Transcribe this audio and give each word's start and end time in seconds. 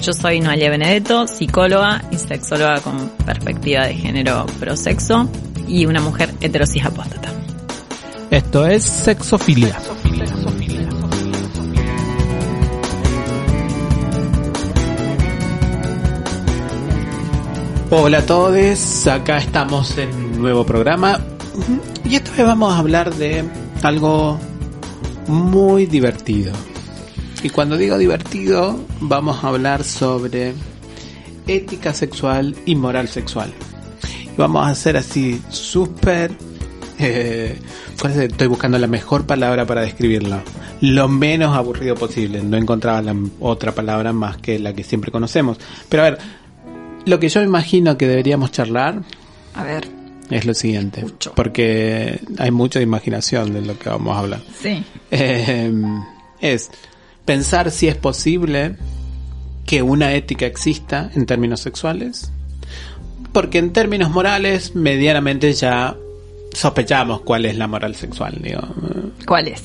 Yo 0.00 0.12
soy 0.12 0.38
Noelia 0.40 0.70
Benedetto, 0.70 1.26
psicóloga 1.26 2.04
y 2.12 2.16
sexóloga 2.16 2.80
con 2.80 3.08
perspectiva 3.26 3.84
de 3.84 3.94
género 3.94 4.46
prosexo 4.60 5.28
y 5.66 5.86
una 5.86 6.00
mujer 6.00 6.32
heterosis 6.40 6.84
apóstata. 6.84 7.32
Esto 8.30 8.66
es 8.66 8.84
Sexofilia. 8.84 9.76
Hola 17.90 18.18
a 18.18 18.26
todos, 18.26 19.06
acá 19.08 19.38
estamos 19.38 19.98
en 19.98 20.14
un 20.14 20.38
nuevo 20.38 20.64
programa 20.64 21.18
y 22.04 22.14
esta 22.14 22.30
vez 22.30 22.46
vamos 22.46 22.72
a 22.72 22.78
hablar 22.78 23.12
de 23.14 23.44
algo 23.82 24.38
muy 25.26 25.86
divertido. 25.86 26.52
Y 27.42 27.50
cuando 27.50 27.76
digo 27.76 27.96
divertido, 27.98 28.84
vamos 29.00 29.44
a 29.44 29.48
hablar 29.48 29.84
sobre 29.84 30.54
ética 31.46 31.94
sexual 31.94 32.56
y 32.66 32.74
moral 32.74 33.08
sexual. 33.08 33.52
Y 34.24 34.36
vamos 34.36 34.66
a 34.66 34.70
hacer 34.70 34.96
así 34.96 35.40
súper... 35.48 36.32
Eh, 37.00 37.56
¿cuál 38.00 38.14
es? 38.14 38.18
Estoy 38.18 38.48
buscando 38.48 38.76
la 38.76 38.88
mejor 38.88 39.24
palabra 39.24 39.64
para 39.64 39.82
describirlo. 39.82 40.42
Lo 40.80 41.06
menos 41.06 41.56
aburrido 41.56 41.94
posible. 41.94 42.42
No 42.42 42.56
encontraba 42.56 43.00
la 43.00 43.14
otra 43.38 43.70
palabra 43.70 44.12
más 44.12 44.38
que 44.38 44.58
la 44.58 44.72
que 44.72 44.82
siempre 44.82 45.12
conocemos. 45.12 45.58
Pero 45.88 46.02
a 46.02 46.10
ver, 46.10 46.18
lo 47.06 47.20
que 47.20 47.28
yo 47.28 47.40
imagino 47.40 47.96
que 47.96 48.08
deberíamos 48.08 48.50
charlar... 48.50 49.02
A 49.54 49.62
ver. 49.62 49.86
Es 50.28 50.44
lo 50.44 50.54
siguiente. 50.54 51.02
Mucho. 51.02 51.34
Porque 51.36 52.20
hay 52.36 52.50
mucha 52.50 52.80
imaginación 52.80 53.52
de 53.52 53.62
lo 53.62 53.78
que 53.78 53.90
vamos 53.90 54.16
a 54.16 54.18
hablar. 54.18 54.40
Sí. 54.60 54.84
Eh, 55.12 55.72
es 56.40 56.68
pensar 57.28 57.70
si 57.70 57.88
es 57.88 57.94
posible 57.94 58.76
que 59.66 59.82
una 59.82 60.14
ética 60.14 60.46
exista 60.46 61.10
en 61.14 61.26
términos 61.26 61.60
sexuales. 61.60 62.32
Porque 63.34 63.58
en 63.58 63.74
términos 63.74 64.10
morales, 64.10 64.74
medianamente 64.74 65.52
ya 65.52 65.94
sospechamos 66.54 67.20
cuál 67.20 67.44
es 67.44 67.58
la 67.58 67.66
moral 67.66 67.94
sexual, 67.94 68.38
digo. 68.40 68.62
¿Cuál 69.26 69.48
es? 69.48 69.62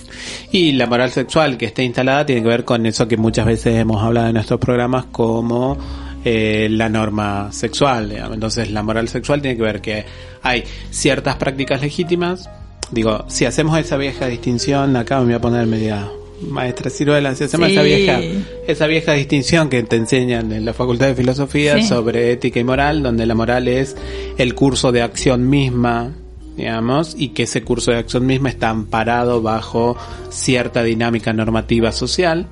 Y 0.52 0.74
la 0.74 0.88
moral 0.88 1.12
sexual 1.12 1.56
que 1.56 1.68
esté 1.68 1.86
instalada 1.86 2.26
tiene 2.26 2.42
que 2.42 2.50
ver 2.50 2.66
con 2.66 2.86
eso 2.86 3.08
que 3.08 3.16
muchas 3.16 3.46
veces 3.46 3.78
hemos 3.78 4.04
hablado 4.04 4.28
en 4.28 4.34
nuestros 4.34 4.60
programas 4.60 5.06
como 5.06 5.78
eh, 6.26 6.68
la 6.70 6.90
norma 6.90 7.54
sexual. 7.54 8.10
digamos. 8.10 8.34
Entonces 8.34 8.72
la 8.72 8.84
moral 8.84 9.08
sexual 9.08 9.42
tiene 9.42 9.56
que 9.56 9.64
ver 9.64 9.80
que 9.80 10.06
hay 10.42 10.66
ciertas 10.92 11.38
prácticas 11.38 11.80
legítimas. 11.80 12.50
Digo, 12.92 13.24
si 13.30 13.46
hacemos 13.46 13.80
esa 13.80 13.96
vieja 13.96 14.28
distinción, 14.28 14.98
acá 14.98 15.20
me 15.20 15.28
voy 15.28 15.34
a 15.36 15.40
poner 15.40 15.66
media 15.66 16.10
maestra 16.50 16.90
ciruela, 16.90 17.34
si 17.36 17.44
hacemos 17.46 17.68
Sí. 17.68 17.74
esa 17.74 17.82
vieja, 17.84 18.20
esa 18.68 18.88
vieja 18.88 19.14
distinción 19.14 19.70
que 19.70 19.84
te 19.84 19.96
enseñan 19.96 20.52
en 20.52 20.66
la 20.66 20.74
Facultad 20.74 21.08
de 21.08 21.16
Filosofía 21.16 21.76
Sí. 21.78 21.84
sobre 21.88 22.32
ética 22.32 22.60
y 22.60 22.64
moral, 22.64 23.04
donde 23.04 23.26
la 23.26 23.36
moral 23.36 23.68
es 23.68 23.96
el 24.38 24.54
curso 24.56 24.92
de 24.92 25.02
acción 25.02 25.50
misma, 25.50 26.12
digamos, 26.58 27.16
y 27.18 27.30
que 27.30 27.44
ese 27.44 27.64
curso 27.64 27.92
de 27.92 27.98
acción 27.98 28.26
misma 28.26 28.50
está 28.50 28.70
amparado 28.70 29.42
bajo 29.42 29.98
cierta 30.30 30.84
dinámica 30.84 31.34
normativa 31.34 31.92
social. 31.92 32.48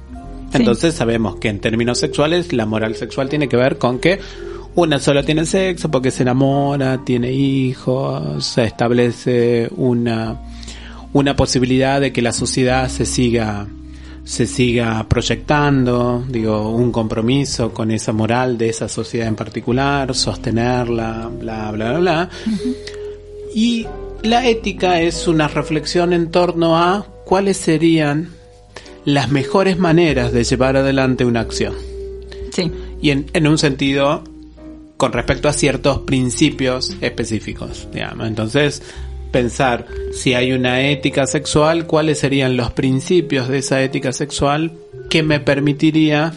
Sí. 0.52 0.58
Entonces 0.58 0.96
sabemos 0.96 1.36
que 1.38 1.50
en 1.50 1.60
términos 1.60 2.00
sexuales 2.00 2.52
la 2.52 2.66
moral 2.66 2.96
sexual 2.96 3.30
tiene 3.30 3.48
que 3.48 3.56
ver 3.58 3.78
con 3.78 4.00
que 4.00 4.20
una 4.74 5.00
solo 5.00 5.24
tiene 5.24 5.46
sexo 5.46 5.92
porque 5.92 6.12
se 6.12 6.24
enamora, 6.24 7.04
tiene 7.06 7.32
hijos, 7.32 8.46
se 8.46 8.64
establece 8.64 9.70
una, 9.76 10.40
una 11.14 11.36
posibilidad 11.36 12.00
de 12.02 12.12
que 12.14 12.22
la 12.22 12.32
sociedad 12.32 12.88
se 12.90 13.06
siga 13.06 13.68
se 14.24 14.46
siga 14.46 15.08
proyectando, 15.08 16.24
digo, 16.28 16.70
un 16.70 16.92
compromiso 16.92 17.74
con 17.74 17.92
esa 17.92 18.14
moral 18.14 18.58
de 18.58 18.70
esa 18.70 18.88
sociedad 18.88 19.28
en 19.28 19.36
particular, 19.36 20.14
sostenerla, 20.14 21.30
bla, 21.40 21.72
bla, 21.72 21.92
bla, 21.92 22.00
bla. 22.00 22.30
Y 23.56 23.88
la 24.24 24.48
ética 24.48 25.02
es 25.02 25.28
una 25.28 25.48
reflexión 25.48 26.14
en 26.14 26.32
torno 26.32 26.78
a 26.78 27.06
cuáles 27.26 27.58
serían 27.58 28.30
las 29.06 29.32
mejores 29.32 29.80
maneras 29.80 30.32
de 30.32 30.44
llevar 30.44 30.78
adelante 30.78 31.26
una 31.26 31.42
acción. 31.42 31.74
Sí. 32.52 32.72
Y 33.02 33.10
en, 33.10 33.26
en 33.34 33.48
un 33.48 33.58
sentido 33.58 34.24
con 34.98 35.14
respecto 35.14 35.50
a 35.50 35.54
ciertos 35.54 36.00
principios 36.02 36.96
específicos, 37.02 37.88
digamos. 37.92 38.28
Entonces, 38.28 38.84
pensar 39.32 39.88
si 40.14 40.34
hay 40.34 40.52
una 40.54 40.82
ética 40.90 41.26
sexual, 41.28 41.88
cuáles 41.88 42.20
serían 42.20 42.58
los 42.58 42.72
principios 42.72 43.48
de 43.48 43.60
esa 43.60 43.82
ética 43.82 44.12
sexual 44.14 44.74
que 45.10 45.24
me 45.24 45.40
permitiría 45.40 46.34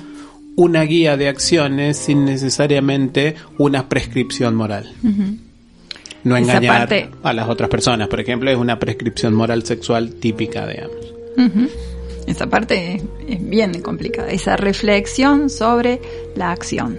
una 0.56 0.82
guía 0.82 1.16
de 1.16 1.28
acciones 1.28 1.96
sin 1.96 2.24
necesariamente 2.24 3.34
una 3.58 3.88
prescripción 3.88 4.54
moral. 4.54 4.92
No 6.22 6.36
engañar 6.36 6.80
parte- 6.88 7.10
a 7.22 7.32
las 7.32 7.48
otras 7.48 7.68
personas, 7.68 8.08
por 8.08 8.20
ejemplo, 8.20 8.50
es 8.50 8.56
una 8.56 8.78
prescripción 8.78 9.34
moral 9.34 9.64
sexual 9.64 10.14
típica, 10.14 10.66
digamos. 10.66 10.96
Ujú. 11.36 11.68
Esa 12.26 12.46
parte 12.46 13.02
es 13.28 13.48
bien 13.50 13.82
complicada. 13.82 14.28
Esa 14.30 14.56
reflexión 14.56 15.50
sobre 15.50 16.00
la 16.36 16.52
acción. 16.52 16.98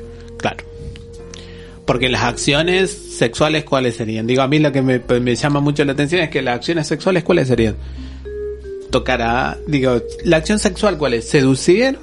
Porque 1.85 2.09
las 2.09 2.23
acciones 2.23 2.89
sexuales, 2.91 3.63
¿cuáles 3.63 3.95
serían? 3.95 4.25
Digo, 4.25 4.41
a 4.41 4.47
mí 4.47 4.57
lo 4.59 4.71
que 4.71 4.81
me, 4.81 4.99
me 5.19 5.35
llama 5.35 5.59
mucho 5.59 5.85
la 5.85 5.91
atención 5.93 6.21
es 6.21 6.29
que 6.29 6.41
las 6.41 6.55
acciones 6.55 6.87
sexuales, 6.87 7.23
¿cuáles 7.23 7.47
serían? 7.47 7.75
Tocar 8.91 9.21
a... 9.21 9.57
Digo, 9.67 10.01
¿la 10.23 10.37
acción 10.37 10.57
sexual 10.57 10.97
cuál 10.97 11.13
es? 11.13 11.29
¿Seducir? 11.29 11.97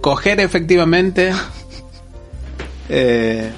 ¿Coger 0.00 0.40
efectivamente? 0.40 1.32
Eh, 2.88 3.50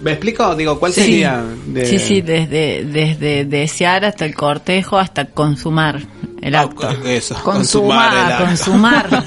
¿Me 0.00 0.12
explico? 0.12 0.54
Digo, 0.54 0.78
¿cuál 0.78 0.92
Sí. 0.92 1.00
sería? 1.00 1.44
de- 1.66 1.84
Sí, 1.86 1.98
sí, 1.98 2.20
desde, 2.22 2.84
desde 2.84 3.44
desear 3.44 4.04
hasta 4.04 4.24
el 4.24 4.34
cortejo 4.34 4.96
hasta 4.96 5.26
consumar 5.26 6.00
el 6.40 6.54
Ah, 6.54 6.60
acto. 6.62 6.88
Eso, 7.04 7.34
consumar, 7.42 8.12
el 8.12 8.32
acto. 8.32 8.44
consumar, 8.46 9.26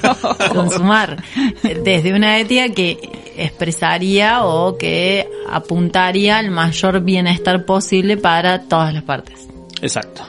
consumar. 0.53 1.23
Desde 1.83 2.13
una 2.13 2.39
ética 2.39 2.69
que 2.69 2.97
expresaría 3.37 4.43
o 4.45 4.77
que 4.77 5.27
apuntaría 5.49 6.37
al 6.37 6.51
mayor 6.51 7.01
bienestar 7.01 7.65
posible 7.65 8.17
para 8.17 8.63
todas 8.63 8.93
las 8.93 9.03
partes. 9.03 9.47
Exacto. 9.81 10.21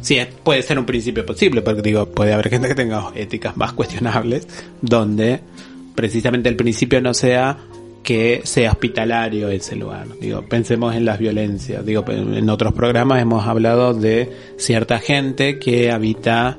Sí, 0.00 0.16
es- 0.18 0.28
puede 0.42 0.62
ser 0.62 0.78
un 0.78 0.84
principio 0.86 1.24
posible, 1.24 1.62
porque 1.62 1.82
digo, 1.82 2.06
puede 2.06 2.32
haber 2.34 2.50
gente 2.50 2.68
que 2.68 2.74
tenga 2.74 3.10
éticas 3.14 3.56
más 3.56 3.72
cuestionables, 3.72 4.46
donde 4.82 5.40
precisamente 5.94 6.48
el 6.48 6.56
principio 6.56 7.00
no 7.00 7.14
sea 7.14 7.56
que 8.02 8.42
sea 8.44 8.70
hospitalario 8.72 9.48
ese 9.48 9.76
lugar. 9.76 10.06
Digo, 10.20 10.42
pensemos 10.42 10.94
en 10.94 11.06
las 11.06 11.18
violencias. 11.18 11.86
Digo, 11.86 12.04
en 12.08 12.50
otros 12.50 12.74
programas 12.74 13.22
hemos 13.22 13.46
hablado 13.46 13.94
de 13.94 14.30
cierta 14.58 14.98
gente 14.98 15.58
que 15.58 15.90
habita 15.90 16.58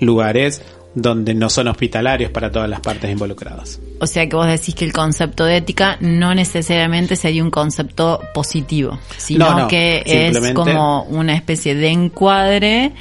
lugares 0.00 0.62
donde 0.94 1.34
no 1.34 1.48
son 1.48 1.68
hospitalarios 1.68 2.30
para 2.32 2.50
todas 2.50 2.68
las 2.68 2.80
partes 2.80 3.10
involucradas. 3.10 3.80
O 4.00 4.06
sea 4.06 4.28
que 4.28 4.34
vos 4.34 4.46
decís 4.46 4.74
que 4.74 4.84
el 4.84 4.92
concepto 4.92 5.44
de 5.44 5.58
ética 5.58 5.96
no 6.00 6.34
necesariamente 6.34 7.14
sería 7.16 7.44
un 7.44 7.50
concepto 7.50 8.20
positivo, 8.34 8.98
sino 9.16 9.50
No, 9.50 9.58
no, 9.60 9.68
que 9.68 10.02
es 10.04 10.52
como 10.52 11.04
una 11.04 11.34
especie 11.34 11.74
de 11.76 11.88
encuadre 11.90 12.92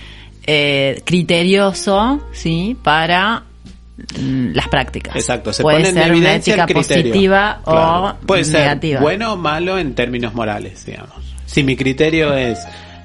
eh, 0.45 1.01
criterioso, 1.05 2.21
¿sí? 2.31 2.77
Para 2.83 3.43
mm, 4.19 4.51
las 4.53 4.67
prácticas. 4.67 5.15
Exacto, 5.15 5.51
se 5.53 5.63
Puede 5.63 5.77
pone 5.77 5.89
en 5.89 5.95
ser 5.95 6.13
una 6.13 6.35
ética 6.35 6.63
el 6.63 6.73
criterio. 6.73 7.03
positiva 7.03 7.61
Claro. 7.63 8.05
o 8.21 8.25
Puede 8.25 8.43
ser 8.45 8.61
negativa. 8.61 9.01
bueno 9.01 9.33
o 9.33 9.37
malo 9.37 9.77
en 9.79 9.95
términos 9.95 10.33
morales, 10.33 10.85
digamos. 10.85 11.15
Si 11.45 11.63
mi 11.63 11.75
criterio 11.75 12.35
es 12.35 12.59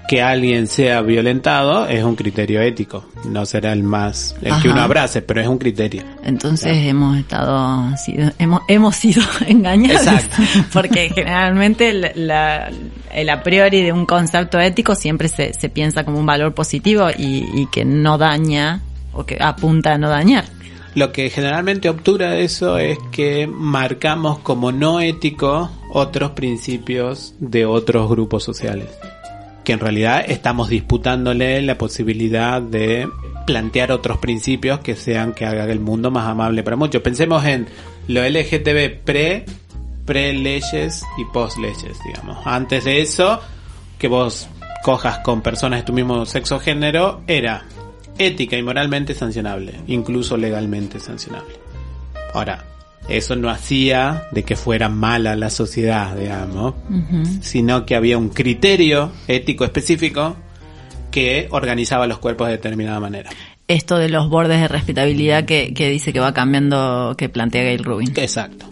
que 0.08 0.20
alguien 0.22 0.66
sea 0.66 1.00
violentado, 1.00 1.86
es 1.88 2.04
un 2.04 2.14
criterio 2.14 2.60
ético. 2.60 3.04
No 3.24 3.46
será 3.46 3.72
el 3.72 3.82
más, 3.82 4.36
el 4.42 4.52
Ajá. 4.52 4.62
que 4.62 4.68
uno 4.68 4.82
abrace, 4.82 5.22
pero 5.22 5.40
es 5.40 5.48
un 5.48 5.58
criterio. 5.58 6.02
Entonces 6.22 6.76
hemos 6.86 7.16
estado, 7.16 7.96
sido- 7.96 8.30
hemos, 8.38 8.60
hemos 8.68 8.96
sido 8.96 9.22
engañados. 9.46 10.06
Exacto. 10.06 10.36
Porque 10.72 11.10
generalmente 11.14 11.92
la- 11.94 12.12
la- 12.14 12.70
el 13.14 13.30
a 13.30 13.42
priori 13.42 13.82
de 13.82 13.92
un 13.92 14.04
concepto 14.06 14.60
ético 14.60 14.94
siempre 14.94 15.28
se, 15.28 15.54
se 15.54 15.68
piensa 15.68 16.04
como 16.04 16.18
un 16.18 16.26
valor 16.26 16.52
positivo 16.54 17.08
y, 17.16 17.46
y 17.54 17.66
que 17.72 17.84
no 17.84 18.18
daña 18.18 18.82
o 19.12 19.24
que 19.24 19.38
apunta 19.40 19.94
a 19.94 19.98
no 19.98 20.08
dañar. 20.10 20.44
lo 20.96 21.12
que 21.12 21.30
generalmente 21.30 21.88
obtura 21.88 22.36
eso 22.36 22.78
es 22.78 22.98
que 23.10 23.46
marcamos 23.46 24.38
como 24.40 24.70
no 24.72 25.00
ético 25.00 25.70
otros 25.90 26.32
principios 26.32 27.34
de 27.38 27.64
otros 27.66 28.08
grupos 28.10 28.44
sociales. 28.44 28.88
Que 29.64 29.72
en 29.72 29.80
realidad 29.80 30.24
estamos 30.26 30.68
disputándole 30.68 31.62
la 31.62 31.78
posibilidad 31.78 32.60
de 32.60 33.08
plantear 33.46 33.92
otros 33.92 34.18
principios 34.18 34.80
que 34.80 34.96
sean 34.96 35.32
que 35.32 35.46
haga 35.46 35.64
el 35.64 35.80
mundo 35.80 36.10
más 36.10 36.26
amable 36.26 36.62
para 36.62 36.76
muchos. 36.76 37.02
Pensemos 37.02 37.44
en 37.44 37.66
lo 38.08 38.22
LGTB 38.22 39.04
pre, 39.04 39.44
pre 40.04 40.32
leyes 40.32 41.04
y 41.18 41.24
post 41.32 41.58
leyes, 41.58 41.98
digamos. 42.04 42.46
Antes 42.46 42.84
de 42.84 43.00
eso, 43.00 43.40
que 43.98 44.08
vos 44.08 44.48
cojas 44.82 45.18
con 45.20 45.40
personas 45.40 45.80
de 45.80 45.84
tu 45.84 45.92
mismo 45.92 46.26
sexo 46.26 46.60
género, 46.60 47.22
era 47.26 47.64
ética 48.18 48.56
y 48.56 48.62
moralmente 48.62 49.14
sancionable, 49.14 49.80
incluso 49.86 50.36
legalmente 50.36 51.00
sancionable. 51.00 51.54
Ahora, 52.34 52.64
eso 53.08 53.36
no 53.36 53.50
hacía 53.50 54.24
de 54.32 54.42
que 54.44 54.56
fuera 54.56 54.88
mala 54.88 55.36
la 55.36 55.50
sociedad, 55.50 56.16
digamos, 56.16 56.74
sino 57.40 57.84
que 57.84 57.96
había 57.96 58.18
un 58.18 58.30
criterio 58.30 59.12
ético 59.28 59.64
específico 59.64 60.36
que 61.10 61.48
organizaba 61.50 62.06
los 62.06 62.18
cuerpos 62.18 62.48
de 62.48 62.52
determinada 62.54 63.00
manera. 63.00 63.30
Esto 63.68 63.96
de 63.96 64.08
los 64.08 64.28
bordes 64.28 64.60
de 64.60 64.68
respetabilidad 64.68 65.44
que, 65.44 65.72
que 65.72 65.88
dice 65.88 66.12
que 66.12 66.20
va 66.20 66.34
cambiando, 66.34 67.14
que 67.16 67.28
plantea 67.28 67.62
Gail 67.62 67.84
Rubin. 67.84 68.12
Exacto. 68.16 68.66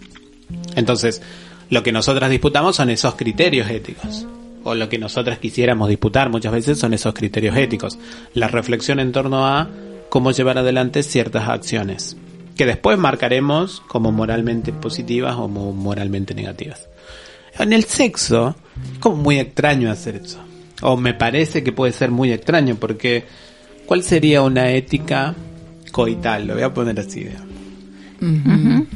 Entonces, 0.75 1.21
lo 1.69 1.81
que 1.83 1.91
nosotras 1.91 2.29
disputamos 2.29 2.75
son 2.75 2.89
esos 2.89 3.15
criterios 3.15 3.69
éticos 3.69 4.27
o 4.63 4.75
lo 4.75 4.89
que 4.89 4.97
nosotras 4.97 5.39
quisiéramos 5.39 5.89
disputar 5.89 6.29
muchas 6.29 6.51
veces 6.51 6.79
son 6.79 6.93
esos 6.93 7.13
criterios 7.13 7.55
éticos. 7.55 7.99
La 8.33 8.47
reflexión 8.47 8.99
en 8.99 9.11
torno 9.11 9.45
a 9.45 9.69
cómo 10.09 10.31
llevar 10.31 10.57
adelante 10.57 11.03
ciertas 11.03 11.49
acciones, 11.49 12.17
que 12.55 12.65
después 12.65 12.97
marcaremos 12.97 13.81
como 13.87 14.11
moralmente 14.11 14.71
positivas 14.73 15.35
o 15.37 15.47
moralmente 15.47 16.33
negativas. 16.33 16.87
En 17.57 17.73
el 17.73 17.83
sexo, 17.85 18.55
es 18.93 18.99
como 18.99 19.17
muy 19.17 19.39
extraño 19.39 19.91
hacer 19.91 20.15
eso. 20.17 20.39
O 20.81 20.97
me 20.97 21.13
parece 21.13 21.63
que 21.63 21.71
puede 21.71 21.93
ser 21.93 22.11
muy 22.11 22.31
extraño, 22.31 22.75
porque 22.75 23.25
¿cuál 23.85 24.03
sería 24.03 24.41
una 24.41 24.71
ética 24.71 25.33
coital? 25.91 26.47
Lo 26.47 26.55
voy 26.55 26.63
a 26.63 26.73
poner 26.73 26.99
así. 26.99 27.27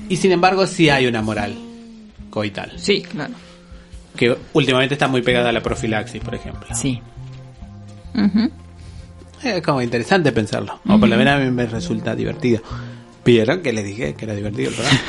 Y 0.09 0.15
sin 0.17 0.31
embargo, 0.31 0.65
sí 0.67 0.89
hay 0.89 1.05
una 1.05 1.21
moral 1.21 1.55
coital. 2.29 2.73
Sí, 2.77 3.01
claro 3.01 3.33
que 4.17 4.35
últimamente 4.51 4.95
está 4.95 5.07
muy 5.07 5.21
pegada 5.21 5.49
a 5.49 5.51
la 5.53 5.61
profilaxis, 5.61 6.21
por 6.21 6.35
ejemplo. 6.35 6.67
Sí. 6.75 7.01
Es 9.41 9.61
como 9.61 9.81
interesante 9.81 10.33
pensarlo. 10.33 10.81
O 10.89 10.99
por 10.99 11.07
lo 11.07 11.15
menos 11.15 11.35
a 11.35 11.37
mí 11.37 11.49
me 11.51 11.67
resulta 11.67 12.15
divertido. 12.15 12.61
¿Vieron 13.27 13.61
que 13.61 13.73
les 13.73 13.83
dije 13.83 14.13
que 14.13 14.23
era 14.23 14.33
divertido 14.33 14.69
el 14.69 14.75
programa? 14.75 14.99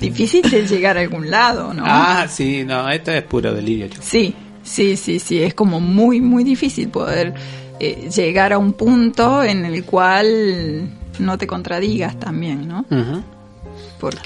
Difícil 0.00 0.42
de 0.50 0.66
llegar 0.66 0.98
a 0.98 1.00
algún 1.00 1.30
lado, 1.30 1.72
¿no? 1.72 1.84
Ah, 1.86 2.26
sí, 2.28 2.64
no, 2.64 2.90
esto 2.90 3.12
es 3.12 3.22
puro 3.22 3.54
delirio. 3.54 3.86
Sí, 4.00 4.34
sí, 4.64 4.96
sí, 4.96 5.20
sí, 5.20 5.40
es 5.40 5.54
como 5.54 5.78
muy, 5.78 6.20
muy 6.20 6.42
difícil 6.42 6.88
poder 6.88 7.34
eh, 7.78 8.10
llegar 8.12 8.52
a 8.52 8.58
un 8.58 8.72
punto 8.72 9.44
en 9.44 9.64
el 9.64 9.84
cual 9.84 10.90
no 11.20 11.38
te 11.38 11.46
contradigas 11.46 12.18
también, 12.18 12.66
¿no? 12.66 12.84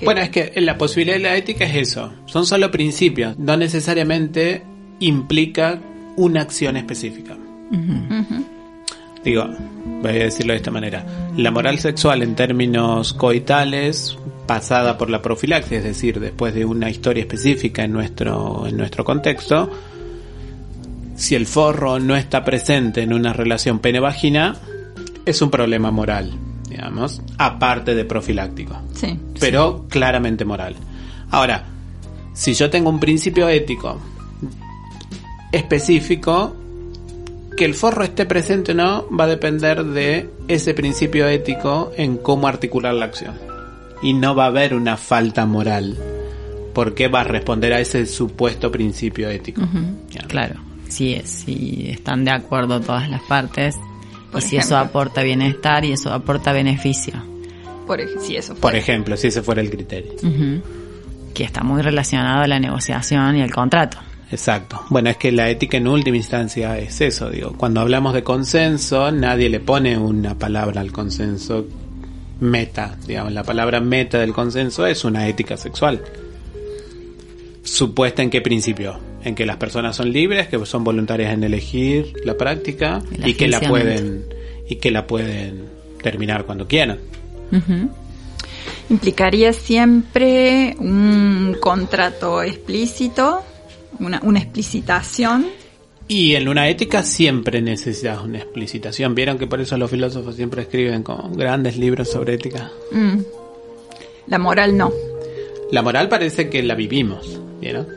Bueno, 0.03 0.23
es 0.23 0.31
que 0.31 0.51
la 0.63 0.79
posibilidad 0.79 1.19
de 1.19 1.23
la 1.23 1.37
ética 1.37 1.67
es 1.67 1.89
eso. 1.89 2.11
Son 2.25 2.47
solo 2.47 2.71
principios. 2.71 3.39
No 3.39 3.59
necesariamente 3.59 4.63
implica 5.01 5.79
una 6.17 6.41
acción 6.41 6.79
específica. 6.79 7.37
Digo, 9.27 9.45
voy 10.03 10.11
a 10.13 10.25
decirlo 10.25 10.53
de 10.53 10.59
esta 10.59 10.71
manera. 10.71 11.05
La 11.37 11.51
moral 11.51 11.81
sexual 11.81 12.23
en 12.23 12.37
términos 12.37 13.13
coitales, 13.13 14.17
pasada 14.47 14.97
por 14.97 15.11
la 15.11 15.21
profilaxis, 15.21 15.79
es 15.79 15.83
decir, 15.83 16.21
después 16.21 16.55
de 16.55 16.65
una 16.65 16.89
historia 16.89 17.23
específica 17.23 17.83
en 17.83 17.93
nuestro, 17.93 18.69
en 18.69 18.77
nuestro 18.77 19.03
contexto, 19.03 19.69
si 21.17 21.35
el 21.35 21.45
forro 21.47 21.99
no 21.99 22.15
está 22.15 22.45
presente 22.45 23.03
en 23.03 23.13
una 23.13 23.33
relación 23.33 23.81
pene-vagina, 23.81 24.55
es 25.25 25.43
un 25.43 25.51
problema 25.51 25.91
moral 25.91 26.33
digamos, 26.69 27.23
aparte 27.39 27.95
de 27.95 28.05
profiláctico. 28.05 28.77
Sí. 28.93 29.19
Pero 29.41 29.87
claramente 29.89 30.45
moral. 30.45 30.77
Ahora, 31.31 31.65
si 32.35 32.55
yo 32.55 32.69
tengo 32.69 32.91
un 32.91 33.01
principio 33.01 33.49
ético 33.49 33.99
específico, 35.53 36.55
que 37.57 37.65
el 37.65 37.75
forro 37.75 38.05
esté 38.05 38.27
presente 38.27 38.73
o 38.73 38.75
no 38.75 39.09
va 39.09 39.25
a 39.25 39.29
depender 39.29 39.85
de 39.85 40.29
ese 40.47 40.75
principio 40.75 41.27
ético 41.27 41.91
en 41.97 42.19
cómo 42.19 42.47
articular 42.47 42.95
la 42.95 43.07
acción. 43.07 43.35
Y 44.03 44.13
no 44.13 44.35
va 44.35 44.45
a 44.45 44.49
haber 44.49 44.75
una 44.75 44.97
falta 44.97 45.47
moral, 45.47 45.97
porque 46.75 47.09
va 47.09 47.23
a 47.23 47.25
responder 47.25 47.73
a 47.73 47.81
ese 47.81 48.07
supuesto 48.07 48.71
principio 48.71 49.31
ético. 49.31 49.63
Claro, 50.29 50.57
si, 50.89 51.21
si 51.25 51.89
están 51.89 52.25
de 52.25 52.31
acuerdo 52.31 52.81
todas 52.81 53.09
las 53.09 53.23
partes, 53.23 53.77
y 54.37 54.41
si 54.43 54.57
eso 54.59 54.77
aporta 54.77 55.23
bienestar 55.23 55.85
y 55.85 55.93
eso 55.93 56.13
aporta 56.13 56.53
beneficio. 56.53 57.15
Por, 57.87 58.01
si 58.21 58.37
eso 58.37 58.55
Por 58.57 58.75
ejemplo, 58.75 59.17
si 59.17 59.29
ese 59.29 59.43
fuera 59.43 59.63
el 59.63 59.71
criterio. 59.71 60.13
Que 61.33 61.45
está 61.45 61.63
muy 61.63 61.81
relacionado 61.81 62.43
a 62.43 62.47
la 62.47 62.59
negociación 62.59 63.37
y 63.37 63.43
el 63.43 63.53
contrato. 63.53 63.99
Exacto. 64.31 64.83
Bueno, 64.91 65.11
es 65.11 65.17
que 65.17 65.31
la 65.31 65.49
ética 65.51 65.77
en 65.77 65.87
última 65.87 66.17
instancia 66.17 66.79
es 66.79 67.01
eso, 67.01 67.31
digo. 67.31 67.53
Cuando 67.57 67.81
hablamos 67.81 68.13
de 68.13 68.23
consenso, 68.23 69.11
nadie 69.13 69.49
le 69.49 69.61
pone 69.61 69.97
una 69.97 70.37
palabra 70.37 70.81
al 70.81 70.93
consenso 70.93 71.67
meta, 72.41 72.97
digamos. 73.07 73.33
La 73.33 73.45
palabra 73.45 73.81
meta 73.81 74.19
del 74.19 74.33
consenso 74.33 74.87
es 74.87 75.05
una 75.05 75.29
ética 75.29 75.57
sexual. 75.57 76.03
¿Supuesta 77.63 78.23
en 78.23 78.31
qué 78.31 78.41
principio? 78.41 78.99
En 79.23 79.35
que 79.35 79.47
las 79.47 79.57
personas 79.57 79.97
son 79.97 80.13
libres, 80.13 80.49
que 80.49 80.65
son 80.67 80.85
voluntarias 80.85 81.33
en 81.33 81.45
elegir 81.45 82.13
la 82.25 82.37
práctica 82.37 83.03
y 83.25 83.35
que 83.35 83.49
la 83.49 83.61
pueden 83.61 84.25
y 84.69 84.77
que 84.77 84.91
la 84.91 85.07
pueden 85.07 85.65
terminar 86.03 86.45
cuando 86.45 86.67
quieran. 86.67 86.99
Implicaría 88.89 89.53
siempre 89.53 90.77
un 90.79 91.57
contrato 91.61 92.43
explícito, 92.43 93.43
una, 94.01 94.21
una 94.23 94.39
explicitación. 94.39 95.47
Y 96.09 96.35
en 96.35 96.49
una 96.49 96.69
ética 96.69 97.03
siempre 97.03 97.61
necesitas 97.61 98.23
una 98.23 98.39
explicitación. 98.39 99.15
Vieron 99.15 99.39
que 99.39 99.47
por 99.47 99.61
eso 99.61 99.77
los 99.77 99.91
filósofos 99.91 100.37
siempre 100.37 100.63
escriben 100.63 101.03
con 101.03 101.33
grandes 101.33 101.77
libros 101.77 102.11
sobre 102.11 102.35
ética. 102.35 102.71
Mm. 102.93 103.19
La 104.29 104.39
moral 104.39 104.77
no. 104.77 104.93
La 105.71 105.83
moral 105.83 106.09
parece 106.09 106.49
que 106.49 106.63
la 106.63 106.75
vivimos. 106.75 107.41
¿Vieron? 107.61 107.89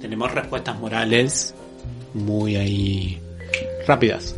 Tenemos 0.00 0.32
respuestas 0.32 0.78
morales 0.78 1.54
muy 2.14 2.56
ahí 2.56 3.18
rápidas. 3.86 4.34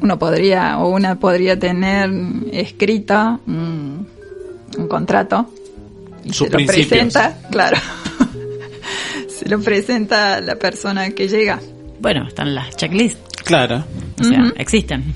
Uno 0.00 0.18
podría 0.18 0.78
o 0.78 0.90
una 0.90 1.18
podría 1.18 1.58
tener 1.58 2.10
escrito 2.52 3.40
un, 3.46 4.06
contrato 4.88 5.50
y 6.24 6.32
se 6.32 6.48
lo 6.48 6.58
presenta, 6.66 7.38
claro. 7.50 7.78
se 9.38 9.48
lo 9.48 9.60
presenta 9.60 10.40
la 10.40 10.56
persona 10.56 11.10
que 11.10 11.28
llega. 11.28 11.60
Bueno, 12.00 12.26
están 12.26 12.54
las 12.54 12.76
checklists. 12.76 13.42
Claro. 13.44 13.84
O 14.20 14.24
sea, 14.24 14.52
existen. 14.56 15.14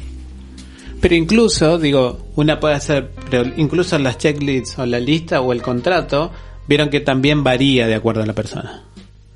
Pero 1.00 1.16
incluso, 1.16 1.78
digo, 1.78 2.28
una 2.36 2.60
puede 2.60 2.76
hacer, 2.76 3.10
pero 3.28 3.50
incluso 3.56 3.98
las 3.98 4.18
checklists 4.18 4.78
o 4.78 4.86
la 4.86 5.00
lista 5.00 5.40
o 5.40 5.52
el 5.52 5.60
contrato 5.60 6.30
vieron 6.68 6.88
que 6.88 7.00
también 7.00 7.42
varía 7.42 7.88
de 7.88 7.96
acuerdo 7.96 8.22
a 8.22 8.26
la 8.26 8.34
persona. 8.34 8.84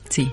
Sí. 0.08 0.30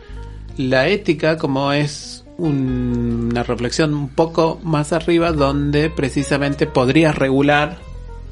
La 0.57 0.87
ética 0.87 1.37
como 1.37 1.71
es 1.73 2.23
una 2.37 3.41
reflexión 3.41 3.93
un 3.95 4.09
poco 4.09 4.59
más 4.63 4.93
arriba 4.93 5.31
donde 5.31 5.89
precisamente 5.89 6.67
podrías 6.67 7.15
regular 7.15 7.77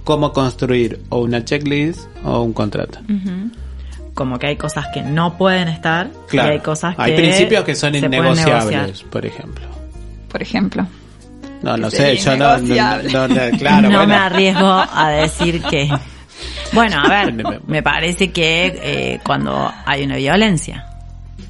cómo 0.04 0.34
construir 0.34 1.00
o 1.10 1.22
una 1.22 1.44
checklist 1.44 2.02
o 2.24 2.42
un 2.42 2.54
contrato. 2.54 3.00
Como 4.14 4.38
que 4.38 4.48
hay 4.48 4.56
cosas 4.58 4.88
que 4.94 5.02
no 5.02 5.38
pueden 5.38 5.68
estar 5.68 6.10
claro. 6.28 6.50
y 6.50 6.52
hay 6.54 6.60
cosas 6.60 6.96
que 6.96 7.02
Hay 7.02 7.16
principios 7.16 7.64
que 7.64 7.76
son 7.76 7.96
innegociables, 7.96 9.04
por 9.04 9.26
ejemplo. 9.26 9.66
Por 10.30 10.42
ejemplo. 10.42 10.86
No, 11.62 11.78
no 11.78 11.92
sé, 11.92 12.18
yo 12.18 12.36
no, 12.36 12.58
no, 12.58 13.58
claro, 13.58 13.90
no 13.90 14.08
me 14.08 14.16
arriesgo 14.16 14.84
a 14.92 15.10
decir 15.10 15.62
que 15.62 15.90
bueno, 16.74 17.00
a 17.04 17.08
ver, 17.08 17.62
me 17.68 17.84
parece 17.84 18.32
que 18.32 18.80
eh, 18.82 19.20
cuando 19.24 19.72
hay 19.86 20.04
una 20.04 20.16
violencia, 20.16 20.88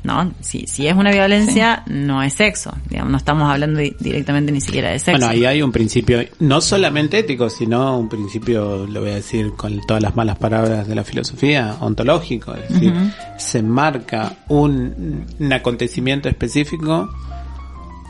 ¿no? 0.03 0.33
Si, 0.41 0.65
si 0.67 0.87
es 0.87 0.95
una 0.95 1.11
violencia, 1.11 1.83
no 1.87 2.23
es 2.23 2.33
sexo. 2.33 2.73
Digamos, 2.89 3.11
no 3.11 3.17
estamos 3.17 3.49
hablando 3.51 3.79
directamente 3.99 4.51
ni 4.51 4.61
siquiera 4.61 4.89
de 4.91 4.99
sexo. 4.99 5.11
Bueno, 5.11 5.27
ahí 5.27 5.45
hay 5.45 5.61
un 5.61 5.71
principio, 5.71 6.23
no 6.39 6.61
solamente 6.61 7.19
ético, 7.19 7.49
sino 7.49 7.97
un 7.97 8.09
principio, 8.09 8.85
lo 8.87 9.01
voy 9.01 9.11
a 9.11 9.15
decir 9.15 9.53
con 9.55 9.79
todas 9.81 10.01
las 10.01 10.15
malas 10.15 10.37
palabras 10.37 10.87
de 10.87 10.95
la 10.95 11.03
filosofía, 11.03 11.77
ontológico. 11.79 12.53
Es 12.55 12.69
decir, 12.69 12.93
se 13.37 13.63
marca 13.63 14.37
un, 14.47 15.25
un 15.39 15.53
acontecimiento 15.53 16.29
específico 16.29 17.09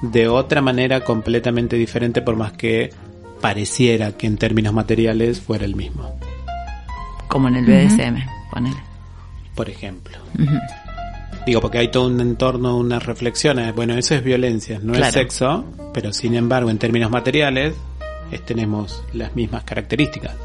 de 0.01 0.27
otra 0.27 0.61
manera 0.61 1.01
completamente 1.01 1.75
diferente 1.75 2.21
por 2.21 2.35
más 2.35 2.53
que 2.53 2.91
pareciera 3.39 4.13
que 4.13 4.27
en 4.27 4.37
términos 4.37 4.73
materiales 4.73 5.41
fuera 5.41 5.65
el 5.65 5.75
mismo. 5.75 6.15
Como 7.27 7.47
en 7.47 7.55
el 7.57 7.65
BDSM, 7.65 8.17
ponele. 8.51 8.77
Por 9.55 9.69
ejemplo. 9.69 10.17
Digo, 11.45 11.59
porque 11.61 11.79
hay 11.79 11.87
todo 11.89 12.07
un 12.07 12.19
entorno, 12.21 12.77
unas 12.77 13.05
reflexiones. 13.05 13.73
Bueno, 13.73 13.95
eso 13.95 14.15
es 14.15 14.23
violencia, 14.23 14.79
no 14.81 14.93
es 14.93 15.11
sexo, 15.11 15.65
pero 15.93 16.13
sin 16.13 16.35
embargo, 16.35 16.69
en 16.69 16.77
términos 16.77 17.09
materiales, 17.09 17.73
tenemos 18.39 19.03
las 19.13 19.35
mismas 19.35 19.63
características. 19.63 20.35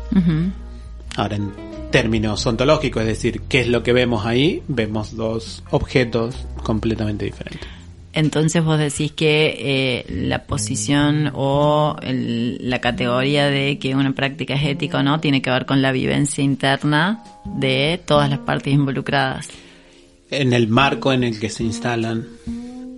Ahora, 1.17 1.37
en 1.37 1.53
términos 1.91 2.45
ontológicos, 2.47 3.03
es 3.03 3.09
decir, 3.09 3.43
qué 3.49 3.61
es 3.61 3.69
lo 3.69 3.83
que 3.83 3.93
vemos 3.93 4.27
ahí, 4.27 4.63
vemos 4.69 5.17
dos 5.17 5.63
objetos 5.71 6.47
completamente 6.63 7.25
diferentes. 7.25 7.69
Entonces 8.13 8.65
vos 8.65 8.79
decís 8.79 9.13
que 9.13 9.57
eh, 9.59 10.07
la 10.09 10.45
posición 10.45 11.31
o 11.35 11.97
la 12.03 12.81
categoría 12.81 13.47
de 13.51 13.79
que 13.79 13.95
una 13.95 14.15
práctica 14.15 14.55
es 14.55 14.65
ética 14.65 15.01
o 15.01 15.03
no 15.03 15.21
tiene 15.21 15.43
que 15.43 15.51
ver 15.51 15.67
con 15.67 15.83
la 15.83 15.93
vivencia 15.93 16.43
interna 16.43 17.23
de 17.45 18.01
todas 18.07 18.31
las 18.31 18.39
partes 18.39 18.73
involucradas. 18.73 19.51
En 20.31 20.53
el 20.53 20.69
marco 20.69 21.13
en 21.13 21.25
el 21.25 21.39
que 21.39 21.51
se 21.51 21.63
instalan 21.63 22.27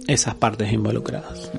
esas 0.06 0.34
partes 0.34 0.72
involucradas. 0.72 1.50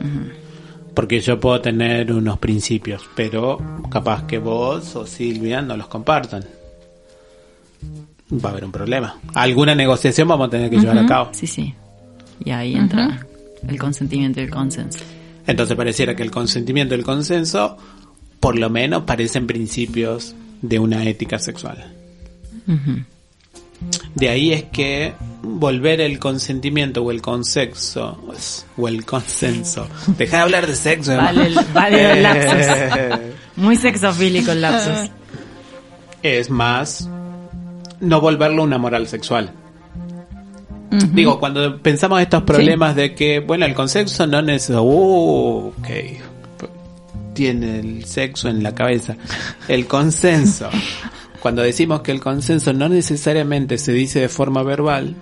Porque 0.93 1.21
yo 1.21 1.39
puedo 1.39 1.61
tener 1.61 2.11
unos 2.11 2.39
principios, 2.39 3.07
pero 3.15 3.59
capaz 3.89 4.25
que 4.25 4.39
vos 4.39 4.95
o 4.95 5.05
Silvia 5.05 5.61
no 5.61 5.77
los 5.77 5.87
compartan. 5.87 6.43
Va 8.33 8.49
a 8.49 8.51
haber 8.51 8.65
un 8.65 8.71
problema. 8.71 9.19
Alguna 9.33 9.75
negociación 9.75 10.27
vamos 10.27 10.47
a 10.47 10.51
tener 10.51 10.69
que 10.69 10.77
llevar 10.77 10.97
a 10.97 11.05
cabo. 11.05 11.29
Sí, 11.31 11.47
sí. 11.47 11.73
Y 12.43 12.51
ahí 12.51 12.75
entra 12.75 13.25
el 13.67 13.79
consentimiento 13.79 14.39
y 14.39 14.43
el 14.43 14.49
consenso. 14.49 14.99
Entonces 15.45 15.75
pareciera 15.75 16.15
que 16.15 16.23
el 16.23 16.31
consentimiento 16.31 16.95
y 16.95 16.99
el 16.99 17.03
consenso, 17.03 17.77
por 18.39 18.57
lo 18.57 18.69
menos, 18.69 19.03
parecen 19.03 19.47
principios 19.47 20.35
de 20.61 20.79
una 20.79 21.05
ética 21.05 21.39
sexual. 21.39 21.93
De 24.15 24.29
ahí 24.29 24.51
es 24.51 24.65
que 24.65 25.13
volver 25.41 26.01
el 26.01 26.19
consentimiento 26.19 27.03
o 27.03 27.11
el 27.11 27.21
consenso 27.21 28.17
o 28.77 28.87
el 28.87 29.05
consenso. 29.05 29.87
Deja 30.17 30.37
de 30.37 30.43
hablar 30.43 30.67
de 30.67 30.75
sexo. 30.75 31.15
Vale, 31.15 31.51
vale 31.73 32.11
el 32.11 32.23
lapsus. 32.23 33.19
Muy 33.55 33.75
sexofílico 33.75 34.51
el 34.51 34.61
lapsus. 34.61 35.11
Es 36.21 36.49
más, 36.49 37.09
no 37.99 38.21
volverlo 38.21 38.63
una 38.63 38.77
moral 38.77 39.07
sexual. 39.07 39.53
Digo, 40.91 41.39
cuando 41.39 41.81
pensamos 41.81 42.19
estos 42.19 42.43
problemas 42.43 42.95
de 42.95 43.13
que, 43.13 43.39
bueno, 43.39 43.65
el 43.65 43.75
consenso 43.75 44.25
no 44.25 44.39
es... 44.51 44.69
Uh, 44.71 45.71
ok, 45.77 45.87
tiene 47.33 47.79
el 47.79 48.05
sexo 48.05 48.49
en 48.49 48.63
la 48.63 48.73
cabeza. 48.73 49.15
El 49.67 49.85
consenso. 49.85 50.69
cuando 51.39 51.61
decimos 51.61 52.01
que 52.01 52.11
el 52.11 52.19
consenso 52.19 52.73
no 52.73 52.89
necesariamente 52.89 53.77
se 53.77 53.91
dice 53.91 54.19
de 54.19 54.29
forma 54.29 54.63
verbal, 54.63 55.15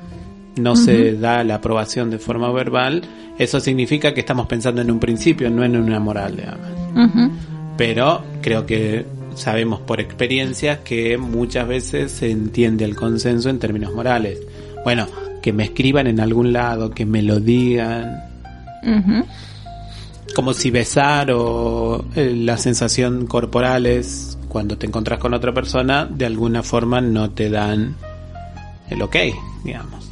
no 0.55 0.75
se 0.75 1.13
da 1.13 1.43
la 1.43 1.55
aprobación 1.55 2.09
de 2.09 2.17
forma 2.17 2.51
verbal, 2.51 3.03
eso 3.37 3.59
significa 3.59 4.13
que 4.13 4.21
estamos 4.21 4.47
pensando 4.47 4.81
en 4.81 4.89
un 4.89 4.99
principio, 4.99 5.49
no 5.49 5.63
en 5.63 5.75
una 5.77 5.99
moral, 5.99 6.35
digamos. 6.35 7.31
Pero 7.77 8.23
creo 8.41 8.65
que 8.65 9.05
sabemos 9.35 9.79
por 9.81 10.01
experiencia 10.01 10.83
que 10.83 11.17
muchas 11.17 11.67
veces 11.67 12.11
se 12.11 12.31
entiende 12.31 12.85
el 12.85 12.95
consenso 12.95 13.49
en 13.49 13.59
términos 13.59 13.93
morales. 13.93 14.39
Bueno, 14.83 15.07
que 15.41 15.53
me 15.53 15.63
escriban 15.65 16.07
en 16.07 16.19
algún 16.19 16.51
lado, 16.51 16.89
que 16.89 17.05
me 17.05 17.21
lo 17.21 17.39
digan. 17.39 18.23
Como 20.35 20.53
si 20.53 20.71
besar 20.71 21.31
o 21.31 22.05
eh, 22.15 22.33
la 22.35 22.57
sensación 22.57 23.27
corporal 23.27 23.85
es 23.85 24.36
cuando 24.47 24.77
te 24.77 24.87
encontrás 24.87 25.19
con 25.19 25.33
otra 25.33 25.53
persona, 25.53 26.05
de 26.05 26.25
alguna 26.25 26.63
forma 26.63 27.01
no 27.01 27.31
te 27.31 27.49
dan 27.49 27.95
el 28.89 29.01
ok, 29.01 29.15
digamos. 29.63 30.07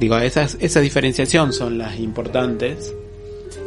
Digo, 0.00 0.18
esas, 0.18 0.56
esa 0.60 0.80
diferenciación 0.80 1.52
son 1.52 1.78
las 1.78 1.98
importantes 2.00 2.94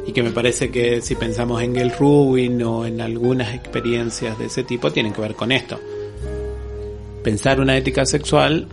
y 0.06 0.12
que 0.12 0.24
me 0.24 0.32
parece 0.32 0.70
que 0.70 1.02
si 1.02 1.16
pensamos 1.16 1.62
en 1.62 1.78
el 1.78 1.92
Rubin 1.92 2.62
o 2.64 2.86
en 2.86 3.00
algunas 3.00 3.54
experiencias 3.54 4.38
de 4.38 4.46
ese 4.48 4.64
tipo 4.64 4.92
tienen 4.92 5.14
que 5.14 5.22
ver 5.22 5.36
con 5.36 5.52
esto. 5.52 5.80
Pensar 7.24 7.62
una 7.62 7.78
ética 7.78 8.06
sexual 8.06 8.68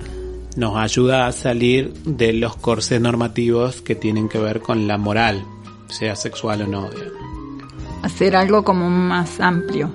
nos 0.56 0.76
ayuda 0.76 1.28
a 1.28 1.32
salir 1.32 1.92
de 2.04 2.32
los 2.32 2.56
corsés 2.56 3.00
normativos 3.00 3.80
que 3.80 3.94
tienen 3.94 4.28
que 4.28 4.38
ver 4.38 4.60
con 4.60 4.88
la 4.88 4.98
moral, 4.98 5.44
sea 5.88 6.16
sexual 6.16 6.62
o 6.62 6.66
no. 6.66 6.90
Hacer 8.02 8.34
algo 8.34 8.64
como 8.64 8.90
más 8.90 9.38
amplio. 9.38 9.90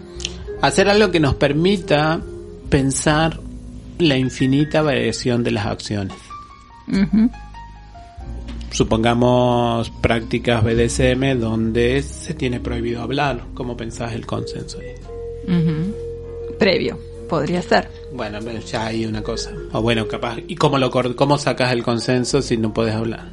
Hacer 0.62 0.90
algo 0.90 1.12
que 1.12 1.20
nos 1.20 1.36
permita 1.36 2.22
pensar 2.70 3.40
la 4.00 4.18
infinita 4.18 4.82
variación 4.82 5.44
de 5.44 5.52
las 5.52 5.66
acciones. 5.66 6.18
Supongamos 8.72 9.90
prácticas 10.02 10.64
BDSM 10.64 11.40
donde 11.40 12.02
se 12.02 12.34
tiene 12.34 12.60
prohibido 12.60 13.02
hablar. 13.02 13.46
¿Cómo 13.54 13.78
pensás 13.78 14.14
el 14.14 14.26
consenso? 14.26 14.80
Previo. 16.60 17.00
Podría 17.30 17.62
ser. 17.62 17.90
Bueno, 18.14 18.40
ya 18.60 18.86
hay 18.86 19.06
una 19.06 19.24
cosa. 19.24 19.52
O 19.72 19.82
bueno, 19.82 20.08
capaz. 20.08 20.38
¿Y 20.48 20.56
cómo, 20.56 20.78
lo, 20.78 20.92
cómo 20.92 21.38
sacas 21.38 21.72
el 21.74 21.84
consenso 21.84 22.42
si 22.42 22.58
no 22.58 22.74
puedes 22.74 22.94
hablar? 22.94 23.30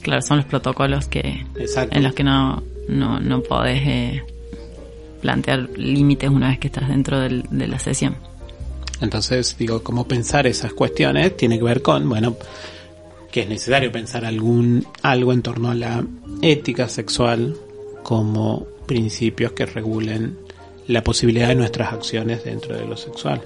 Claro, 0.00 0.22
son 0.22 0.38
los 0.38 0.46
protocolos 0.46 1.06
que 1.08 1.44
en 1.90 2.02
los 2.02 2.14
que 2.14 2.24
no, 2.24 2.62
no, 2.88 3.20
no 3.20 3.42
podés 3.42 3.82
eh, 3.86 4.22
plantear 5.20 5.68
límites 5.76 6.30
una 6.30 6.48
vez 6.48 6.58
que 6.58 6.68
estás 6.68 6.88
dentro 6.88 7.20
del, 7.20 7.44
de 7.50 7.66
la 7.66 7.78
sesión. 7.78 8.16
Entonces, 9.00 9.56
digo, 9.58 9.82
cómo 9.82 10.08
pensar 10.08 10.46
esas 10.46 10.72
cuestiones 10.72 11.36
tiene 11.36 11.58
que 11.58 11.64
ver 11.64 11.82
con, 11.82 12.08
bueno, 12.08 12.36
que 13.30 13.42
es 13.42 13.48
necesario 13.48 13.92
pensar 13.92 14.24
algún 14.24 14.86
algo 15.02 15.32
en 15.32 15.42
torno 15.42 15.70
a 15.70 15.74
la 15.74 16.04
ética 16.42 16.88
sexual 16.88 17.56
como 18.02 18.66
principios 18.86 19.52
que 19.52 19.66
regulen 19.66 20.38
la 20.86 21.04
posibilidad 21.04 21.48
de 21.48 21.54
nuestras 21.54 21.92
acciones 21.92 22.44
dentro 22.44 22.74
de 22.74 22.86
lo 22.86 22.96
sexual. 22.96 23.42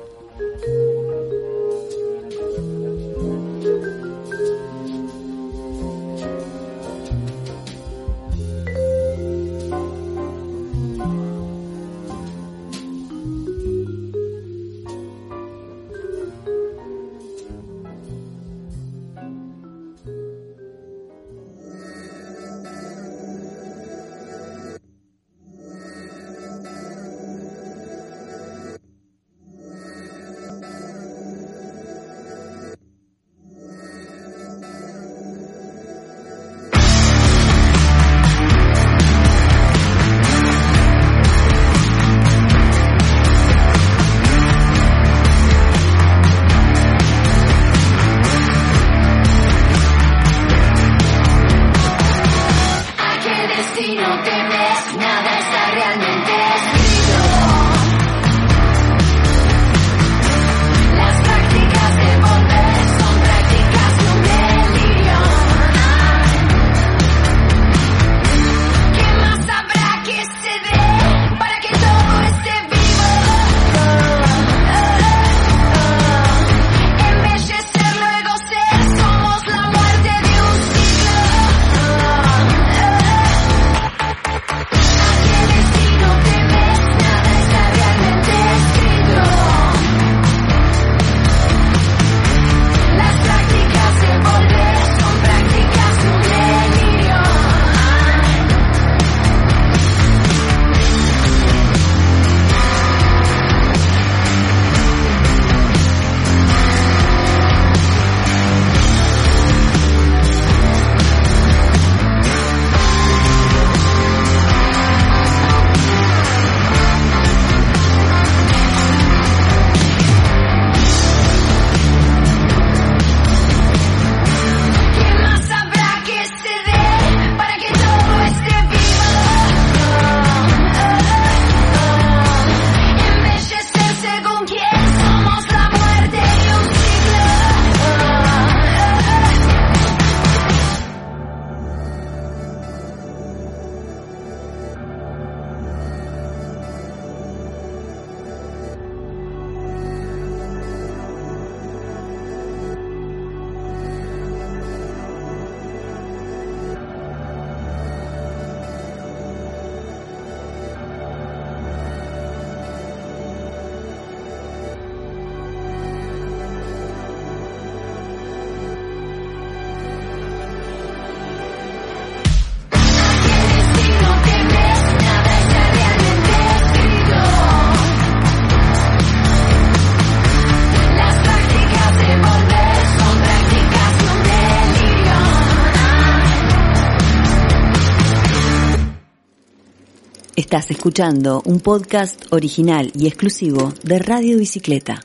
Estás 190.52 190.70
escuchando 190.70 191.40
un 191.46 191.60
podcast 191.60 192.30
original 192.30 192.92
y 192.94 193.06
exclusivo 193.06 193.72
de 193.84 193.98
Radio 193.98 194.36
Bicicleta. 194.36 195.02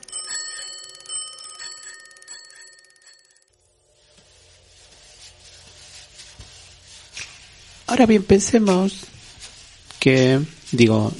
Ahora 7.86 8.04
bien, 8.04 8.24
pensemos 8.24 9.06
que, 9.98 10.38
digo, 10.70 11.14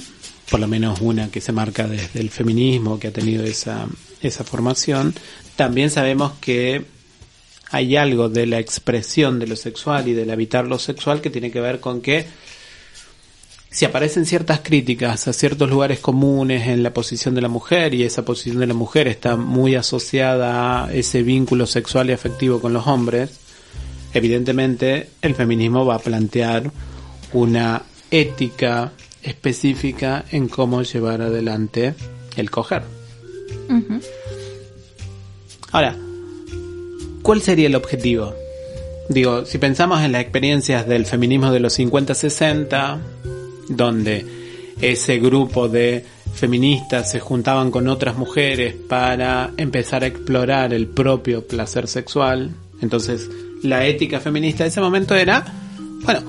por 0.51 0.59
lo 0.59 0.67
menos 0.67 1.01
una 1.01 1.31
que 1.31 1.41
se 1.41 1.51
marca 1.51 1.87
desde 1.87 2.19
el 2.19 2.29
feminismo, 2.29 2.99
que 2.99 3.07
ha 3.07 3.11
tenido 3.11 3.43
esa, 3.43 3.87
esa 4.21 4.43
formación, 4.43 5.15
también 5.55 5.89
sabemos 5.89 6.33
que 6.39 6.85
hay 7.71 7.95
algo 7.95 8.29
de 8.29 8.45
la 8.45 8.59
expresión 8.59 9.39
de 9.39 9.47
lo 9.47 9.55
sexual 9.55 10.07
y 10.07 10.13
del 10.13 10.29
habitar 10.29 10.67
lo 10.67 10.77
sexual 10.77 11.19
que 11.19 11.31
tiene 11.31 11.49
que 11.49 11.61
ver 11.61 11.79
con 11.79 12.01
que 12.01 12.27
si 13.71 13.85
aparecen 13.85 14.25
ciertas 14.25 14.61
críticas 14.61 15.27
a 15.27 15.33
ciertos 15.33 15.69
lugares 15.69 15.99
comunes 15.99 16.67
en 16.67 16.81
la 16.81 16.91
posición 16.91 17.35
de 17.35 17.41
la 17.41 17.49
mujer 17.49 17.93
y 17.93 18.03
esa 18.03 18.25
posición 18.25 18.59
de 18.59 18.67
la 18.67 18.73
mujer 18.73 19.07
está 19.07 19.35
muy 19.35 19.75
asociada 19.75 20.85
a 20.85 20.93
ese 20.93 21.21
vínculo 21.21 21.67
sexual 21.67 22.09
y 22.09 22.13
afectivo 22.13 22.59
con 22.59 22.73
los 22.73 22.87
hombres, 22.87 23.39
evidentemente 24.13 25.09
el 25.21 25.35
feminismo 25.35 25.85
va 25.85 25.95
a 25.95 25.99
plantear 25.99 26.71
una 27.33 27.83
ética 28.09 28.91
específica 29.21 30.25
en 30.31 30.47
cómo 30.47 30.81
llevar 30.81 31.21
adelante 31.21 31.93
el 32.37 32.49
coger. 32.49 32.81
Ahora, 35.71 35.95
¿cuál 37.21 37.41
sería 37.41 37.67
el 37.67 37.75
objetivo? 37.75 38.33
Digo, 39.09 39.45
si 39.45 39.59
pensamos 39.59 40.01
en 40.01 40.11
las 40.11 40.21
experiencias 40.21 40.87
del 40.87 41.05
feminismo 41.05 41.51
de 41.51 41.59
los 41.59 41.77
50-60, 41.77 42.99
donde 43.69 44.25
ese 44.81 45.19
grupo 45.19 45.69
de 45.69 46.05
feministas 46.33 47.11
se 47.11 47.19
juntaban 47.19 47.71
con 47.71 47.87
otras 47.87 48.17
mujeres 48.17 48.73
para 48.73 49.51
empezar 49.57 50.03
a 50.03 50.07
explorar 50.07 50.73
el 50.73 50.87
propio 50.87 51.45
placer 51.47 51.87
sexual, 51.87 52.51
entonces 52.81 53.29
la 53.63 53.85
ética 53.85 54.19
feminista 54.19 54.63
de 54.63 54.69
ese 54.69 54.81
momento 54.81 55.15
era, 55.15 55.45
bueno, 56.03 56.21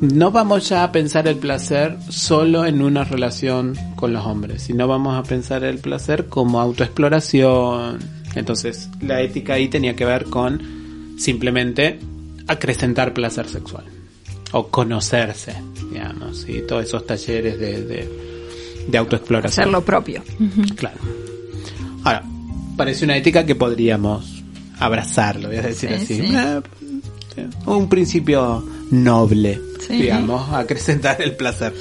no 0.00 0.32
vamos 0.32 0.68
ya 0.68 0.82
a 0.82 0.90
pensar 0.90 1.28
el 1.28 1.36
placer 1.36 1.96
solo 2.08 2.64
en 2.66 2.82
una 2.82 3.04
relación 3.04 3.76
con 3.94 4.12
los 4.12 4.26
hombres, 4.26 4.62
sino 4.62 4.88
vamos 4.88 5.16
a 5.16 5.22
pensar 5.22 5.62
el 5.62 5.78
placer 5.78 6.26
como 6.26 6.60
autoexploración. 6.60 8.00
Entonces, 8.34 8.88
la 9.00 9.20
ética 9.20 9.54
ahí 9.54 9.68
tenía 9.68 9.94
que 9.94 10.04
ver 10.04 10.24
con 10.24 11.14
simplemente 11.18 12.00
acrecentar 12.48 13.14
placer 13.14 13.48
sexual 13.48 13.91
o 14.52 14.68
conocerse, 14.68 15.54
digamos, 15.90 16.46
y 16.48 16.62
todos 16.62 16.84
esos 16.84 17.06
talleres 17.06 17.58
de, 17.58 18.08
de, 18.88 18.98
autoexploración. 18.98 19.64
Hacer 19.64 19.72
lo 19.72 19.84
propio. 19.84 20.22
Claro. 20.76 20.98
Ahora, 22.04 22.22
parece 22.76 23.04
una 23.04 23.16
ética 23.16 23.44
que 23.46 23.54
podríamos 23.54 24.42
abrazarlo, 24.78 25.48
voy 25.48 25.58
a 25.58 25.62
decir 25.62 25.90
así. 25.90 26.22
Un 27.66 27.88
principio 27.88 28.64
noble, 28.90 29.60
digamos, 29.88 30.50
acrecentar 30.52 31.22
el 31.22 31.34
placer. 31.34 31.72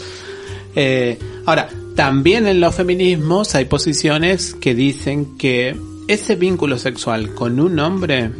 Eh, 0.75 1.19
ahora, 1.45 1.67
también 1.95 2.47
en 2.47 2.61
los 2.61 2.73
feminismos 2.73 3.53
hay 3.55 3.65
posiciones 3.65 4.53
que 4.53 4.73
dicen 4.73 5.37
que 5.37 5.75
ese 6.07 6.35
vínculo 6.35 6.77
sexual 6.77 7.33
con 7.33 7.59
un 7.59 7.79
hombre 7.79 8.31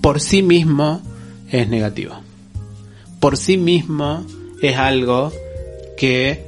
por 0.00 0.20
sí 0.20 0.42
mismo 0.42 1.02
es 1.50 1.68
negativo. 1.68 2.14
Por 3.22 3.36
sí 3.36 3.56
mismo 3.56 4.26
es 4.62 4.76
algo 4.76 5.32
que 5.96 6.42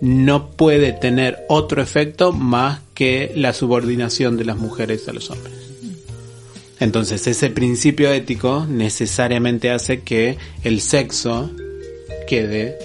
no 0.00 0.52
puede 0.52 0.92
tener 0.92 1.44
otro 1.50 1.82
efecto 1.82 2.32
más 2.32 2.80
que 2.94 3.30
la 3.36 3.52
subordinación 3.52 4.38
de 4.38 4.46
las 4.46 4.56
mujeres 4.56 5.06
a 5.06 5.12
los 5.12 5.28
hombres. 5.28 5.52
Entonces 6.80 7.26
ese 7.26 7.50
principio 7.50 8.10
ético 8.10 8.64
necesariamente 8.66 9.70
hace 9.70 10.00
que 10.00 10.38
el 10.62 10.80
sexo 10.80 11.50
quede 12.26 12.78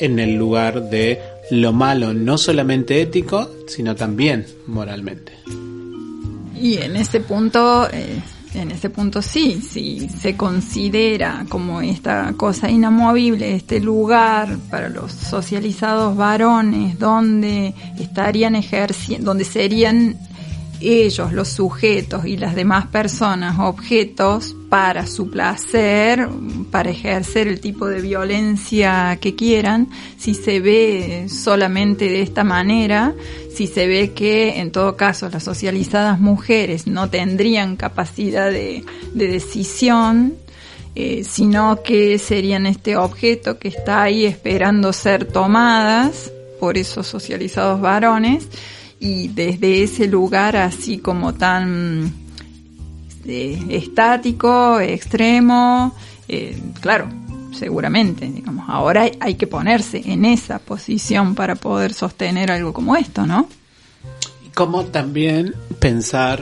en 0.00 0.18
el 0.18 0.36
lugar 0.36 0.88
de 0.88 1.20
lo 1.50 1.74
malo, 1.74 2.14
no 2.14 2.38
solamente 2.38 3.02
ético, 3.02 3.50
sino 3.66 3.96
también 3.96 4.46
moralmente. 4.66 5.34
Y 6.58 6.78
en 6.78 6.96
ese 6.96 7.20
punto, 7.20 7.86
eh, 7.92 8.22
en 8.62 8.70
ese 8.72 8.90
punto 8.90 9.22
sí, 9.22 9.60
si 9.62 10.08
se 10.08 10.36
considera 10.36 11.46
como 11.48 11.80
esta 11.80 12.32
cosa 12.36 12.70
inamovible, 12.70 13.54
este 13.54 13.80
lugar 13.80 14.56
para 14.70 14.88
los 14.88 15.12
socializados 15.12 16.16
varones, 16.16 16.98
donde 16.98 17.74
estarían 17.98 18.54
ejerciendo, 18.54 19.30
donde 19.30 19.44
serían 19.44 20.16
ellos, 20.80 21.32
los 21.32 21.48
sujetos 21.48 22.26
y 22.26 22.36
las 22.36 22.54
demás 22.54 22.86
personas, 22.86 23.58
objetos 23.58 24.54
para 24.68 25.06
su 25.06 25.30
placer, 25.30 26.28
para 26.70 26.90
ejercer 26.90 27.48
el 27.48 27.60
tipo 27.60 27.86
de 27.86 28.02
violencia 28.02 29.18
que 29.20 29.34
quieran, 29.34 29.88
si 30.18 30.34
se 30.34 30.60
ve 30.60 31.26
solamente 31.28 32.06
de 32.06 32.20
esta 32.20 32.44
manera, 32.44 33.14
si 33.54 33.66
se 33.66 33.86
ve 33.86 34.12
que 34.12 34.60
en 34.60 34.70
todo 34.70 34.96
caso 34.96 35.28
las 35.30 35.44
socializadas 35.44 36.20
mujeres 36.20 36.86
no 36.86 37.08
tendrían 37.08 37.76
capacidad 37.76 38.50
de, 38.50 38.84
decisión, 39.14 40.34
eh, 40.94 41.24
sino 41.24 41.82
que 41.82 42.18
serían 42.18 42.66
este 42.66 42.96
objeto 42.96 43.58
que 43.58 43.68
está 43.68 44.02
ahí 44.02 44.26
esperando 44.26 44.92
ser 44.92 45.24
tomadas 45.24 46.30
por 46.60 46.76
esos 46.76 47.06
socializados 47.06 47.80
varones, 47.80 48.48
y 49.00 49.28
desde 49.28 49.84
ese 49.84 50.08
lugar 50.08 50.56
así 50.56 50.98
como 50.98 51.32
tan 51.32 52.27
eh, 53.28 53.58
estático, 53.70 54.80
extremo, 54.80 55.94
eh, 56.28 56.58
claro, 56.80 57.08
seguramente, 57.52 58.26
digamos, 58.26 58.68
ahora 58.68 59.10
hay, 59.20 59.34
que 59.34 59.46
ponerse 59.46 60.02
en 60.06 60.24
esa 60.24 60.58
posición 60.58 61.34
para 61.34 61.54
poder 61.54 61.92
sostener 61.92 62.50
algo 62.50 62.72
como 62.72 62.96
esto, 62.96 63.26
¿no? 63.26 63.48
Como 64.54 64.86
también 64.86 65.54
pensar, 65.78 66.40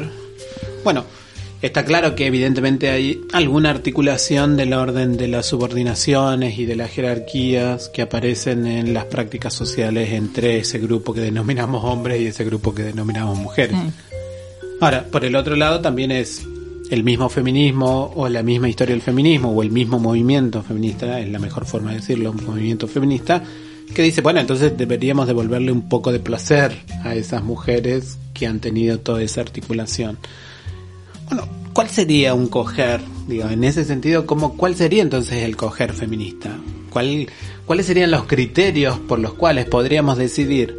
bueno, 0.84 1.04
Está 1.62 1.86
claro 1.86 2.14
que 2.14 2.26
evidentemente 2.26 2.90
hay 2.90 3.22
alguna 3.32 3.70
articulación 3.70 4.58
del 4.58 4.74
orden 4.74 5.16
de 5.16 5.26
las 5.26 5.46
subordinaciones 5.46 6.58
y 6.58 6.66
de 6.66 6.76
las 6.76 6.90
jerarquías 6.90 7.88
que 7.88 8.02
aparecen 8.02 8.66
en 8.66 8.92
las 8.92 9.06
prácticas 9.06 9.54
sociales 9.54 10.12
entre 10.12 10.58
ese 10.58 10.78
grupo 10.78 11.14
que 11.14 11.22
denominamos 11.22 11.82
hombres 11.82 12.20
y 12.20 12.26
ese 12.26 12.44
grupo 12.44 12.74
que 12.74 12.82
denominamos 12.82 13.38
mujeres. 13.38 13.76
Ahora, 14.82 15.06
por 15.10 15.24
el 15.24 15.34
otro 15.34 15.56
lado 15.56 15.80
también 15.80 16.12
es 16.12 16.46
el 16.90 17.02
mismo 17.02 17.28
feminismo 17.28 18.12
o 18.14 18.28
la 18.28 18.42
misma 18.42 18.68
historia 18.68 18.94
del 18.94 19.02
feminismo 19.02 19.50
o 19.50 19.62
el 19.62 19.70
mismo 19.70 19.98
movimiento 19.98 20.62
feminista, 20.62 21.20
es 21.20 21.28
la 21.28 21.38
mejor 21.38 21.66
forma 21.66 21.90
de 21.90 21.96
decirlo, 21.96 22.30
un 22.30 22.44
movimiento 22.44 22.86
feminista, 22.86 23.42
que 23.94 24.02
dice, 24.02 24.20
bueno, 24.20 24.40
entonces 24.40 24.76
deberíamos 24.76 25.26
devolverle 25.26 25.72
un 25.72 25.88
poco 25.88 26.12
de 26.12 26.20
placer 26.20 26.76
a 27.02 27.14
esas 27.14 27.42
mujeres 27.42 28.18
que 28.34 28.46
han 28.46 28.60
tenido 28.60 28.98
toda 28.98 29.22
esa 29.22 29.40
articulación. 29.40 30.18
Bueno, 31.28 31.48
¿cuál 31.72 31.88
sería 31.88 32.34
un 32.34 32.48
coger? 32.48 33.00
Digo, 33.26 33.48
en 33.48 33.64
ese 33.64 33.84
sentido, 33.84 34.26
¿cómo, 34.26 34.56
¿cuál 34.56 34.76
sería 34.76 35.02
entonces 35.02 35.42
el 35.42 35.56
coger 35.56 35.92
feminista? 35.92 36.56
¿Cuál, 36.90 37.28
¿Cuáles 37.64 37.86
serían 37.86 38.10
los 38.10 38.24
criterios 38.24 38.98
por 38.98 39.18
los 39.18 39.34
cuales 39.34 39.66
podríamos 39.66 40.18
decidir 40.18 40.76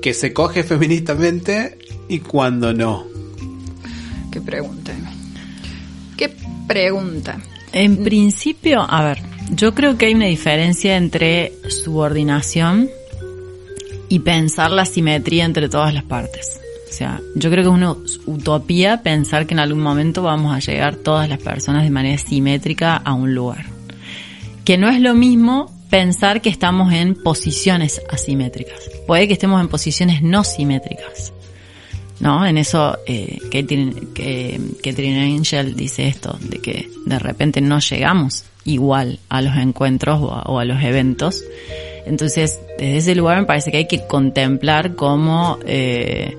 que 0.00 0.14
se 0.14 0.32
coge 0.32 0.62
feministamente 0.64 1.78
y 2.08 2.20
cuándo 2.20 2.72
no? 2.72 3.06
Qué 4.30 4.40
pregunta. 4.40 4.84
Pregunta. 6.66 7.40
En 7.72 8.04
principio, 8.04 8.80
a 8.88 9.02
ver, 9.04 9.18
yo 9.50 9.74
creo 9.74 9.98
que 9.98 10.06
hay 10.06 10.14
una 10.14 10.26
diferencia 10.26 10.96
entre 10.96 11.52
subordinación 11.68 12.88
y 14.08 14.20
pensar 14.20 14.70
la 14.70 14.86
simetría 14.86 15.44
entre 15.44 15.68
todas 15.68 15.92
las 15.92 16.04
partes. 16.04 16.60
O 16.88 16.92
sea, 16.92 17.20
yo 17.34 17.50
creo 17.50 17.64
que 17.64 17.68
es 17.68 17.74
una 17.74 17.96
utopía 18.26 19.02
pensar 19.02 19.46
que 19.46 19.54
en 19.54 19.60
algún 19.60 19.82
momento 19.82 20.22
vamos 20.22 20.54
a 20.54 20.60
llegar 20.60 20.94
todas 20.94 21.28
las 21.28 21.40
personas 21.40 21.82
de 21.82 21.90
manera 21.90 22.16
simétrica 22.18 22.96
a 22.96 23.12
un 23.12 23.34
lugar. 23.34 23.66
Que 24.64 24.78
no 24.78 24.88
es 24.88 25.00
lo 25.00 25.14
mismo 25.14 25.72
pensar 25.90 26.40
que 26.40 26.48
estamos 26.48 26.92
en 26.92 27.14
posiciones 27.14 28.00
asimétricas. 28.10 28.78
Puede 29.06 29.26
que 29.26 29.34
estemos 29.34 29.60
en 29.60 29.68
posiciones 29.68 30.22
no 30.22 30.44
simétricas. 30.44 31.33
¿No? 32.20 32.46
En 32.46 32.58
eso, 32.58 32.96
eh, 33.06 33.38
Catherine, 33.50 35.36
Angel 35.36 35.74
dice 35.74 36.06
esto, 36.06 36.38
de 36.40 36.58
que 36.58 36.90
de 37.04 37.18
repente 37.18 37.60
no 37.60 37.80
llegamos 37.80 38.44
igual 38.64 39.18
a 39.28 39.42
los 39.42 39.56
encuentros 39.56 40.20
o 40.22 40.58
a, 40.58 40.64
los 40.64 40.82
eventos. 40.82 41.42
Entonces, 42.06 42.60
desde 42.78 42.96
ese 42.98 43.14
lugar 43.14 43.40
me 43.40 43.46
parece 43.46 43.70
que 43.70 43.78
hay 43.78 43.88
que 43.88 44.06
contemplar 44.06 44.94
cómo 44.94 45.58
eh, 45.66 46.36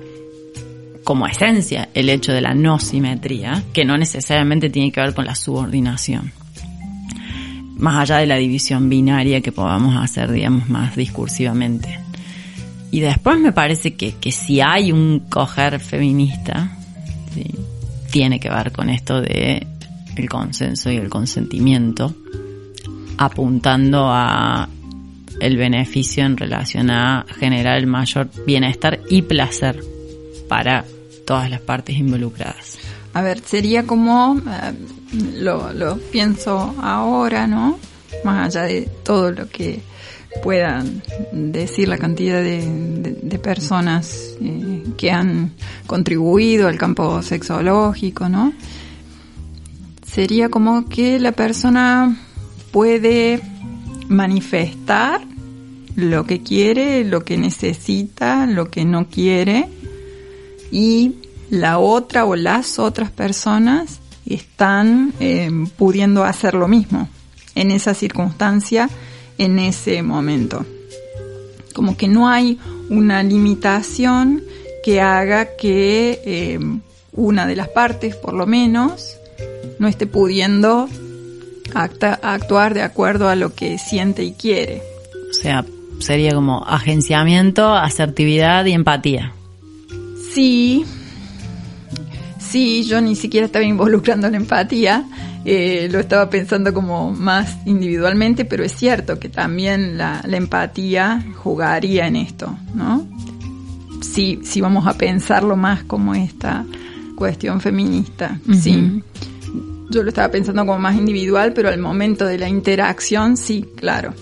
como 1.06 1.26
esencia 1.28 1.88
el 1.94 2.08
hecho 2.08 2.32
de 2.32 2.40
la 2.40 2.52
no 2.52 2.80
simetría, 2.80 3.62
que 3.72 3.84
no 3.84 3.96
necesariamente 3.96 4.70
tiene 4.70 4.90
que 4.90 5.00
ver 5.00 5.14
con 5.14 5.24
la 5.24 5.36
subordinación. 5.36 6.32
más 7.76 7.98
allá 7.98 8.16
de 8.16 8.26
la 8.26 8.36
división 8.36 8.88
binaria 8.88 9.40
que 9.40 9.52
podamos 9.52 9.94
hacer, 9.96 10.32
digamos, 10.32 10.68
más 10.68 10.96
discursivamente. 10.96 12.05
Y 12.90 13.00
después 13.00 13.38
me 13.38 13.52
parece 13.52 13.94
que, 13.94 14.14
que 14.14 14.32
si 14.32 14.60
hay 14.60 14.92
un 14.92 15.20
coger 15.28 15.80
feminista, 15.80 16.76
tiene 18.10 18.40
que 18.40 18.48
ver 18.48 18.72
con 18.72 18.88
esto 18.88 19.20
de 19.20 19.66
el 20.16 20.28
consenso 20.28 20.90
y 20.90 20.96
el 20.96 21.08
consentimiento, 21.08 22.14
apuntando 23.18 24.06
a 24.08 24.68
el 25.40 25.56
beneficio 25.56 26.24
en 26.24 26.36
relación 26.36 26.90
a 26.90 27.26
generar 27.38 27.76
el 27.76 27.86
mayor 27.86 28.30
bienestar 28.46 29.00
y 29.10 29.22
placer 29.22 29.82
para 30.48 30.84
todas 31.26 31.50
las 31.50 31.60
partes 31.60 31.96
involucradas. 31.96 32.78
A 33.12 33.22
ver, 33.22 33.40
sería 33.40 33.86
como, 33.86 34.38
eh, 34.38 34.72
lo, 35.34 35.72
lo 35.72 35.98
pienso 35.98 36.74
ahora, 36.80 37.46
¿no? 37.46 37.78
Más 38.24 38.56
allá 38.56 38.66
de 38.66 38.88
todo 39.04 39.30
lo 39.32 39.48
que 39.48 39.80
puedan 40.42 41.02
decir 41.32 41.88
la 41.88 41.98
cantidad 41.98 42.42
de, 42.42 43.38
personas 43.42 44.34
eh, 44.40 44.82
que 44.96 45.12
han 45.12 45.52
contribuido 45.86 46.68
al 46.68 46.78
campo 46.78 47.22
sexológico, 47.22 48.28
¿no? 48.28 48.52
Sería 50.04 50.48
como 50.48 50.88
que 50.88 51.20
la 51.20 51.32
persona 51.32 52.16
puede 52.72 53.40
manifestar 54.08 55.20
lo 55.94 56.24
que 56.24 56.42
quiere, 56.42 57.04
lo 57.04 57.24
que 57.24 57.38
necesita, 57.38 58.46
lo 58.46 58.70
que 58.70 58.84
no 58.84 59.06
quiere 59.08 59.68
y 60.70 61.16
la 61.50 61.78
otra 61.78 62.24
o 62.24 62.34
las 62.34 62.78
otras 62.78 63.10
personas 63.10 64.00
están 64.26 65.12
eh, 65.20 65.50
pudiendo 65.76 66.24
hacer 66.24 66.54
lo 66.54 66.68
mismo 66.68 67.08
en 67.54 67.70
esa 67.70 67.94
circunstancia, 67.94 68.88
en 69.38 69.58
ese 69.58 70.02
momento. 70.02 70.64
Como 71.74 71.96
que 71.96 72.08
no 72.08 72.28
hay 72.28 72.58
una 72.88 73.22
limitación 73.22 74.42
que 74.82 75.00
haga 75.00 75.56
que 75.56 76.20
eh, 76.24 76.58
una 77.12 77.46
de 77.46 77.56
las 77.56 77.68
partes, 77.68 78.14
por 78.16 78.34
lo 78.34 78.46
menos, 78.46 79.16
no 79.78 79.88
esté 79.88 80.06
pudiendo 80.06 80.88
actuar 81.74 82.74
de 82.74 82.82
acuerdo 82.82 83.28
a 83.28 83.36
lo 83.36 83.54
que 83.54 83.78
siente 83.78 84.24
y 84.24 84.32
quiere. 84.32 84.82
O 85.30 85.34
sea, 85.34 85.64
sería 85.98 86.32
como 86.32 86.64
agenciamiento, 86.64 87.74
asertividad 87.74 88.64
y 88.66 88.72
empatía. 88.72 89.32
Sí, 90.32 90.84
sí, 92.38 92.84
yo 92.84 93.00
ni 93.00 93.16
siquiera 93.16 93.46
estaba 93.46 93.64
involucrando 93.64 94.30
la 94.30 94.36
empatía, 94.36 95.04
eh, 95.48 95.88
lo 95.92 96.00
estaba 96.00 96.28
pensando 96.28 96.74
como 96.74 97.12
más 97.12 97.58
individualmente, 97.66 98.44
pero 98.44 98.64
es 98.64 98.72
cierto 98.72 99.20
que 99.20 99.28
también 99.28 99.96
la, 99.96 100.20
empatía 100.26 101.24
jugaría 101.36 102.08
en 102.08 102.16
esto, 102.16 102.58
¿no? 102.74 103.06
Sí, 104.02 104.40
sí 104.42 104.60
vamos 104.60 104.88
a 104.88 104.94
pensarlo 104.94 105.54
más 105.54 105.84
como 105.84 106.16
esta 106.16 106.66
cuestión 107.14 107.60
feminista, 107.60 108.40
sí. 108.60 109.00
Yo 109.88 110.02
lo 110.02 110.08
estaba 110.08 110.32
pensando 110.32 110.66
como 110.66 110.80
más 110.80 110.96
individual, 110.96 111.52
pero 111.52 111.68
al 111.68 111.78
momento 111.78 112.24
de 112.24 112.38
la 112.38 112.48
interacción, 112.48 113.36
sí, 113.36 113.64
claro. 113.76 114.14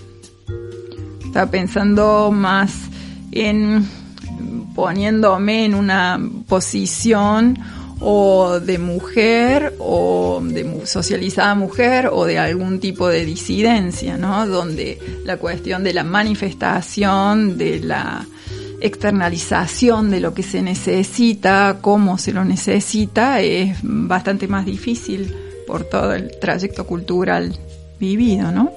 Estaba 1.25 1.49
pensando 1.49 2.31
más 2.31 2.71
en 3.31 3.83
poniéndome 4.75 5.65
en 5.65 5.73
una 5.73 6.19
posición 6.47 7.57
o 8.07 8.59
de 8.59 8.77
mujer 8.77 9.73
o 9.79 10.39
de 10.43 10.85
socializada 10.85 11.55
mujer 11.55 12.07
o 12.13 12.25
de 12.25 12.37
algún 12.37 12.79
tipo 12.79 13.07
de 13.07 13.25
disidencia, 13.25 14.15
¿no? 14.15 14.45
Donde 14.45 14.99
la 15.23 15.37
cuestión 15.37 15.83
de 15.83 15.91
la 15.91 16.03
manifestación, 16.03 17.57
de 17.57 17.79
la 17.79 18.23
externalización 18.79 20.11
de 20.11 20.19
lo 20.19 20.35
que 20.35 20.43
se 20.43 20.61
necesita, 20.61 21.79
cómo 21.81 22.19
se 22.19 22.31
lo 22.31 22.45
necesita, 22.45 23.41
es 23.41 23.79
bastante 23.81 24.47
más 24.47 24.67
difícil 24.67 25.35
por 25.65 25.85
todo 25.85 26.13
el 26.13 26.37
trayecto 26.39 26.85
cultural 26.85 27.57
vivido, 27.99 28.51
¿no? 28.51 28.71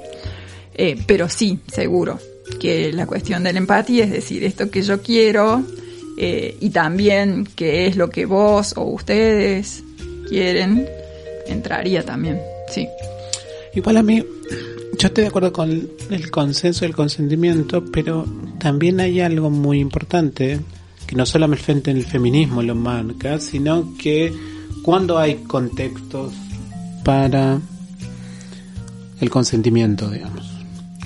Eh, 0.74 0.96
pero 1.06 1.28
sí, 1.28 1.58
seguro, 1.70 2.18
que 2.58 2.94
la 2.94 3.06
cuestión 3.06 3.44
de 3.44 3.52
la 3.52 3.58
empatía, 3.58 4.04
es 4.04 4.10
decir, 4.10 4.42
esto 4.42 4.70
que 4.70 4.80
yo 4.80 5.02
quiero, 5.02 5.62
eh, 6.20 6.56
y 6.60 6.70
también 6.70 7.48
qué 7.54 7.86
es 7.86 7.94
lo 7.96 8.10
que 8.10 8.26
vos 8.26 8.74
o 8.76 8.82
ustedes 8.82 9.84
quieren, 10.28 10.88
entraría 11.46 12.04
también, 12.04 12.40
sí. 12.68 12.88
Igual 13.72 13.98
a 13.98 14.02
mí, 14.02 14.24
yo 14.98 15.06
estoy 15.06 15.22
de 15.22 15.28
acuerdo 15.28 15.52
con 15.52 15.88
el 16.10 16.30
consenso 16.32 16.84
y 16.84 16.88
el 16.88 16.96
consentimiento, 16.96 17.84
pero 17.84 18.26
también 18.58 18.98
hay 18.98 19.20
algo 19.20 19.48
muy 19.48 19.78
importante 19.78 20.58
que 21.06 21.14
no 21.14 21.24
solamente 21.24 21.92
en 21.92 21.98
el 21.98 22.04
feminismo 22.04 22.62
lo 22.62 22.74
marca, 22.74 23.38
sino 23.38 23.94
que 23.96 24.32
cuando 24.82 25.18
hay 25.18 25.36
contextos 25.36 26.32
para 27.04 27.60
el 29.20 29.30
consentimiento, 29.30 30.10
digamos, 30.10 30.50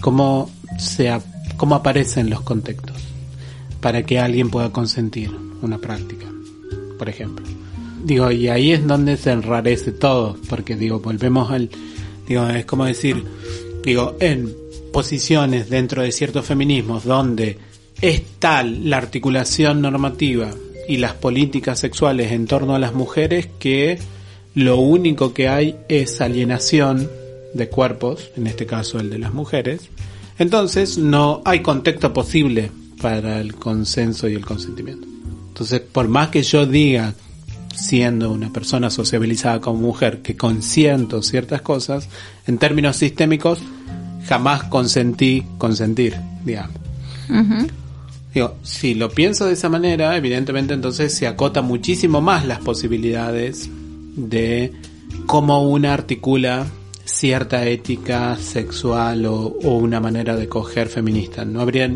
cómo, 0.00 0.50
se, 0.78 1.12
cómo 1.58 1.74
aparecen 1.74 2.30
los 2.30 2.40
contextos 2.40 3.11
para 3.82 4.04
que 4.04 4.18
alguien 4.18 4.48
pueda 4.48 4.70
consentir 4.70 5.30
una 5.60 5.76
práctica, 5.76 6.26
por 6.96 7.08
ejemplo. 7.08 7.44
Digo, 8.04 8.30
y 8.30 8.48
ahí 8.48 8.72
es 8.72 8.86
donde 8.86 9.16
se 9.16 9.32
enrarece 9.32 9.92
todo, 9.92 10.36
porque 10.48 10.76
digo, 10.76 11.00
volvemos 11.00 11.50
al, 11.50 11.68
digo, 12.26 12.48
es 12.48 12.64
como 12.64 12.86
decir, 12.86 13.22
digo, 13.84 14.16
en 14.20 14.54
posiciones 14.92 15.68
dentro 15.68 16.02
de 16.02 16.12
ciertos 16.12 16.46
feminismos 16.46 17.04
donde 17.04 17.58
es 18.00 18.22
tal 18.38 18.88
la 18.88 18.98
articulación 18.98 19.82
normativa 19.82 20.50
y 20.88 20.98
las 20.98 21.14
políticas 21.14 21.80
sexuales 21.80 22.32
en 22.32 22.46
torno 22.46 22.74
a 22.74 22.78
las 22.78 22.94
mujeres 22.94 23.48
que 23.58 23.98
lo 24.54 24.76
único 24.76 25.32
que 25.32 25.48
hay 25.48 25.76
es 25.88 26.20
alienación 26.20 27.10
de 27.54 27.68
cuerpos, 27.68 28.30
en 28.36 28.46
este 28.46 28.66
caso 28.66 29.00
el 29.00 29.10
de 29.10 29.18
las 29.18 29.32
mujeres, 29.34 29.88
entonces 30.38 30.98
no 30.98 31.42
hay 31.44 31.62
contexto 31.62 32.12
posible 32.12 32.70
para 33.02 33.40
el 33.40 33.56
consenso 33.56 34.28
y 34.28 34.34
el 34.34 34.46
consentimiento. 34.46 35.06
Entonces, 35.48 35.80
por 35.80 36.08
más 36.08 36.28
que 36.28 36.42
yo 36.42 36.64
diga, 36.64 37.14
siendo 37.74 38.30
una 38.30 38.52
persona 38.52 38.88
sociabilizada 38.88 39.60
como 39.60 39.80
mujer, 39.80 40.22
que 40.22 40.36
consiento 40.36 41.20
ciertas 41.20 41.60
cosas, 41.62 42.08
en 42.46 42.58
términos 42.58 42.96
sistémicos, 42.96 43.58
jamás 44.26 44.64
consentí 44.64 45.44
consentir, 45.58 46.16
digamos. 46.44 46.76
Digo, 48.34 48.56
si 48.62 48.94
lo 48.94 49.10
pienso 49.10 49.46
de 49.46 49.54
esa 49.54 49.68
manera, 49.68 50.16
evidentemente 50.16 50.72
entonces 50.74 51.14
se 51.14 51.26
acota 51.26 51.60
muchísimo 51.60 52.20
más 52.20 52.46
las 52.46 52.60
posibilidades 52.60 53.68
de 54.16 54.72
cómo 55.26 55.68
una 55.68 55.92
articula 55.92 56.66
cierta 57.04 57.66
ética 57.66 58.36
sexual 58.36 59.26
o, 59.26 59.34
o 59.34 59.76
una 59.76 60.00
manera 60.00 60.36
de 60.36 60.48
coger 60.48 60.88
feminista. 60.88 61.44
No 61.44 61.60
habría 61.60 61.90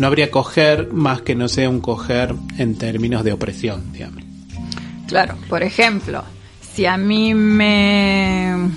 no 0.00 0.06
habría 0.06 0.30
coger 0.30 0.90
más 0.94 1.20
que 1.20 1.34
no 1.34 1.46
sea 1.46 1.68
un 1.68 1.80
coger 1.80 2.34
en 2.56 2.76
términos 2.76 3.22
de 3.22 3.34
opresión, 3.34 3.92
digamos. 3.92 4.24
Claro, 5.06 5.36
por 5.46 5.62
ejemplo, 5.62 6.24
si 6.74 6.86
a 6.86 6.96
mí 6.96 7.34
me 7.34 8.70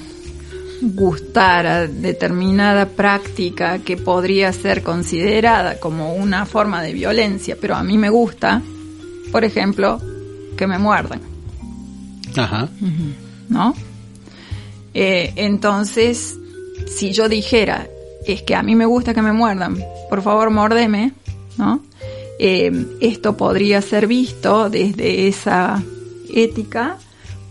gustara 0.82 1.88
determinada 1.88 2.90
práctica 2.90 3.80
que 3.80 3.96
podría 3.96 4.52
ser 4.52 4.84
considerada 4.84 5.80
como 5.80 6.14
una 6.14 6.46
forma 6.46 6.82
de 6.82 6.92
violencia, 6.92 7.56
pero 7.60 7.76
a 7.76 7.84
mí 7.84 7.98
me 7.98 8.10
gusta, 8.10 8.62
por 9.32 9.46
ejemplo, 9.46 10.02
que 10.58 10.68
me 10.68 10.78
muerdan. 10.78 11.22
Ajá. 12.36 12.68
¿No? 13.48 13.74
Eh, 14.94 15.32
entonces, 15.38 16.38
si 16.86 17.14
yo 17.14 17.30
dijera, 17.30 17.88
es 18.26 18.42
que 18.42 18.56
a 18.56 18.64
mí 18.64 18.76
me 18.76 18.86
gusta 18.86 19.14
que 19.14 19.22
me 19.22 19.34
muerdan, 19.34 19.78
por 20.10 20.22
favor 20.22 20.50
mordeme, 20.50 21.14
¿no? 21.58 21.82
Eh, 22.40 22.98
esto 23.00 23.38
podría 23.38 23.82
ser 23.82 24.08
visto 24.08 24.70
desde 24.70 25.28
esa 25.28 25.82
ética 26.34 26.98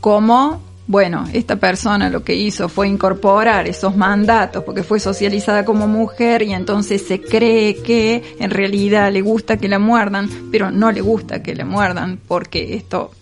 como, 0.00 0.60
bueno, 0.86 1.24
esta 1.32 1.56
persona 1.56 2.10
lo 2.10 2.24
que 2.24 2.34
hizo 2.34 2.68
fue 2.68 2.88
incorporar 2.88 3.68
esos 3.68 3.96
mandatos 3.96 4.64
porque 4.64 4.82
fue 4.82 4.98
socializada 4.98 5.64
como 5.64 5.86
mujer 5.86 6.42
y 6.42 6.52
entonces 6.52 7.02
se 7.06 7.20
cree 7.20 7.76
que 7.76 8.36
en 8.40 8.50
realidad 8.50 9.12
le 9.12 9.22
gusta 9.22 9.56
que 9.56 9.68
la 9.68 9.78
muerdan, 9.78 10.28
pero 10.50 10.70
no 10.70 10.90
le 10.90 11.00
gusta 11.00 11.42
que 11.42 11.54
le 11.54 11.64
muerdan 11.64 12.18
porque 12.26 12.74
esto 12.74 13.12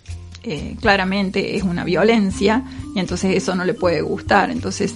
eh, 0.43 0.75
claramente 0.81 1.55
es 1.55 1.63
una 1.63 1.83
violencia 1.83 2.63
y 2.95 2.99
entonces 2.99 3.35
eso 3.35 3.55
no 3.55 3.65
le 3.65 3.73
puede 3.73 4.01
gustar. 4.01 4.49
Entonces 4.49 4.95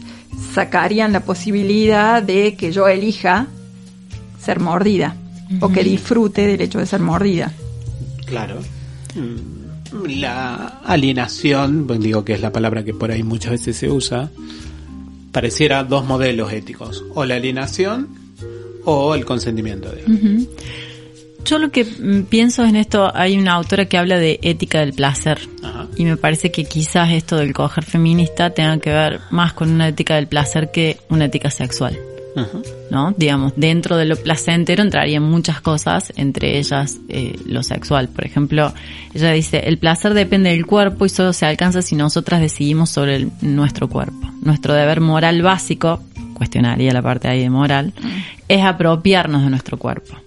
sacarían 0.54 1.14
la 1.14 1.22
posibilidad 1.22 2.24
de 2.24 2.56
que 2.56 2.72
yo 2.72 2.88
elija 2.88 3.48
ser 4.42 4.60
mordida 4.60 5.16
o 5.62 5.70
que 5.70 5.84
disfrute 5.84 6.48
del 6.48 6.62
hecho 6.62 6.80
de 6.80 6.86
ser 6.86 7.00
mordida. 7.02 7.52
Claro. 8.26 8.60
Mm, 9.16 10.08
la 10.08 10.80
alienación, 10.84 11.86
pues 11.88 12.00
digo 12.00 12.26
que 12.26 12.34
es 12.34 12.42
la 12.42 12.52
palabra 12.52 12.84
que 12.84 12.94
por 12.94 13.12
ahí 13.12 13.24
muchas 13.24 13.52
veces 13.52 13.78
se 13.78 13.90
usa, 13.90 14.32
pareciera 15.32 15.84
dos 15.84 16.06
modelos 16.06 16.52
éticos, 16.52 17.04
o 17.14 17.26
la 17.26 17.36
alienación 17.36 18.10
o 18.86 19.16
el 19.16 19.26
consentimiento. 19.26 19.92
Yo 21.46 21.60
lo 21.60 21.70
que 21.70 21.86
mm, 21.86 22.24
pienso 22.24 22.66
en 22.66 22.76
esto, 22.76 23.16
hay 23.16 23.38
una 23.38 23.54
autora 23.54 23.86
que 23.86 23.98
habla 23.98 24.18
de 24.18 24.40
ética 24.42 24.80
del 24.80 24.94
placer. 24.94 25.40
Y 25.96 26.04
me 26.04 26.18
parece 26.18 26.52
que 26.52 26.66
quizás 26.66 27.12
esto 27.12 27.38
del 27.38 27.54
coger 27.54 27.86
feminista 27.86 28.50
tenga 28.50 28.80
que 28.80 28.90
ver 28.90 29.22
más 29.30 29.54
con 29.54 29.70
una 29.70 29.88
ética 29.88 30.16
del 30.16 30.28
placer 30.28 30.72
que 30.72 30.98
una 31.10 31.26
ética 31.26 31.52
sexual. 31.52 31.98
¿No? 32.92 33.14
Digamos, 33.16 33.54
dentro 33.56 33.96
de 33.96 34.06
lo 34.06 34.18
placentero 34.18 34.84
entrarían 34.84 35.24
muchas 35.24 35.62
cosas, 35.62 36.12
entre 36.18 36.58
ellas 36.58 36.98
eh, 37.08 37.40
lo 37.46 37.64
sexual. 37.64 38.10
Por 38.10 38.26
ejemplo, 38.26 38.74
ella 39.14 39.32
dice, 39.32 39.60
el 39.60 39.78
placer 39.78 40.14
depende 40.14 40.50
del 40.50 40.66
cuerpo 40.66 41.06
y 41.06 41.10
solo 41.10 41.32
se 41.32 41.46
alcanza 41.46 41.82
si 41.82 41.96
nosotras 41.96 42.42
decidimos 42.42 42.90
sobre 42.90 43.28
nuestro 43.42 43.88
cuerpo. 43.88 44.30
Nuestro 44.42 44.74
deber 44.74 45.00
moral 45.00 45.42
básico, 45.44 46.02
cuestionaría 46.34 46.92
la 46.92 47.02
parte 47.02 47.30
ahí 47.30 47.42
de 47.42 47.50
moral, 47.50 47.94
es 48.50 48.64
apropiarnos 48.66 49.44
de 49.44 49.50
nuestro 49.50 49.78
cuerpo 49.78 50.18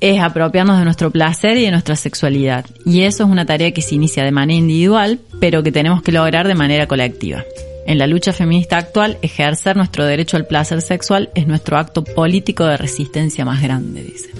es 0.00 0.20
apropiarnos 0.20 0.78
de 0.78 0.84
nuestro 0.84 1.10
placer 1.10 1.56
y 1.56 1.62
de 1.62 1.70
nuestra 1.70 1.96
sexualidad. 1.96 2.66
Y 2.84 3.02
eso 3.02 3.24
es 3.24 3.30
una 3.30 3.46
tarea 3.46 3.72
que 3.72 3.82
se 3.82 3.96
inicia 3.96 4.24
de 4.24 4.30
manera 4.30 4.58
individual, 4.58 5.18
pero 5.40 5.62
que 5.62 5.72
tenemos 5.72 6.02
que 6.02 6.12
lograr 6.12 6.46
de 6.46 6.54
manera 6.54 6.86
colectiva. 6.86 7.44
En 7.86 7.98
la 7.98 8.06
lucha 8.06 8.32
feminista 8.32 8.76
actual, 8.76 9.16
ejercer 9.22 9.76
nuestro 9.76 10.04
derecho 10.04 10.36
al 10.36 10.46
placer 10.46 10.82
sexual 10.82 11.30
es 11.34 11.46
nuestro 11.46 11.78
acto 11.78 12.04
político 12.04 12.64
de 12.66 12.76
resistencia 12.76 13.44
más 13.44 13.62
grande, 13.62 14.04
dice. 14.04 14.30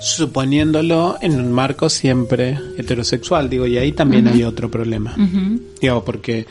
Suponiéndolo 0.00 1.18
en 1.20 1.38
un 1.38 1.52
marco 1.52 1.88
siempre 1.88 2.58
heterosexual, 2.76 3.48
digo, 3.48 3.66
y 3.66 3.78
ahí 3.78 3.92
también 3.92 4.28
hay 4.28 4.42
otro 4.44 4.70
problema. 4.70 5.14
Digo, 5.80 6.04
porque 6.04 6.46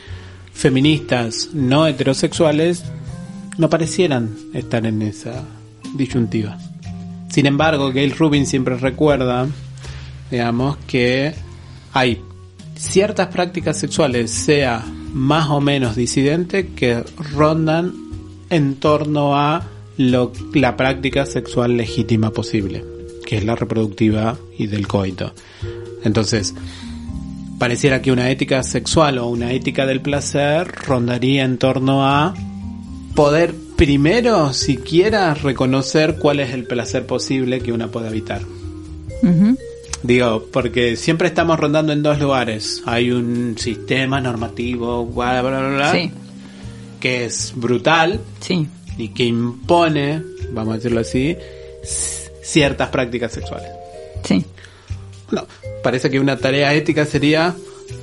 feministas 0.54 1.50
no 1.54 1.88
heterosexuales 1.88 2.84
no 3.58 3.70
parecieran 3.70 4.30
estar 4.54 4.86
en 4.86 5.02
esa 5.02 5.44
disyuntiva. 5.96 6.58
Sin 7.34 7.48
embargo, 7.48 7.92
Gail 7.92 8.12
Rubin 8.12 8.46
siempre 8.46 8.78
recuerda, 8.78 9.48
digamos, 10.30 10.78
que 10.86 11.34
hay 11.92 12.22
ciertas 12.76 13.30
prácticas 13.30 13.80
sexuales, 13.80 14.30
sea 14.30 14.86
más 15.14 15.50
o 15.50 15.60
menos 15.60 15.96
disidente, 15.96 16.68
que 16.76 17.04
rondan 17.34 17.92
en 18.52 18.76
torno 18.76 19.36
a 19.36 19.64
lo, 19.98 20.32
la 20.54 20.78
práctica 20.78 21.26
sexual 21.26 21.76
legítima 21.76 22.30
posible, 22.30 22.86
que 23.26 23.38
es 23.38 23.46
la 23.46 23.56
reproductiva 23.56 24.38
y 24.56 24.68
del 24.68 24.88
coito. 24.88 25.34
Entonces, 26.04 26.54
pareciera 27.58 28.04
que 28.04 28.12
una 28.12 28.30
ética 28.30 28.62
sexual 28.62 29.18
o 29.18 29.26
una 29.26 29.54
ética 29.54 29.88
del 29.88 30.02
placer 30.02 30.68
rondaría 30.86 31.46
en 31.46 31.58
torno 31.58 32.06
a 32.06 32.36
poder 33.16 33.56
primero 33.76 34.54
siquiera 34.54 35.34
reconocer 35.34 36.16
cuál 36.18 36.40
es 36.40 36.54
el 36.54 36.66
placer 36.66 37.06
posible 37.06 37.62
que 37.62 37.72
una 37.72 37.88
puede 37.90 38.08
evitar. 38.10 38.42
Digo, 40.04 40.48
porque 40.52 40.98
siempre 40.98 41.28
estamos 41.30 41.60
rondando 41.60 41.94
en 41.94 42.04
dos 42.04 42.20
lugares. 42.20 42.84
Hay 42.86 43.12
un 43.12 43.58
sistema 43.58 44.20
normativo, 44.20 45.06
bla, 45.06 45.42
bla, 45.42 45.70
bla, 45.70 46.10
que 47.00 47.26
es 47.26 47.54
brutal 47.56 48.20
sí. 48.42 48.68
y 48.98 49.10
que 49.10 49.24
impone, 49.24 50.22
vamos 50.52 50.74
a 50.74 50.78
decirlo 50.78 51.00
así, 51.00 51.38
ciertas 52.42 52.90
prácticas 52.90 53.32
sexuales. 53.32 53.70
Sí. 54.24 54.44
Parece 55.82 56.10
que 56.10 56.20
una 56.20 56.38
tarea 56.38 56.74
ética 56.74 57.06
sería 57.06 57.56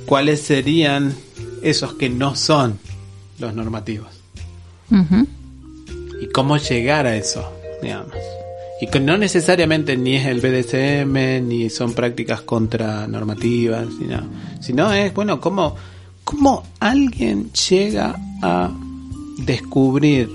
cuáles 0.05 0.41
serían 0.41 1.13
esos 1.61 1.93
que 1.93 2.09
no 2.09 2.35
son 2.35 2.79
los 3.39 3.53
normativos 3.53 4.21
y 6.21 6.27
cómo 6.27 6.57
llegar 6.57 7.07
a 7.07 7.15
eso, 7.15 7.51
digamos. 7.81 8.15
Y 8.79 8.87
que 8.87 8.99
no 8.99 9.17
necesariamente 9.17 9.97
ni 9.97 10.15
es 10.15 10.27
el 10.27 10.39
BDSM, 10.39 11.47
ni 11.47 11.69
son 11.69 11.93
prácticas 11.93 12.41
contranormativas, 12.41 13.87
sino, 13.97 14.21
sino 14.59 14.93
es, 14.93 15.13
bueno, 15.13 15.41
cómo, 15.41 15.75
cómo 16.23 16.63
alguien 16.79 17.51
llega 17.51 18.15
a 18.41 18.71
descubrir 19.39 20.29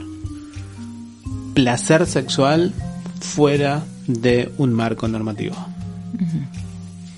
placer 1.54 2.06
sexual 2.06 2.72
fuera 3.20 3.84
de 4.06 4.52
un 4.58 4.72
marco 4.72 5.06
normativo. 5.08 5.56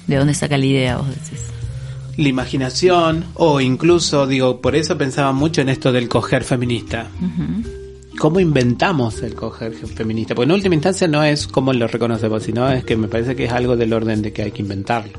¿De 0.07 0.16
dónde 0.16 0.35
saca 0.35 0.57
la 0.57 0.64
idea, 0.66 0.98
vos 0.98 1.09
decís? 1.09 1.40
La 2.16 2.28
imaginación, 2.28 3.24
o 3.35 3.61
incluso, 3.61 4.26
digo, 4.26 4.61
por 4.61 4.76
eso 4.76 4.98
pensaba 4.98 5.33
mucho 5.33 5.61
en 5.61 5.68
esto 5.68 5.92
del 5.92 6.09
coger 6.09 6.44
feminista 6.44 7.09
cómo 8.18 8.40
inventamos 8.40 9.22
el 9.22 9.35
coger 9.35 9.72
feminista. 9.74 10.35
Porque 10.35 10.50
en 10.50 10.52
última 10.52 10.74
instancia 10.74 11.09
no 11.09 11.22
es 11.22 11.46
cómo 11.46 11.72
lo 11.72 11.87
reconocemos, 11.87 12.42
sino 12.42 12.70
es 12.70 12.85
que 12.85 12.96
me 12.96 13.09
parece 13.09 13.35
que 13.37 13.44
es 13.44 13.52
algo 13.52 13.76
del 13.76 13.92
orden 13.92 14.20
de 14.22 14.33
que 14.33 14.42
hay 14.42 14.52
que 14.52 14.62
inventarlo. 14.62 15.18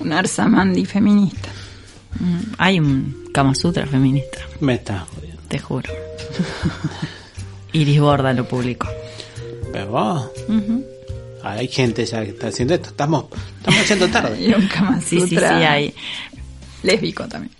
Un 0.00 0.12
Arsamandi 0.12 0.84
feminista. 0.84 1.48
Mm, 2.20 2.54
hay 2.58 2.78
un 2.78 3.28
Kama 3.32 3.54
Sutra 3.54 3.86
feminista. 3.86 4.38
Me 4.60 4.74
está 4.74 5.06
Te 5.48 5.58
juro. 5.58 5.90
Iris 7.72 8.00
Borda 8.00 8.32
lo 8.32 8.46
publicó. 8.46 8.88
Pero 9.72 9.88
vos. 9.88 10.30
Hay 11.42 11.68
gente 11.68 12.06
ya 12.06 12.24
que 12.24 12.30
está 12.30 12.48
haciendo 12.48 12.74
esto. 12.74 12.90
Estamos, 12.90 13.26
estamos 13.58 13.80
haciendo 13.80 14.08
tarde. 14.08 14.40
y 14.46 14.54
un 14.54 14.66
Kama 14.68 15.00
Sutra. 15.00 15.26
Sí, 15.26 15.28
sí, 15.28 15.36
sí, 15.36 15.44
hay. 15.44 15.94
Lésbico 16.82 17.26
también. 17.26 17.52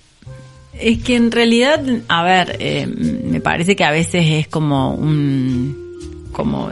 Es 0.79 1.03
que 1.03 1.17
en 1.17 1.31
realidad, 1.31 1.81
a 2.09 2.23
ver, 2.23 2.57
eh, 2.59 2.87
me 2.87 3.41
parece 3.41 3.77
que 3.77 3.85
a 3.85 3.91
veces 3.91 4.25
es 4.27 4.49
como 4.49 4.95
un 4.95 5.85
como 6.33 6.71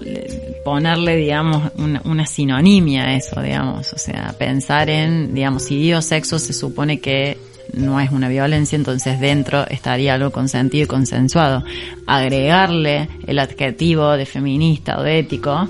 ponerle, 0.64 1.16
digamos, 1.16 1.72
una, 1.76 2.26
sinonimia 2.26 3.04
a 3.04 3.14
eso, 3.14 3.40
digamos, 3.40 3.92
o 3.92 3.98
sea, 3.98 4.34
pensar 4.38 4.90
en, 4.90 5.34
digamos, 5.34 5.64
si 5.64 5.80
dio 5.80 6.02
sexo 6.02 6.38
se 6.38 6.52
supone 6.52 7.00
que 7.00 7.38
no 7.72 8.00
es 8.00 8.10
una 8.10 8.28
violencia, 8.28 8.76
entonces 8.76 9.20
dentro 9.20 9.66
estaría 9.68 10.14
algo 10.14 10.30
consentido 10.30 10.84
y 10.84 10.86
consensuado. 10.86 11.64
Agregarle 12.06 13.08
el 13.26 13.38
adjetivo 13.38 14.12
de 14.12 14.26
feminista 14.26 14.98
o 14.98 15.02
de 15.02 15.20
ético, 15.20 15.68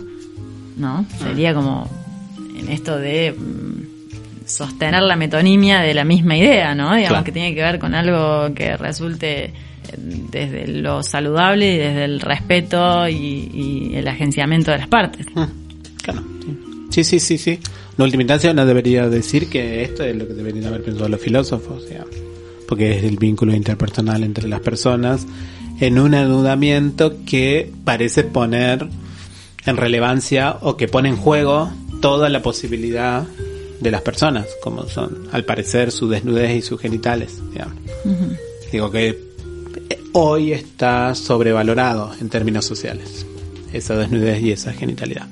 ¿no? 0.77 1.07
Sería 1.19 1.55
como 1.55 1.89
en 2.59 2.69
esto 2.71 2.99
de 2.99 3.33
mm, 3.33 3.92
sostener 4.53 5.03
la 5.03 5.17
metonimia 5.17 5.81
de 5.81 5.95
la 5.95 6.05
misma 6.05 6.37
idea, 6.37 6.75
¿no? 6.75 6.95
Digamos 6.95 7.25
que 7.25 7.33
tiene 7.33 7.55
que 7.55 7.63
ver 7.63 7.79
con 7.79 7.95
algo 7.95 8.55
que 8.55 8.77
resulte 8.77 9.45
eh, 9.45 9.53
desde 9.97 10.67
lo 10.67 11.03
saludable 11.03 11.75
y 11.75 11.79
desde 11.79 12.05
el 12.05 12.21
respeto 12.21 13.09
y, 13.09 13.93
el 13.95 14.07
agenciamiento 14.09 14.71
de 14.71 14.79
las 14.79 14.89
partes. 14.89 15.27
Ah, 15.37 15.49
claro. 16.03 16.23
Sí, 16.91 17.05
sí, 17.05 17.21
sí, 17.21 17.39
sí. 17.39 17.59
En 17.97 18.05
última 18.05 18.23
instancia 18.23 18.53
no 18.53 18.65
debería 18.67 19.09
decir 19.09 19.49
que 19.49 19.83
esto 19.83 20.05
es 20.05 20.17
lo 20.17 20.27
que 20.27 20.35
deberían 20.35 20.67
haber 20.67 20.83
pensado 20.83 21.09
los 21.09 21.21
filósofos, 21.21 21.85
porque 22.69 22.99
es 22.99 23.05
el 23.05 23.17
vínculo 23.17 23.55
interpersonal 23.55 24.23
entre 24.25 24.49
las 24.49 24.61
personas 24.61 25.27
en 25.81 25.99
un 25.99 26.15
anudamiento 26.15 27.17
que 27.27 27.71
parece 27.85 28.25
poner 28.25 28.89
en 29.67 29.77
relevancia 29.77 30.57
o 30.61 30.77
que 30.77 30.89
pone 30.89 31.09
en 31.09 31.17
juego 31.17 31.71
toda 32.01 32.29
la 32.29 32.43
posibilidad 32.43 33.27
de 33.83 33.91
las 33.91 34.03
personas, 34.03 34.47
como 34.63 34.89
son, 34.89 35.29
al 35.33 35.45
parecer, 35.45 35.91
su 35.91 36.09
desnudez 36.09 36.57
y 36.57 36.63
sus 36.63 36.81
genitales. 36.81 37.39
Digo 38.71 38.91
que 38.91 39.19
hoy 40.13 40.53
está 40.53 41.15
sobrevalorado 41.15 42.13
en 42.21 42.29
términos 42.29 42.65
sociales, 42.65 43.27
esa 43.73 43.97
desnudez 43.97 44.41
y 44.43 44.53
esa 44.53 44.73
genitalidad. 44.73 45.27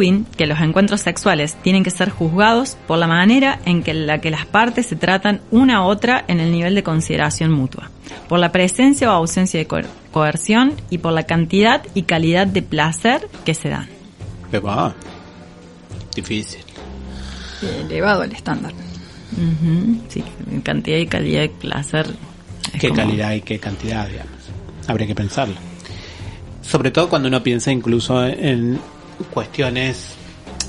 Rubin 0.00 0.24
que 0.36 0.46
los 0.46 0.60
encuentros 0.60 1.00
sexuales 1.00 1.56
tienen 1.62 1.84
que 1.84 1.90
ser 1.90 2.10
juzgados 2.10 2.76
por 2.86 2.98
la 2.98 3.06
manera 3.06 3.60
en 3.64 3.82
que 3.82 3.94
la 3.94 4.20
que 4.20 4.30
las 4.30 4.46
partes 4.46 4.86
se 4.86 4.96
tratan 4.96 5.40
una 5.50 5.78
a 5.78 5.82
otra 5.82 6.24
en 6.26 6.40
el 6.40 6.50
nivel 6.50 6.74
de 6.74 6.82
consideración 6.82 7.52
mutua, 7.52 7.90
por 8.28 8.38
la 8.38 8.52
presencia 8.52 9.10
o 9.10 9.14
ausencia 9.14 9.60
de 9.60 9.68
coerción 10.10 10.74
y 10.88 10.98
por 10.98 11.12
la 11.12 11.24
cantidad 11.24 11.82
y 11.94 12.02
calidad 12.02 12.46
de 12.46 12.62
placer 12.62 13.28
que 13.44 13.54
se 13.54 13.68
dan. 13.68 13.88
¿Qué 14.50 14.58
va? 14.58 14.94
Difícil. 16.14 16.60
elevado 17.62 18.24
el 18.24 18.32
estándar. 18.32 18.72
Sí, 20.08 20.24
cantidad 20.64 20.98
y 20.98 21.06
calidad 21.06 21.42
de 21.42 21.48
placer. 21.50 22.06
¿Qué 22.78 22.90
calidad 22.90 23.32
y 23.32 23.42
qué 23.42 23.58
cantidad, 23.58 24.08
digamos? 24.08 24.32
Habría 24.88 25.06
que 25.06 25.14
pensarlo. 25.14 25.54
Sobre 26.62 26.90
todo 26.90 27.08
cuando 27.08 27.28
uno 27.28 27.42
piensa 27.42 27.70
incluso 27.70 28.24
en 28.24 28.78
cuestiones, 29.26 30.14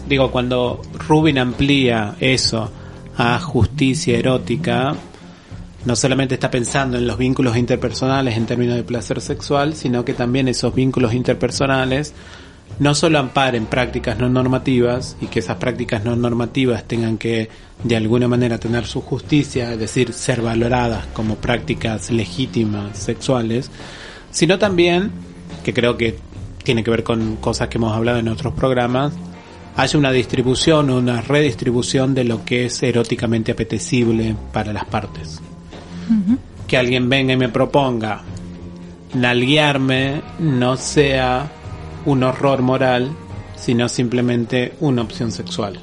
digo, 0.07 0.31
cuando 0.31 0.81
Rubin 1.07 1.39
amplía 1.39 2.15
eso 2.19 2.71
a 3.17 3.39
justicia 3.39 4.17
erótica, 4.17 4.95
no 5.85 5.95
solamente 5.95 6.35
está 6.35 6.51
pensando 6.51 6.97
en 6.97 7.07
los 7.07 7.17
vínculos 7.17 7.57
interpersonales 7.57 8.37
en 8.37 8.45
términos 8.45 8.75
de 8.75 8.83
placer 8.83 9.19
sexual, 9.21 9.75
sino 9.75 10.05
que 10.05 10.13
también 10.13 10.47
esos 10.47 10.73
vínculos 10.73 11.13
interpersonales 11.13 12.13
no 12.79 12.95
solo 12.95 13.19
amparen 13.19 13.65
prácticas 13.65 14.17
no 14.17 14.29
normativas 14.29 15.17
y 15.21 15.27
que 15.27 15.39
esas 15.39 15.57
prácticas 15.57 16.03
no 16.03 16.15
normativas 16.15 16.83
tengan 16.85 17.17
que 17.17 17.49
de 17.83 17.95
alguna 17.95 18.27
manera 18.27 18.59
tener 18.59 18.85
su 18.85 19.01
justicia, 19.01 19.73
es 19.73 19.79
decir, 19.79 20.13
ser 20.13 20.41
valoradas 20.41 21.05
como 21.13 21.35
prácticas 21.35 22.11
legítimas 22.11 22.97
sexuales, 22.97 23.69
sino 24.29 24.57
también, 24.57 25.11
que 25.63 25.73
creo 25.73 25.97
que 25.97 26.17
tiene 26.71 26.85
que 26.85 26.91
ver 26.91 27.03
con 27.03 27.35
cosas 27.35 27.67
que 27.67 27.77
hemos 27.77 27.91
hablado 27.91 28.19
en 28.19 28.29
otros 28.29 28.53
programas, 28.53 29.11
haya 29.75 29.99
una 29.99 30.09
distribución 30.09 30.89
o 30.89 30.99
una 30.99 31.19
redistribución 31.19 32.13
de 32.13 32.23
lo 32.23 32.45
que 32.45 32.67
es 32.67 32.81
eróticamente 32.81 33.51
apetecible 33.51 34.37
para 34.53 34.71
las 34.71 34.85
partes. 34.85 35.41
Que 36.69 36.77
alguien 36.77 37.09
venga 37.09 37.33
y 37.33 37.35
me 37.35 37.49
proponga 37.49 38.21
nalguearme 39.15 40.21
no 40.39 40.77
sea 40.77 41.51
un 42.05 42.23
horror 42.23 42.61
moral, 42.61 43.11
sino 43.57 43.89
simplemente 43.89 44.75
una 44.79 45.01
opción 45.01 45.33
sexual. 45.33 45.77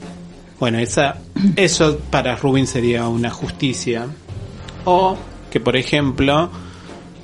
Bueno, 0.59 0.79
esa, 0.79 1.19
eso 1.57 1.99
para 2.11 2.35
Rubin 2.35 2.67
sería 2.67 3.07
una 3.09 3.29
justicia. 3.29 4.07
O 4.87 5.19
que, 5.51 5.61
por 5.61 5.77
ejemplo, 5.77 6.49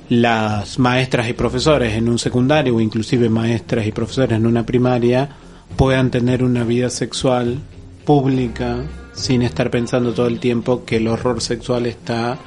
las 0.09 0.77
maestras 0.77 1.29
y 1.29 1.33
profesores 1.33 1.93
en 1.93 2.09
un 2.09 2.19
secundario 2.19 2.75
o 2.75 2.81
inclusive 2.81 3.29
maestras 3.29 3.87
y 3.87 3.91
profesores 3.91 4.37
en 4.37 4.45
una 4.45 4.65
primaria 4.65 5.29
puedan 5.75 6.11
tener 6.11 6.43
una 6.43 6.63
vida 6.63 6.89
sexual 6.89 7.59
pública 8.05 8.83
sin 9.13 9.41
estar 9.41 9.71
pensando 9.71 10.13
todo 10.13 10.27
el 10.27 10.39
tiempo 10.39 10.85
que 10.85 10.97
el 10.97 11.07
horror 11.07 11.41
sexual 11.41 11.85
está 11.87 12.37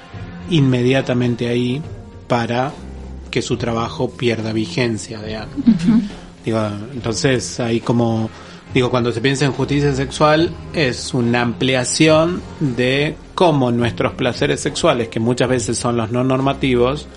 inmediatamente 0.50 1.48
ahí 1.48 1.82
para 2.28 2.72
que 3.30 3.42
su 3.42 3.56
trabajo 3.56 4.10
pierda 4.10 4.52
vigencia 4.52 5.18
de 5.18 5.38
Digo, 6.44 6.60
entonces 6.94 7.58
ahí 7.60 7.80
como 7.80 8.30
digo 8.72 8.90
cuando 8.90 9.12
se 9.12 9.20
piensa 9.20 9.44
en 9.46 9.52
justicia 9.52 9.94
sexual 9.94 10.50
es 10.72 11.12
una 11.12 11.42
ampliación 11.42 12.40
de 12.60 13.16
cómo 13.34 13.70
nuestros 13.70 14.12
placeres 14.12 14.60
sexuales 14.60 15.08
que 15.08 15.20
muchas 15.20 15.48
veces 15.48 15.76
son 15.78 15.96
los 15.96 16.10
no 16.10 16.22
normativos 16.22 17.08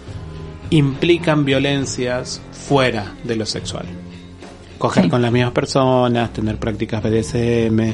implican 0.72 1.46
violencias 1.46 2.42
fuera 2.52 3.14
de 3.24 3.36
lo 3.36 3.46
sexual. 3.46 3.86
Coger 4.78 5.10
con 5.10 5.22
las 5.22 5.32
mismas 5.32 5.52
personas, 5.52 6.34
tener 6.34 6.58
prácticas 6.58 7.04
BDSM, 7.04 7.94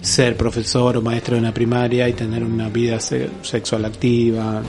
ser 0.00 0.36
profesor 0.36 0.96
o 0.96 1.02
maestro 1.02 1.34
de 1.34 1.40
una 1.40 1.52
primaria 1.52 2.08
y 2.08 2.12
tener 2.12 2.44
una 2.44 2.68
vida 2.68 3.00
sexual 3.00 3.84
activa. 3.84 4.62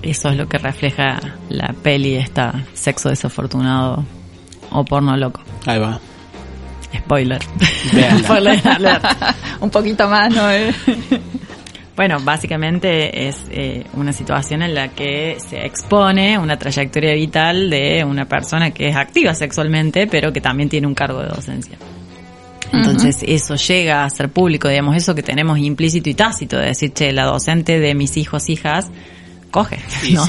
Eso 0.00 0.30
es 0.30 0.36
lo 0.36 0.48
que 0.48 0.58
refleja 0.58 1.20
la 1.50 1.74
peli 1.82 2.14
esta 2.14 2.64
Sexo 2.72 3.10
desafortunado 3.10 4.04
o 4.70 4.84
porno 4.84 5.16
loco. 5.16 5.42
Ahí 5.66 5.78
va. 5.78 6.00
Spoiler. 6.96 7.42
Spoiler 8.22 8.60
Un 9.60 9.70
poquito 9.70 10.08
más, 10.08 10.34
¿no? 10.34 10.42
Bueno, 11.94 12.18
básicamente 12.20 13.28
es 13.28 13.36
eh, 13.50 13.84
una 13.94 14.12
situación 14.12 14.62
en 14.62 14.74
la 14.74 14.88
que 14.88 15.36
se 15.46 15.66
expone 15.66 16.38
una 16.38 16.58
trayectoria 16.58 17.12
vital 17.12 17.68
de 17.68 18.02
una 18.04 18.26
persona 18.26 18.70
que 18.70 18.88
es 18.88 18.96
activa 18.96 19.34
sexualmente, 19.34 20.06
pero 20.06 20.32
que 20.32 20.40
también 20.40 20.70
tiene 20.70 20.86
un 20.86 20.94
cargo 20.94 21.20
de 21.20 21.28
docencia. 21.28 21.76
Entonces 22.72 23.22
eso 23.26 23.56
llega 23.56 24.04
a 24.04 24.08
ser 24.08 24.30
público, 24.30 24.68
digamos, 24.68 24.96
eso 24.96 25.14
que 25.14 25.22
tenemos 25.22 25.58
implícito 25.58 26.08
y 26.08 26.14
tácito, 26.14 26.58
de 26.58 26.68
decir, 26.68 26.94
che, 26.94 27.12
la 27.12 27.24
docente 27.24 27.78
de 27.78 27.94
mis 27.94 28.16
hijos, 28.16 28.48
hijas, 28.48 28.90
coge. 29.50 29.78
¿no? 30.12 30.24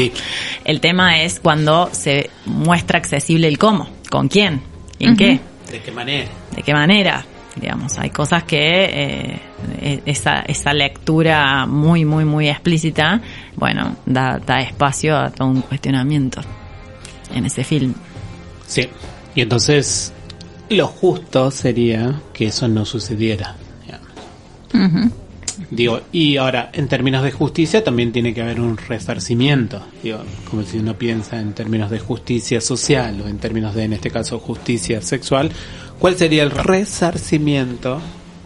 El 0.65 0.81
tema 0.81 1.21
es 1.21 1.39
cuando 1.39 1.89
se 1.93 2.29
muestra 2.45 2.99
accesible 2.99 3.47
el 3.47 3.57
cómo, 3.57 3.87
con 4.09 4.27
quién, 4.27 4.61
y 4.99 5.07
en 5.07 5.15
qué. 5.15 5.39
¿De 5.71 5.79
qué 5.79 5.91
manera? 5.91 6.27
¿De 6.53 6.61
qué 6.61 6.73
manera? 6.73 7.25
Digamos 7.55 7.97
hay 7.99 8.09
cosas 8.09 8.43
que 8.43 8.85
eh, 8.85 9.39
e-, 9.81 10.01
esa, 10.05 10.41
esa 10.41 10.73
lectura 10.73 11.65
muy 11.65 12.05
muy 12.05 12.25
muy 12.25 12.49
explícita 12.49 13.21
bueno 13.55 13.95
da, 14.05 14.39
da 14.39 14.61
espacio 14.61 15.17
a 15.17 15.29
todo 15.29 15.47
un 15.47 15.61
cuestionamiento 15.61 16.41
en 17.33 17.45
ese 17.45 17.63
film. 17.63 17.93
Sí. 18.67 18.87
Y 19.35 19.41
entonces 19.41 20.13
lo 20.69 20.87
justo 20.87 21.51
sería 21.51 22.21
que 22.33 22.47
eso 22.47 22.67
no 22.67 22.85
sucediera 22.85 23.55
digo 25.69 26.01
y 26.11 26.37
ahora 26.37 26.71
en 26.73 26.87
términos 26.87 27.23
de 27.23 27.31
justicia 27.31 27.83
también 27.83 28.11
tiene 28.11 28.33
que 28.33 28.41
haber 28.41 28.59
un 28.59 28.77
resarcimiento 28.77 29.81
digo 30.01 30.19
como 30.49 30.63
si 30.63 30.79
uno 30.79 30.95
piensa 30.97 31.39
en 31.39 31.53
términos 31.53 31.91
de 31.91 31.99
justicia 31.99 32.59
social 32.59 33.21
o 33.21 33.27
en 33.27 33.37
términos 33.37 33.75
de 33.75 33.83
en 33.83 33.93
este 33.93 34.09
caso 34.09 34.39
justicia 34.39 35.01
sexual 35.01 35.51
¿Cuál 36.03 36.17
sería 36.17 36.43
el 36.43 36.51
resarcimiento 36.51 38.01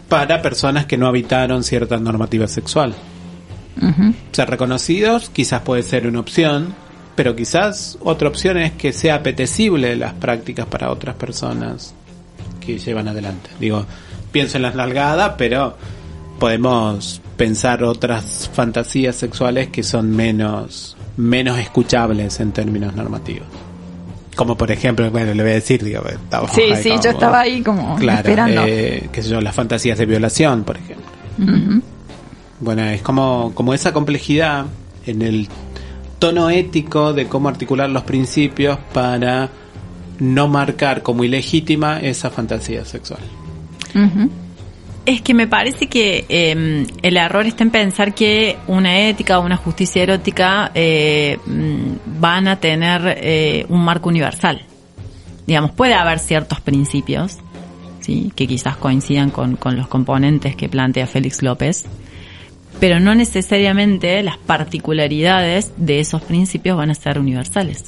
para 0.08 0.40
personas 0.42 0.86
que 0.86 0.96
no 0.96 1.08
habitaron 1.08 1.64
cierta 1.64 1.98
normativa 1.98 2.46
sexual? 2.46 2.94
Ser 4.30 4.48
reconocidos 4.48 5.28
quizás 5.30 5.62
puede 5.62 5.82
ser 5.82 6.06
una 6.06 6.20
opción, 6.20 6.72
pero 7.16 7.34
quizás 7.34 7.98
otra 8.00 8.28
opción 8.28 8.58
es 8.58 8.74
que 8.74 8.92
sea 8.92 9.16
apetecible 9.16 9.96
las 9.96 10.12
prácticas 10.12 10.66
para 10.66 10.92
otras 10.92 11.16
personas 11.16 11.96
que 12.64 12.78
llevan 12.78 13.08
adelante. 13.08 13.50
Digo, 13.58 13.84
pienso 14.30 14.58
en 14.58 14.62
las 14.62 14.76
nalgadas, 14.76 15.32
pero 15.36 15.76
podemos 16.38 17.20
pensar 17.36 17.82
otras 17.82 18.48
fantasías 18.54 19.16
sexuales 19.16 19.66
que 19.70 19.82
son 19.82 20.14
menos 20.14 20.96
menos 21.16 21.58
escuchables 21.58 22.38
en 22.38 22.52
términos 22.52 22.94
normativos. 22.94 23.48
Como 24.38 24.56
por 24.56 24.70
ejemplo, 24.70 25.10
bueno, 25.10 25.34
le 25.34 25.42
voy 25.42 25.50
a 25.50 25.54
decir, 25.56 25.82
digo, 25.82 26.00
estaba 26.06 26.48
Sí, 26.50 26.62
sí, 26.80 26.90
yo 27.02 27.10
estaba 27.10 27.40
ahí 27.40 27.60
como 27.60 27.96
claro, 27.96 28.20
esperando. 28.20 28.62
Eh, 28.64 29.08
qué 29.10 29.20
sé 29.20 29.30
yo, 29.30 29.40
las 29.40 29.52
fantasías 29.52 29.98
de 29.98 30.06
violación, 30.06 30.62
por 30.62 30.76
ejemplo. 30.76 31.82
Bueno, 32.60 32.84
es 32.84 33.02
como, 33.02 33.50
como 33.52 33.74
esa 33.74 33.92
complejidad 33.92 34.66
en 35.06 35.22
el 35.22 35.48
tono 36.20 36.50
ético 36.50 37.12
de 37.12 37.26
cómo 37.26 37.48
articular 37.48 37.90
los 37.90 38.04
principios 38.04 38.78
para 38.92 39.48
no 40.20 40.46
marcar 40.46 41.02
como 41.02 41.24
ilegítima 41.24 41.98
esa 41.98 42.30
fantasía 42.30 42.84
sexual. 42.84 43.22
Es 45.08 45.22
que 45.22 45.32
me 45.32 45.46
parece 45.46 45.86
que 45.86 46.26
em, 46.28 46.86
el 47.00 47.16
error 47.16 47.46
está 47.46 47.64
en 47.64 47.70
pensar 47.70 48.14
que 48.14 48.58
una 48.66 49.08
ética 49.08 49.38
o 49.38 49.42
una 49.42 49.56
justicia 49.56 50.02
erótica 50.02 50.70
eh, 50.74 51.38
mm, 51.46 52.20
van 52.20 52.46
a 52.46 52.60
tener 52.60 53.16
eh, 53.18 53.64
un 53.70 53.82
marco 53.82 54.10
universal. 54.10 54.60
Digamos, 55.46 55.70
puede 55.70 55.94
haber 55.94 56.18
ciertos 56.18 56.60
principios, 56.60 57.38
¿sí? 58.00 58.30
que 58.36 58.46
quizás 58.46 58.76
coincidan 58.76 59.30
con, 59.30 59.56
con 59.56 59.78
los 59.78 59.88
componentes 59.88 60.54
que 60.54 60.68
plantea 60.68 61.06
Félix 61.06 61.42
López, 61.42 61.86
pero 62.78 63.00
no 63.00 63.14
necesariamente 63.14 64.22
las 64.22 64.36
particularidades 64.36 65.72
de 65.78 66.00
esos 66.00 66.20
principios 66.20 66.76
van 66.76 66.90
a 66.90 66.94
ser 66.94 67.18
universales. 67.18 67.86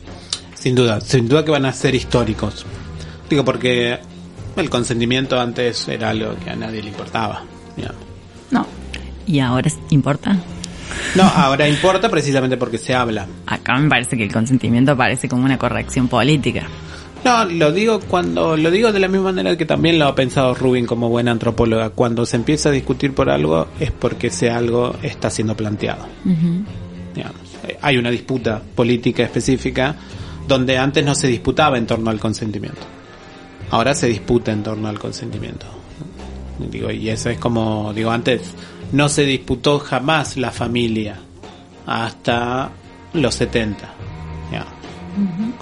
Sin 0.55 0.75
duda, 0.75 1.03
sin 1.03 1.29
duda 1.29 1.45
que 1.45 1.51
van 1.51 1.67
a 1.67 1.73
ser 1.75 1.95
históricos. 1.95 2.65
Digo, 3.29 3.45
porque 3.45 3.99
el 4.57 4.71
consentimiento 4.71 5.41
antes 5.41 5.89
era 5.89 6.11
algo 6.11 6.35
que 6.43 6.51
a 6.51 6.57
nadie 6.57 6.83
le 6.83 6.89
importaba. 6.89 7.43
No. 8.51 8.67
¿Y 9.27 9.41
ahora 9.41 9.71
importa? 9.91 10.37
No, 11.15 11.23
ahora 11.23 11.69
importa 11.69 12.09
precisamente 12.09 12.57
porque 12.57 12.79
se 12.79 12.95
habla. 12.95 13.27
Acá 13.47 13.77
me 13.77 13.89
parece 13.89 14.17
que 14.17 14.25
el 14.25 14.33
consentimiento 14.33 14.97
parece 14.97 15.29
como 15.29 15.45
una 15.45 15.59
corrección 15.59 16.09
política. 16.09 16.67
No, 17.25 17.45
lo 17.45 17.71
digo 17.71 18.01
cuando 18.01 18.57
lo 18.57 18.71
digo 18.71 18.93
de 18.93 19.01
la 19.01 19.09
misma 19.09 19.33
manera 19.33 19.57
que 19.57 19.67
también 19.67 19.99
lo 19.99 20.07
ha 20.07 20.15
pensado 20.15 20.55
Rubin 20.55 20.87
como 20.87 21.09
buena 21.09 21.31
antropóloga. 21.31 21.91
Cuando 21.91 22.25
se 22.25 22.37
empieza 22.37 22.71
a 22.71 22.73
discutir 22.73 23.15
por 23.15 23.29
algo 23.29 23.69
es 23.79 23.91
porque 23.91 24.29
ese 24.29 24.51
algo 24.51 24.97
está 25.03 25.31
siendo 25.31 25.57
planteado. 25.57 26.07
hay 27.83 27.97
una 27.99 28.11
disputa 28.11 28.63
política 28.75 29.23
específica 29.23 29.95
donde 30.49 30.79
antes 30.79 31.05
no 31.05 31.15
se 31.15 31.29
disputaba 31.29 31.77
en 31.77 31.87
torno 31.87 32.11
al 32.11 32.19
consentimiento. 32.19 33.00
Ahora 33.71 33.95
se 33.95 34.07
disputa 34.09 34.53
en 34.53 34.63
torno 34.63 34.89
al 34.89 34.99
consentimiento. 34.99 35.67
Digo, 36.59 36.91
y 36.91 37.09
eso 37.09 37.31
es 37.31 37.39
como, 37.39 37.93
digo, 37.95 38.11
antes 38.11 38.43
no 38.93 39.09
se 39.09 39.25
disputó 39.25 39.79
jamás 39.79 40.37
la 40.37 40.51
familia 40.51 41.17
hasta 41.87 42.71
los 43.15 43.35
70, 43.35 43.79
ya, 44.53 44.67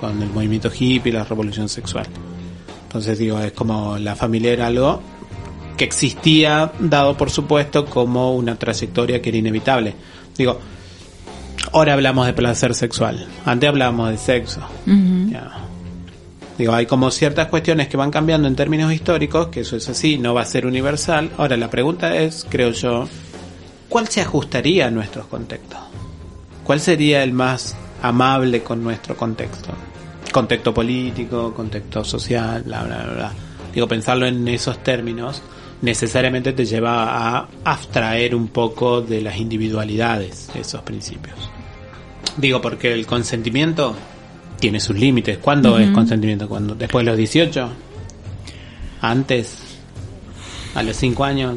con 0.01 0.21
el 0.23 0.31
movimiento 0.31 0.69
hippie 0.69 1.11
y 1.11 1.13
la 1.13 1.25
revolución 1.25 1.69
sexual. 1.69 2.07
Entonces 2.83 3.19
digo, 3.19 3.39
es 3.39 3.53
como 3.53 3.99
la 3.99 4.17
familia 4.17 4.53
era 4.53 4.67
algo 4.67 5.01
que 5.77 5.85
existía, 5.85 6.73
dado 6.81 7.17
por 7.17 7.31
supuesto 7.31 7.85
como 7.85 8.35
una 8.35 8.57
trayectoria 8.57 9.23
que 9.23 9.29
era 9.29 9.39
inevitable. 9.39 9.95
Digo, 10.37 10.59
ahora 11.73 11.93
hablamos 11.95 12.27
de 12.27 12.33
placer 12.33 12.75
sexual, 12.75 13.29
antes 13.45 13.69
hablábamos 13.69 14.11
de 14.11 14.19
sexo. 14.19 14.61
Digo, 16.59 16.75
hay 16.75 16.87
como 16.87 17.13
ciertas 17.13 17.47
cuestiones 17.47 17.87
que 17.87 17.97
van 17.97 18.11
cambiando 18.11 18.49
en 18.49 18.57
términos 18.57 18.93
históricos, 18.93 19.47
que 19.47 19.61
eso 19.61 19.77
es 19.77 19.89
así, 19.89 20.19
no 20.19 20.35
va 20.35 20.41
a 20.41 20.45
ser 20.45 20.67
universal. 20.67 21.31
Ahora 21.39 21.57
la 21.57 21.71
pregunta 21.71 22.17
es, 22.17 22.45
creo 22.49 22.73
yo, 22.73 23.09
¿cuál 23.89 24.09
se 24.09 24.21
ajustaría 24.21 24.89
a 24.89 24.91
nuestros 24.91 25.27
contextos? 25.27 25.79
¿Cuál 26.65 26.81
sería 26.81 27.23
el 27.23 27.33
más 27.33 27.77
amable 28.03 28.65
con 28.65 28.83
nuestro 28.83 29.17
contexto? 29.17 29.69
Contexto 30.33 30.75
político, 30.75 31.55
contexto 31.55 32.05
social, 32.05 32.65
bla, 32.65 32.83
bla, 32.83 33.05
bla. 33.05 33.33
Digo, 33.73 33.87
pensarlo 33.87 34.27
en 34.27 34.47
esos 34.49 34.83
términos 34.83 35.43
necesariamente 35.81 36.53
te 36.53 36.67
lleva 36.67 37.39
a 37.39 37.49
abstraer 37.65 38.35
un 38.35 38.49
poco 38.49 39.01
de 39.01 39.21
las 39.21 39.37
individualidades 39.37 40.51
de 40.53 40.63
esos 40.63 40.83
principios. 40.83 41.37
Digo, 42.37 42.61
porque 42.61 42.93
el 42.93 43.07
consentimiento 43.07 43.95
tiene 44.59 44.81
sus 44.81 44.97
límites. 44.97 45.39
¿Cuándo 45.39 45.79
es 45.79 45.91
consentimiento? 45.91 46.49
¿Cuándo? 46.49 46.75
¿Después 46.75 47.05
de 47.05 47.11
los 47.11 47.19
18? 47.19 47.71
¿Antes? 49.01 49.59
¿A 50.75 50.83
los 50.83 50.97
5 50.97 51.25
años? 51.25 51.57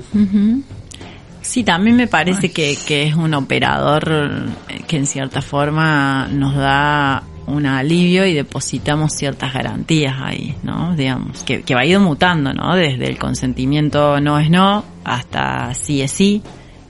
Sí, 1.42 1.64
también 1.64 1.96
me 1.96 2.08
parece 2.08 2.52
que, 2.52 2.78
que 2.88 3.04
es 3.08 3.16
un 3.16 3.34
operador 3.34 4.50
que 4.88 4.98
en 4.98 5.06
cierta 5.06 5.42
forma 5.42 6.28
nos 6.32 6.56
da 6.56 7.24
un 7.48 7.66
alivio 7.66 8.26
y 8.26 8.34
depositamos 8.34 9.14
ciertas 9.14 9.54
garantías 9.54 10.16
ahí, 10.20 10.56
¿no? 10.64 10.96
Digamos, 10.96 11.44
que, 11.44 11.64
que 11.64 11.76
va 11.76 11.86
ido 11.86 12.00
mutando, 12.00 12.54
¿no? 12.54 12.76
Desde 12.76 13.08
el 13.08 13.18
consentimiento 13.18 14.20
no 14.20 14.40
es 14.40 14.50
no 14.50 14.86
hasta 15.04 15.74
sí 15.74 16.02
es 16.02 16.12
sí. 16.12 16.42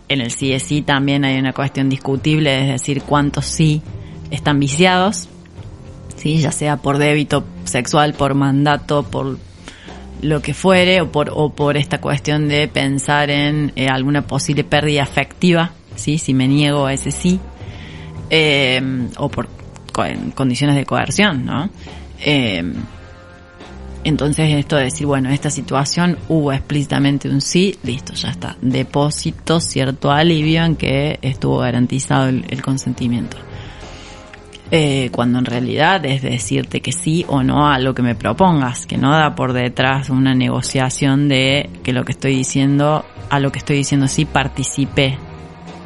En 0.10 0.20
el 0.20 0.32
sí 0.32 0.52
es 0.52 0.64
sí 0.64 0.82
también 0.82 1.24
hay 1.24 1.40
una 1.40 1.54
cuestión 1.54 1.90
discutible, 1.90 2.62
es 2.62 2.68
decir, 2.82 3.04
cuántos 3.04 3.46
sí 3.46 3.82
están 4.30 4.60
viciados, 4.60 5.30
¿sí? 6.22 6.38
Ya 6.38 6.52
sea 6.52 6.78
por 6.78 7.00
débito 7.00 7.44
sexual, 7.66 8.14
por 8.14 8.36
mandato, 8.36 9.04
por 9.04 9.40
lo 10.22 10.42
que 10.42 10.54
fuere, 10.54 11.02
o 11.02 11.12
por, 11.12 11.32
o 11.34 11.50
por 11.50 11.78
esta 11.78 12.00
cuestión 12.00 12.48
de 12.48 12.68
pensar 12.68 13.32
en 13.32 13.72
eh, 13.76 13.88
alguna 13.88 14.28
posible 14.28 14.64
pérdida 14.64 15.02
afectiva, 15.02 15.72
¿sí? 15.96 16.20
Si 16.20 16.34
me 16.34 16.48
niego 16.48 16.86
a 16.86 16.94
ese 16.94 17.12
sí, 17.12 17.40
eh, 18.30 19.10
o 19.18 19.30
por 19.30 19.50
condiciones 20.36 20.76
de 20.76 20.86
coerción, 20.86 21.46
¿no? 21.46 21.70
Eh, 22.24 22.64
entonces 24.04 24.52
esto 24.54 24.78
de 24.78 24.86
decir, 24.86 25.06
bueno, 25.06 25.30
esta 25.30 25.50
situación 25.50 26.18
hubo 26.28 26.52
explícitamente 26.52 27.30
un 27.30 27.42
sí, 27.42 27.78
listo, 27.84 28.14
ya 28.14 28.30
está. 28.30 28.58
Depósito 28.62 29.60
cierto 29.60 30.12
alivio 30.12 30.64
en 30.64 30.76
que 30.76 31.20
estuvo 31.22 31.60
garantizado 31.60 32.30
el, 32.30 32.62
consentimiento. 32.62 33.38
Eh, 34.74 35.10
cuando 35.12 35.40
en 35.40 35.44
realidad 35.44 36.06
es 36.06 36.22
decirte 36.22 36.80
que 36.80 36.94
sí 36.94 37.26
o 37.28 37.44
no 37.44 37.68
a 37.68 37.78
lo 37.78 37.94
que 37.94 38.02
me 38.02 38.16
propongas, 38.16 38.86
que 38.86 38.98
no 38.98 39.12
da 39.12 39.36
por 39.36 39.52
detrás 39.52 40.10
una 40.10 40.34
negociación 40.34 41.28
de 41.28 41.70
que 41.84 41.92
lo 41.92 42.06
que 42.06 42.14
estoy 42.14 42.38
diciendo, 42.38 43.04
a 43.30 43.40
lo 43.42 43.52
que 43.52 43.60
estoy 43.60 43.76
diciendo 43.76 44.08
sí 44.08 44.24
participe 44.24 45.18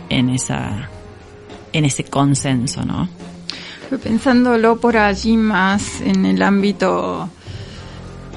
en 0.09 0.29
esa, 0.29 0.89
en 1.73 1.85
ese 1.85 2.03
consenso, 2.03 2.85
¿no? 2.85 3.09
Pensándolo 4.03 4.77
por 4.79 4.97
allí 4.97 5.35
más 5.35 6.01
en 6.01 6.23
el 6.27 6.43
ámbito 6.43 7.27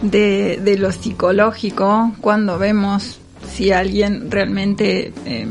de, 0.01 0.59
de 0.63 0.79
lo 0.79 0.93
psicológico, 0.93 2.13
cuando 2.23 2.59
vemos 2.59 3.21
si 3.47 3.73
alguien 3.73 4.31
realmente 4.31 5.13
eh, 5.27 5.47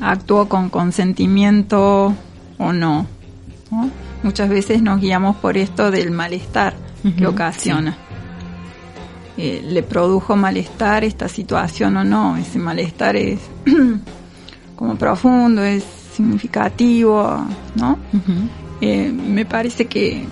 actuó 0.00 0.48
con 0.48 0.68
consentimiento 0.68 2.12
o 2.58 2.72
no, 2.72 3.06
Muchas 4.22 4.48
veces 4.48 4.82
nos 4.82 5.00
guiamos 5.00 5.36
por 5.36 5.56
esto 5.56 5.90
del 5.90 6.10
malestar 6.10 6.74
que 7.16 7.26
ocasiona. 7.26 7.96
Eh, 9.36 9.62
¿Le 9.64 9.82
produjo 9.82 10.36
malestar 10.36 11.04
esta 11.04 11.28
situación 11.28 11.96
o 11.96 12.04
no? 12.04 12.36
Ese 12.36 12.58
malestar 12.58 13.16
es 13.16 13.40
como 14.76 14.96
profundo, 14.96 15.62
es 15.62 15.84
significativo, 16.14 17.44
¿no? 17.74 17.98
Eh, 18.80 19.10
me 19.12 19.44
parece 19.44 19.86
que, 19.86 20.24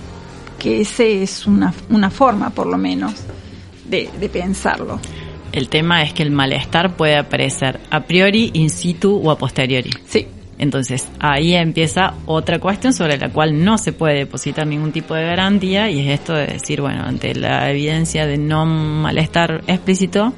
que 0.59 0.80
ese 0.80 1.22
es 1.22 1.47
una, 1.47 1.74
una 1.91 2.11
forma, 2.11 2.51
por 2.51 2.66
lo 2.66 2.78
menos, 2.78 3.14
de, 3.89 4.09
de 4.20 4.28
pensarlo. 4.28 5.01
El 5.51 5.68
tema 5.68 6.03
es 6.03 6.14
que 6.14 6.22
el 6.22 6.30
malestar 6.30 6.97
puede 6.97 7.16
aparecer 7.18 7.80
a 7.91 8.01
priori, 8.01 8.51
in 8.55 8.70
situ 8.70 9.20
o 9.22 9.30
a 9.30 9.37
posteriori. 9.37 9.91
Sí. 10.07 10.26
Entonces 10.59 11.09
ahí 11.18 11.55
empieza 11.55 12.14
otra 12.26 12.59
cuestión 12.59 12.92
sobre 12.92 13.18
la 13.18 13.30
cual 13.30 13.64
no 13.64 13.78
se 13.78 13.92
puede 13.92 14.18
depositar 14.18 14.66
ningún 14.66 14.92
tipo 14.92 15.14
de 15.14 15.24
garantía 15.24 15.90
y 15.90 16.00
es 16.00 16.20
esto 16.20 16.34
de 16.34 16.46
decir, 16.46 16.80
bueno, 16.80 17.03
ante 17.05 17.34
la 17.34 17.70
evidencia 17.70 18.26
de 18.26 18.38
no 18.38 18.64
malestar 18.66 19.64
explícito, 19.66 20.32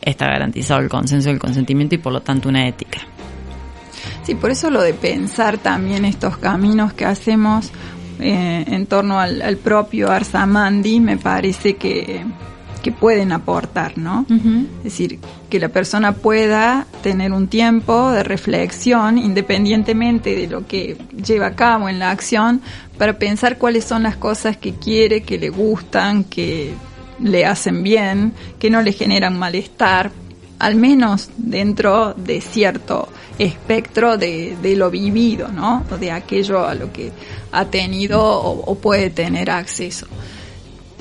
está 0.00 0.26
garantizado 0.26 0.80
el 0.80 0.88
consenso 0.88 1.30
el 1.30 1.38
consentimiento 1.38 1.96
y 1.96 1.98
por 1.98 2.12
lo 2.12 2.22
tanto 2.22 2.48
una 2.48 2.66
ética. 2.66 3.00
Sí, 4.22 4.34
por 4.34 4.50
eso 4.50 4.70
lo 4.70 4.82
de 4.82 4.94
pensar 4.94 5.58
también 5.58 6.04
estos 6.04 6.36
caminos 6.38 6.92
que 6.92 7.04
hacemos 7.04 7.70
eh, 8.18 8.64
en 8.66 8.86
torno 8.86 9.20
al, 9.20 9.58
propio 9.58 10.10
Arsamandi 10.10 11.00
me 11.00 11.18
parece 11.18 11.76
que, 11.76 12.24
que 12.86 12.92
pueden 12.92 13.32
aportar, 13.32 13.98
¿no? 13.98 14.24
Es 14.78 14.84
decir, 14.84 15.18
que 15.50 15.58
la 15.58 15.70
persona 15.70 16.12
pueda 16.12 16.86
tener 17.02 17.32
un 17.32 17.48
tiempo 17.48 18.12
de 18.12 18.22
reflexión 18.22 19.18
independientemente 19.18 20.36
de 20.36 20.46
lo 20.46 20.68
que 20.68 20.96
lleva 21.20 21.46
a 21.46 21.56
cabo 21.56 21.88
en 21.88 21.98
la 21.98 22.12
acción 22.12 22.60
para 22.96 23.18
pensar 23.18 23.58
cuáles 23.58 23.82
son 23.82 24.04
las 24.04 24.16
cosas 24.16 24.56
que 24.56 24.74
quiere, 24.74 25.24
que 25.24 25.36
le 25.36 25.48
gustan, 25.48 26.22
que 26.22 26.74
le 27.18 27.44
hacen 27.44 27.82
bien, 27.82 28.34
que 28.60 28.70
no 28.70 28.80
le 28.82 28.92
generan 28.92 29.36
malestar, 29.36 30.12
al 30.60 30.76
menos 30.76 31.30
dentro 31.36 32.14
de 32.14 32.40
cierto 32.40 33.08
espectro 33.36 34.16
de, 34.16 34.56
lo 34.76 34.92
vivido, 34.92 35.48
¿no? 35.48 35.82
De 35.98 36.12
aquello 36.12 36.64
a 36.64 36.76
lo 36.76 36.92
que 36.92 37.10
ha 37.50 37.64
tenido 37.64 38.22
o, 38.22 38.74
puede 38.76 39.10
tener 39.10 39.50
acceso. 39.50 40.06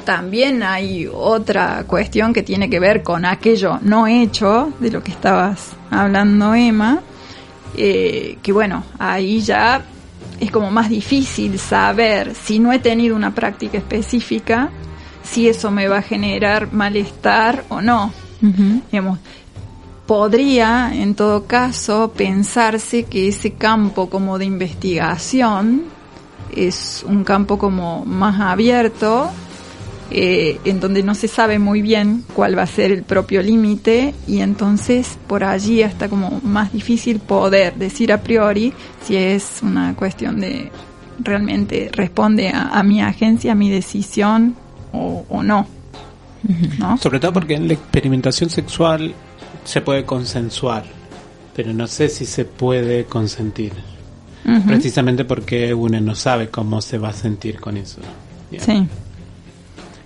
También 0.05 0.61
hay 0.61 1.09
otra 1.11 1.83
cuestión 1.87 2.31
que 2.31 2.43
tiene 2.43 2.69
que 2.69 2.79
ver 2.79 3.01
con 3.01 3.25
aquello 3.25 3.79
no 3.81 4.05
hecho, 4.05 4.71
de 4.79 4.91
lo 4.91 5.03
que 5.03 5.11
estabas 5.11 5.71
hablando, 5.89 6.53
Emma, 6.53 7.01
eh, 7.75 8.37
que 8.43 8.51
bueno, 8.51 8.83
ahí 8.99 9.41
ya 9.41 9.83
es 10.39 10.51
como 10.51 10.69
más 10.69 10.89
difícil 10.89 11.57
saber 11.57 12.35
si 12.35 12.59
no 12.59 12.71
he 12.71 12.79
tenido 12.79 13.15
una 13.15 13.33
práctica 13.33 13.79
específica, 13.79 14.69
si 15.23 15.49
eso 15.49 15.71
me 15.71 15.87
va 15.87 15.97
a 15.97 16.01
generar 16.01 16.71
malestar 16.71 17.65
o 17.69 17.81
no. 17.81 18.13
Digamos, 18.91 19.17
podría, 20.05 20.91
en 20.93 21.15
todo 21.15 21.47
caso, 21.47 22.13
pensarse 22.15 23.05
que 23.05 23.29
ese 23.29 23.53
campo 23.53 24.07
como 24.07 24.37
de 24.37 24.45
investigación 24.45 25.83
es 26.55 27.03
un 27.07 27.23
campo 27.23 27.57
como 27.57 28.05
más 28.05 28.39
abierto, 28.39 29.31
eh, 30.11 30.59
en 30.65 30.79
donde 30.79 31.01
no 31.01 31.15
se 31.15 31.27
sabe 31.27 31.57
muy 31.57 31.81
bien 31.81 32.23
cuál 32.35 32.57
va 32.57 32.61
a 32.61 32.67
ser 32.67 32.91
el 32.91 33.03
propio 33.03 33.41
límite 33.41 34.13
y 34.27 34.41
entonces 34.41 35.17
por 35.27 35.43
allí 35.43 35.81
está 35.81 36.09
como 36.09 36.41
más 36.43 36.71
difícil 36.71 37.19
poder 37.19 37.73
decir 37.75 38.11
a 38.11 38.21
priori 38.21 38.71
si 39.03 39.15
es 39.15 39.59
una 39.63 39.95
cuestión 39.95 40.39
de 40.39 40.71
realmente 41.19 41.89
responde 41.91 42.49
a, 42.49 42.83
mi 42.83 43.01
agencia, 43.01 43.53
a 43.53 43.55
mi 43.55 43.69
decisión 43.69 44.55
o, 44.91 45.41
no. 45.41 45.67
¿no? 46.77 46.97
Sobre 46.97 47.19
todo 47.19 47.33
porque 47.33 47.55
en 47.55 47.67
la 47.67 47.73
experimentación 47.73 48.49
sexual 48.49 49.13
se 49.63 49.81
puede 49.81 50.05
consensuar, 50.05 50.85
pero 51.55 51.73
no 51.73 51.87
sé 51.87 52.09
si 52.09 52.25
se 52.25 52.45
puede 52.45 53.05
consentir. 53.05 53.73
Precisamente 54.67 55.25
porque 55.25 55.73
uno 55.73 55.99
no 55.99 56.13
sabe 56.13 56.49
cómo 56.49 56.79
se 56.79 56.99
va 56.99 57.09
a 57.09 57.13
sentir 57.13 57.59
con 57.59 57.77
eso. 57.77 57.99
Sí. 58.59 58.87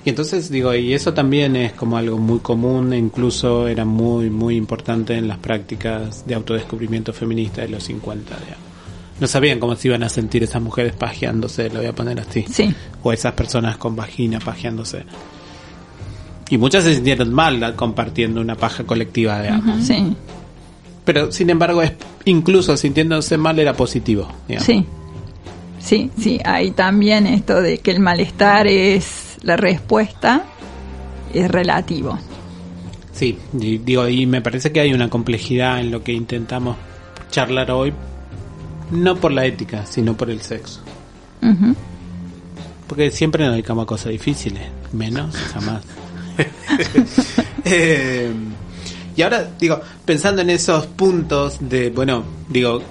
Y 0.06 0.10
entonces 0.10 0.50
digo, 0.50 0.74
y 0.74 0.94
eso 0.94 1.14
también 1.14 1.56
es 1.56 1.74
como 1.74 1.98
algo 1.98 2.18
muy 2.18 2.40
común, 2.40 2.94
e 2.94 2.98
incluso 2.98 3.68
era 3.68 3.84
muy, 3.84 4.30
muy 4.30 4.56
importante 4.56 5.16
en 5.16 5.28
las 5.28 5.38
prácticas 5.38 6.26
de 6.26 6.36
autodescubrimiento 6.36 7.12
feminista 7.12 7.62
de 7.62 7.70
los 7.70 7.84
50. 7.84 8.36
No 9.20 9.28
sabían 9.28 9.60
cómo 9.60 9.76
se 9.76 9.90
iban 9.90 10.04
a 10.04 10.10
sentir 10.10 10.44
esas 10.44 10.62
mujeres 10.62 10.94
pajeándose, 10.94 11.70
lo 11.70 11.80
voy 11.80 11.88
a 11.88 11.94
poner 11.94 12.20
así. 12.22 12.46
Sí. 12.50 12.74
O 13.04 13.12
esas 13.12 13.34
personas 13.34 13.78
con 13.78 13.96
vagina 13.96 14.40
pajeándose. 14.40 15.04
Y 16.50 16.58
muchas 16.58 16.86
se 16.86 16.96
sintieron 16.96 17.34
mal 17.34 17.76
compartiendo 17.76 18.40
una 18.40 18.56
paja 18.56 18.86
colectiva, 18.86 19.42
digamos. 19.42 19.86
Sí. 19.86 20.16
Pero 21.04 21.32
sin 21.32 21.50
embargo, 21.50 21.82
es, 21.82 21.92
incluso 22.26 22.78
sintiéndose 22.78 23.38
mal 23.38 23.60
era 23.60 23.74
positivo. 23.74 24.30
Sí. 24.60 24.86
Sí, 25.80 26.12
sí, 26.20 26.40
hay 26.44 26.72
también 26.72 27.26
esto 27.26 27.62
de 27.62 27.78
que 27.78 27.92
el 27.92 28.00
malestar 28.00 28.68
es 28.68 29.29
la 29.42 29.58
respuesta, 29.58 30.44
es 31.34 31.50
relativo. 31.50 32.18
Sí, 33.12 33.38
digo, 33.52 34.08
y 34.08 34.26
me 34.26 34.42
parece 34.42 34.72
que 34.72 34.80
hay 34.80 34.94
una 34.94 35.10
complejidad 35.10 35.80
en 35.80 35.92
lo 35.92 36.04
que 36.04 36.14
intentamos 36.14 36.78
charlar 37.30 37.72
hoy, 37.72 37.94
no 38.92 39.16
por 39.18 39.32
la 39.32 39.46
ética, 39.46 39.86
sino 39.86 40.16
por 40.16 40.30
el 40.30 40.42
sexo. 40.42 40.82
Porque 42.88 43.12
siempre 43.12 43.44
nos 43.44 43.54
dedicamos 43.54 43.84
a 43.84 43.86
cosas 43.86 44.12
difíciles, 44.12 44.64
menos 44.92 45.36
jamás. 45.54 45.84
Eh, 47.66 48.32
y 49.18 49.22
ahora, 49.22 49.52
digo, 49.60 49.82
pensando 50.06 50.42
en 50.42 50.50
esos 50.50 50.88
puntos 50.88 51.58
de, 51.60 51.90
bueno, 51.90 52.24
digo, 52.48 52.82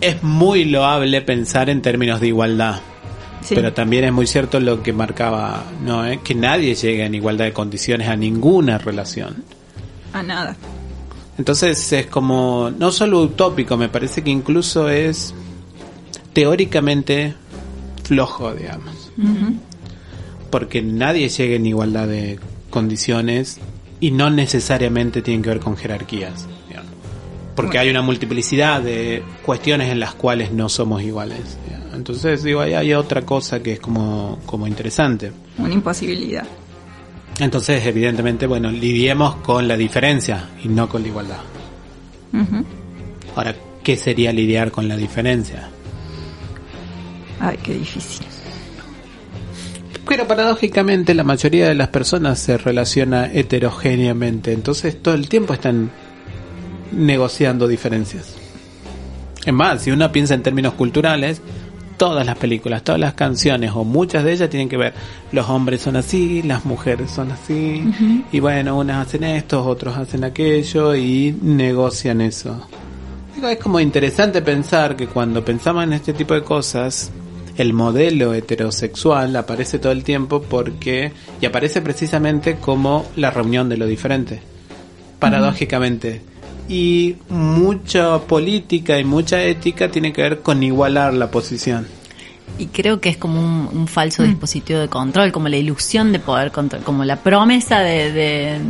es 0.00 0.22
muy 0.22 0.64
loable 0.64 1.20
pensar 1.20 1.68
en 1.68 1.82
términos 1.82 2.20
de 2.20 2.28
igualdad. 2.28 2.80
Pero 3.48 3.72
también 3.72 4.04
es 4.04 4.12
muy 4.12 4.26
cierto 4.26 4.60
lo 4.60 4.82
que 4.82 4.92
marcaba, 4.92 5.64
¿no? 5.84 6.06
¿Eh? 6.06 6.20
que 6.22 6.34
nadie 6.34 6.74
llegue 6.74 7.04
en 7.04 7.14
igualdad 7.14 7.46
de 7.46 7.52
condiciones 7.52 8.08
a 8.08 8.16
ninguna 8.16 8.78
relación. 8.78 9.44
A 10.12 10.22
nada. 10.22 10.56
Entonces 11.38 11.92
es 11.92 12.06
como, 12.06 12.70
no 12.70 12.92
solo 12.92 13.22
utópico, 13.22 13.76
me 13.76 13.88
parece 13.88 14.22
que 14.22 14.30
incluso 14.30 14.90
es 14.90 15.34
teóricamente 16.32 17.34
flojo, 18.04 18.52
digamos. 18.54 19.10
Porque 20.50 20.82
nadie 20.82 21.28
llega 21.28 21.56
en 21.56 21.64
igualdad 21.64 22.08
de 22.08 22.38
condiciones 22.68 23.58
y 24.00 24.10
no 24.10 24.30
necesariamente 24.30 25.22
tienen 25.22 25.42
que 25.42 25.50
ver 25.50 25.60
con 25.60 25.76
jerarquías. 25.76 26.46
Porque 27.54 27.78
hay 27.78 27.90
una 27.90 28.02
multiplicidad 28.02 28.80
de 28.80 29.22
cuestiones 29.44 29.90
en 29.90 30.00
las 30.00 30.14
cuales 30.14 30.52
no 30.52 30.68
somos 30.68 31.02
iguales. 31.02 31.58
Entonces, 31.94 32.42
digo, 32.42 32.60
ahí 32.60 32.74
hay 32.74 32.94
otra 32.94 33.22
cosa 33.22 33.62
que 33.62 33.74
es 33.74 33.80
como, 33.80 34.38
como 34.46 34.66
interesante. 34.66 35.32
Una 35.58 35.74
imposibilidad. 35.74 36.46
Entonces, 37.38 37.84
evidentemente, 37.84 38.46
bueno, 38.46 38.70
lidiemos 38.70 39.36
con 39.36 39.66
la 39.66 39.76
diferencia 39.76 40.50
y 40.62 40.68
no 40.68 40.88
con 40.88 41.02
la 41.02 41.08
igualdad. 41.08 41.38
Ahora, 43.34 43.54
¿qué 43.82 43.96
sería 43.96 44.32
lidiar 44.32 44.70
con 44.70 44.88
la 44.88 44.96
diferencia? 44.96 45.68
Ay, 47.40 47.58
qué 47.62 47.74
difícil. 47.74 48.26
Pero 50.06 50.26
paradójicamente 50.26 51.14
la 51.14 51.24
mayoría 51.24 51.68
de 51.68 51.74
las 51.74 51.88
personas 51.88 52.38
se 52.38 52.58
relaciona 52.58 53.26
heterogéneamente, 53.32 54.52
entonces 54.52 55.00
todo 55.00 55.14
el 55.14 55.28
tiempo 55.28 55.54
están 55.54 55.90
negociando 56.92 57.68
diferencias. 57.68 58.36
Es 59.44 59.52
más, 59.52 59.82
si 59.82 59.90
uno 59.90 60.10
piensa 60.12 60.34
en 60.34 60.42
términos 60.42 60.74
culturales, 60.74 61.40
todas 61.96 62.24
las 62.24 62.38
películas, 62.38 62.82
todas 62.82 63.00
las 63.00 63.14
canciones 63.14 63.72
o 63.74 63.84
muchas 63.84 64.24
de 64.24 64.32
ellas 64.32 64.48
tienen 64.48 64.68
que 64.68 64.76
ver, 64.76 64.94
los 65.32 65.48
hombres 65.48 65.82
son 65.82 65.96
así, 65.96 66.42
las 66.42 66.64
mujeres 66.64 67.10
son 67.10 67.30
así, 67.30 67.84
y 68.32 68.40
bueno, 68.40 68.78
unas 68.78 69.06
hacen 69.06 69.24
esto, 69.24 69.64
otros 69.64 69.96
hacen 69.96 70.24
aquello 70.24 70.94
y 70.94 71.36
negocian 71.42 72.22
eso. 72.22 72.66
Es 73.42 73.58
como 73.58 73.80
interesante 73.80 74.42
pensar 74.42 74.96
que 74.96 75.06
cuando 75.06 75.44
pensamos 75.44 75.84
en 75.84 75.92
este 75.92 76.12
tipo 76.12 76.34
de 76.34 76.42
cosas, 76.42 77.10
el 77.56 77.74
modelo 77.74 78.32
heterosexual 78.32 79.36
aparece 79.36 79.78
todo 79.78 79.92
el 79.92 80.02
tiempo 80.02 80.40
porque, 80.42 81.12
y 81.40 81.46
aparece 81.46 81.82
precisamente 81.82 82.56
como 82.56 83.06
la 83.16 83.30
reunión 83.30 83.68
de 83.68 83.76
lo 83.76 83.86
diferente, 83.86 84.40
paradójicamente. 85.18 86.22
Y 86.70 87.16
mucha 87.28 88.20
política 88.20 88.96
y 88.96 89.04
mucha 89.04 89.42
ética 89.42 89.90
tiene 89.90 90.12
que 90.12 90.22
ver 90.22 90.40
con 90.40 90.62
igualar 90.62 91.12
la 91.12 91.28
posición. 91.28 91.84
Y 92.58 92.66
creo 92.66 93.00
que 93.00 93.08
es 93.08 93.16
como 93.16 93.40
un, 93.40 93.88
falso 93.88 94.22
mm. 94.22 94.26
dispositivo 94.26 94.78
de 94.78 94.86
control, 94.86 95.32
como 95.32 95.48
la 95.48 95.56
ilusión 95.56 96.12
de 96.12 96.20
poder 96.20 96.52
controlar, 96.52 96.84
como 96.84 97.04
la 97.04 97.16
promesa 97.16 97.80
de, 97.80 98.60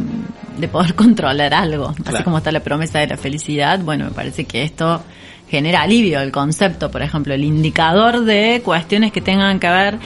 de, 0.59 0.69
poder 0.69 0.95
controlar 0.97 1.53
algo. 1.53 1.95
Así 2.07 2.23
como 2.23 2.39
está 2.39 2.51
la 2.53 2.61
promesa 2.61 3.01
de 3.01 3.09
la 3.09 3.19
felicidad, 3.19 3.81
bueno, 3.81 4.07
me 4.07 4.13
parece 4.13 4.47
que 4.47 4.63
esto 4.63 5.03
genera 5.51 5.83
alivio 5.83 6.21
el 6.21 6.33
concepto, 6.33 6.91
por 6.91 7.03
ejemplo, 7.03 7.35
el 7.35 7.45
indicador 7.45 8.25
de 8.25 8.63
cuestiones 8.65 9.13
que 9.13 9.21
tengan 9.21 9.61
que 9.61 9.69
ver 9.69 9.99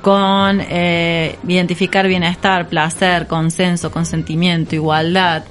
con 0.00 0.60
eh, 0.60 1.36
identificar 1.46 2.06
bienestar, 2.08 2.68
placer, 2.68 3.26
consenso, 3.26 3.90
consentimiento, 3.90 4.74
igualdad, 4.74 5.44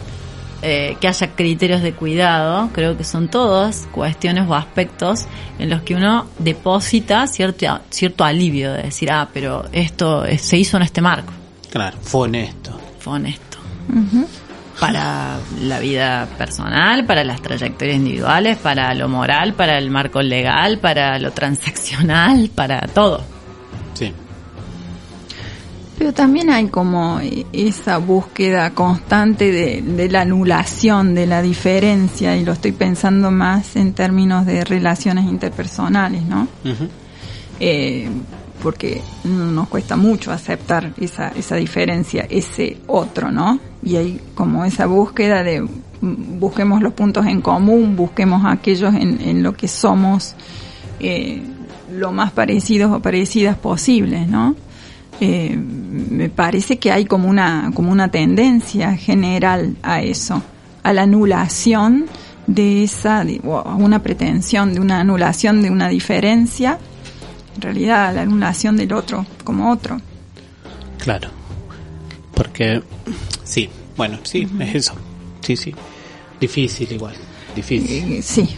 eh, 0.61 0.97
que 1.01 1.07
haya 1.07 1.35
criterios 1.35 1.81
de 1.81 1.93
cuidado, 1.93 2.69
creo 2.73 2.95
que 2.95 3.03
son 3.03 3.29
todas 3.29 3.87
cuestiones 3.91 4.47
o 4.47 4.53
aspectos 4.53 5.25
en 5.57 5.69
los 5.69 5.81
que 5.81 5.95
uno 5.95 6.27
deposita 6.37 7.25
cierto, 7.27 7.79
cierto 7.89 8.23
alivio 8.23 8.73
de 8.73 8.83
decir, 8.83 9.11
ah, 9.11 9.29
pero 9.33 9.65
esto 9.71 10.23
se 10.37 10.57
hizo 10.57 10.77
en 10.77 10.83
este 10.83 11.01
marco. 11.01 11.33
Claro, 11.71 11.97
fue 12.01 12.21
honesto. 12.21 12.79
Fue 12.99 13.13
honesto. 13.13 13.57
Para 14.79 15.39
la 15.61 15.79
vida 15.79 16.27
personal, 16.37 17.05
para 17.05 17.23
las 17.23 17.41
trayectorias 17.41 17.97
individuales, 17.97 18.57
para 18.57 18.93
lo 18.93 19.09
moral, 19.09 19.53
para 19.53 19.77
el 19.77 19.89
marco 19.89 20.21
legal, 20.21 20.77
para 20.79 21.17
lo 21.17 21.31
transaccional, 21.31 22.49
para 22.53 22.81
todo. 22.81 23.23
Sí. 23.93 24.13
Pero 26.01 26.13
también 26.13 26.49
hay 26.49 26.65
como 26.65 27.19
esa 27.53 27.99
búsqueda 27.99 28.71
constante 28.71 29.51
de, 29.51 30.09
la 30.09 30.21
anulación, 30.21 31.13
de 31.13 31.27
la 31.27 31.43
diferencia, 31.43 32.35
y 32.35 32.43
lo 32.43 32.53
estoy 32.53 32.71
pensando 32.71 33.29
más 33.29 33.75
en 33.75 33.93
términos 33.93 34.47
de 34.47 34.63
relaciones 34.65 35.25
interpersonales, 35.25 36.23
¿no? 36.23 36.47
Eh, 37.59 38.09
porque 38.63 39.03
nos 39.25 39.67
cuesta 39.67 39.95
mucho 39.95 40.31
aceptar 40.31 40.91
esa, 40.99 41.33
esa 41.35 41.55
diferencia, 41.57 42.25
ese 42.27 42.77
otro, 42.87 43.31
¿no? 43.31 43.59
Y 43.83 43.97
hay 43.97 44.21
como 44.33 44.65
esa 44.65 44.87
búsqueda 44.87 45.43
de 45.43 45.63
busquemos 46.01 46.81
los 46.81 46.93
puntos 46.93 47.27
en 47.27 47.41
común, 47.41 47.95
busquemos 47.95 48.43
aquellos 48.43 48.95
en, 48.95 49.21
en 49.21 49.43
lo 49.43 49.53
que 49.53 49.67
somos 49.67 50.33
eh, 50.99 51.43
lo 51.93 52.11
más 52.11 52.31
parecidos 52.31 52.91
o 52.91 52.99
parecidas 53.03 53.55
posibles, 53.55 54.27
¿no? 54.27 54.55
Eh, 55.23 55.55
me 55.55 56.29
parece 56.29 56.79
que 56.79 56.91
hay 56.91 57.05
como 57.05 57.29
una, 57.29 57.71
como 57.75 57.91
una 57.91 58.09
tendencia 58.09 58.97
general 58.97 59.77
a 59.83 60.01
eso, 60.01 60.41
a 60.81 60.93
la 60.93 61.03
anulación 61.03 62.07
de 62.47 62.83
esa, 62.83 63.23
o 63.43 63.75
una 63.75 64.01
pretensión 64.01 64.73
de 64.73 64.79
una 64.79 64.99
anulación 64.99 65.61
de 65.61 65.69
una 65.69 65.89
diferencia, 65.89 66.79
en 67.55 67.61
realidad 67.61 68.15
la 68.15 68.23
anulación 68.23 68.75
del 68.77 68.93
otro 68.93 69.27
como 69.43 69.71
otro. 69.71 70.01
Claro, 70.97 71.29
porque 72.33 72.81
sí, 73.43 73.69
bueno, 73.95 74.17
sí, 74.23 74.47
es 74.59 74.73
eso, 74.75 74.95
sí, 75.41 75.55
sí, 75.55 75.71
difícil 76.39 76.91
igual, 76.91 77.13
difícil. 77.55 78.13
Eh, 78.13 78.21
sí, 78.23 78.49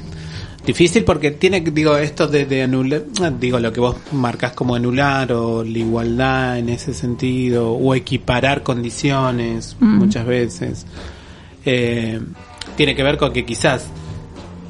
Difícil 0.65 1.03
porque 1.03 1.31
tiene, 1.31 1.59
digo, 1.59 1.97
esto 1.97 2.27
de, 2.27 2.63
anular, 2.63 3.03
digo, 3.37 3.59
lo 3.59 3.73
que 3.73 3.81
vos 3.81 3.97
marcas 4.13 4.53
como 4.53 4.75
anular 4.75 5.33
o 5.33 5.61
la 5.61 5.77
igualdad 5.77 6.57
en 6.57 6.69
ese 6.69 6.93
sentido, 6.93 7.73
o 7.73 7.93
equiparar 7.95 8.63
condiciones 8.63 9.75
mm. 9.79 9.97
muchas 9.97 10.25
veces, 10.25 10.85
eh, 11.65 12.21
tiene 12.77 12.95
que 12.95 13.03
ver 13.03 13.17
con 13.17 13.33
que 13.33 13.45
quizás 13.45 13.87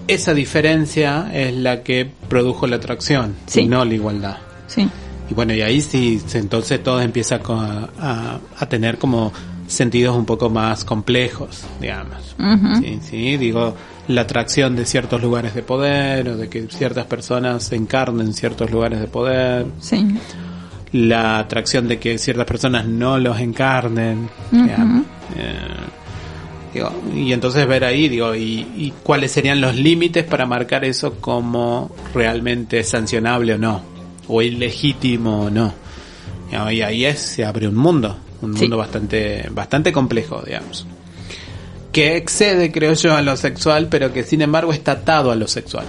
esa 0.08 0.34
diferencia 0.34 1.30
es 1.32 1.54
la 1.54 1.84
que 1.84 2.10
produjo 2.28 2.66
la 2.66 2.78
atracción, 2.78 3.36
y 3.54 3.66
no 3.66 3.86
la 3.86 3.94
igualdad. 3.94 4.38
Sí. 4.68 4.90
Y 5.30 5.34
bueno, 5.36 5.54
y 5.54 5.62
ahí 5.62 5.80
sí, 5.80 6.20
entonces 6.34 6.82
todo 6.84 7.02
empieza 7.02 7.40
a, 7.48 8.40
a, 8.60 8.66
tener 8.68 8.98
como 8.98 9.32
sentidos 9.68 10.18
un 10.18 10.26
poco 10.26 10.50
más 10.50 10.84
complejos, 10.84 11.64
digamos. 11.80 12.36
Sí, 12.82 13.00
sí, 13.02 13.38
digo, 13.38 13.76
la 14.08 14.22
atracción 14.22 14.76
de 14.76 14.86
ciertos 14.86 15.22
lugares 15.22 15.54
de 15.54 15.64
poder 15.64 16.30
o 16.30 16.38
de 16.38 16.50
que 16.50 16.68
ciertas 16.70 17.06
personas 17.06 17.72
encarnen 17.72 18.34
ciertos 18.34 18.70
lugares 18.72 19.00
de 19.00 19.08
poder. 19.08 19.66
Sí. 19.80 20.06
La 20.92 21.40
atracción 21.40 21.88
de 21.88 22.00
que 22.00 22.18
ciertas 22.18 22.46
personas 22.46 22.86
no 22.86 23.18
los 23.18 23.40
encarnen. 23.40 24.30
Eh, 24.54 25.56
y 27.16 27.32
entonces 27.32 27.68
ver 27.68 27.86
ahí, 27.86 28.10
digo, 28.10 28.36
y, 28.36 28.94
cuáles 29.04 29.32
serían 29.32 29.62
los 29.62 29.76
límites 29.76 30.24
para 30.24 30.46
marcar 30.46 30.84
eso 30.86 31.16
como 31.20 31.92
realmente 32.14 32.84
sancionable 32.84 33.54
o 33.54 33.58
no, 33.58 33.82
o 34.28 34.42
ilegítimo 34.42 35.46
o 35.46 35.50
no. 35.50 35.74
Y 36.52 36.82
ahí 36.82 37.06
es, 37.06 37.20
se 37.20 37.46
abre 37.46 37.68
un 37.68 37.76
mundo, 37.76 38.16
un 38.42 38.52
mundo 38.52 38.78
bastante, 38.78 39.48
bastante 39.52 39.92
complejo, 39.92 40.42
digamos 40.46 40.86
que 41.94 42.18
excede, 42.18 42.72
creo 42.72 42.94
yo, 42.94 43.16
a 43.16 43.22
lo 43.22 43.38
sexual, 43.38 43.88
pero 43.90 44.12
que 44.12 44.24
sin 44.24 44.42
embargo 44.42 44.74
está 44.74 44.94
atado 44.94 45.32
a 45.32 45.36
lo 45.36 45.48
sexual. 45.48 45.86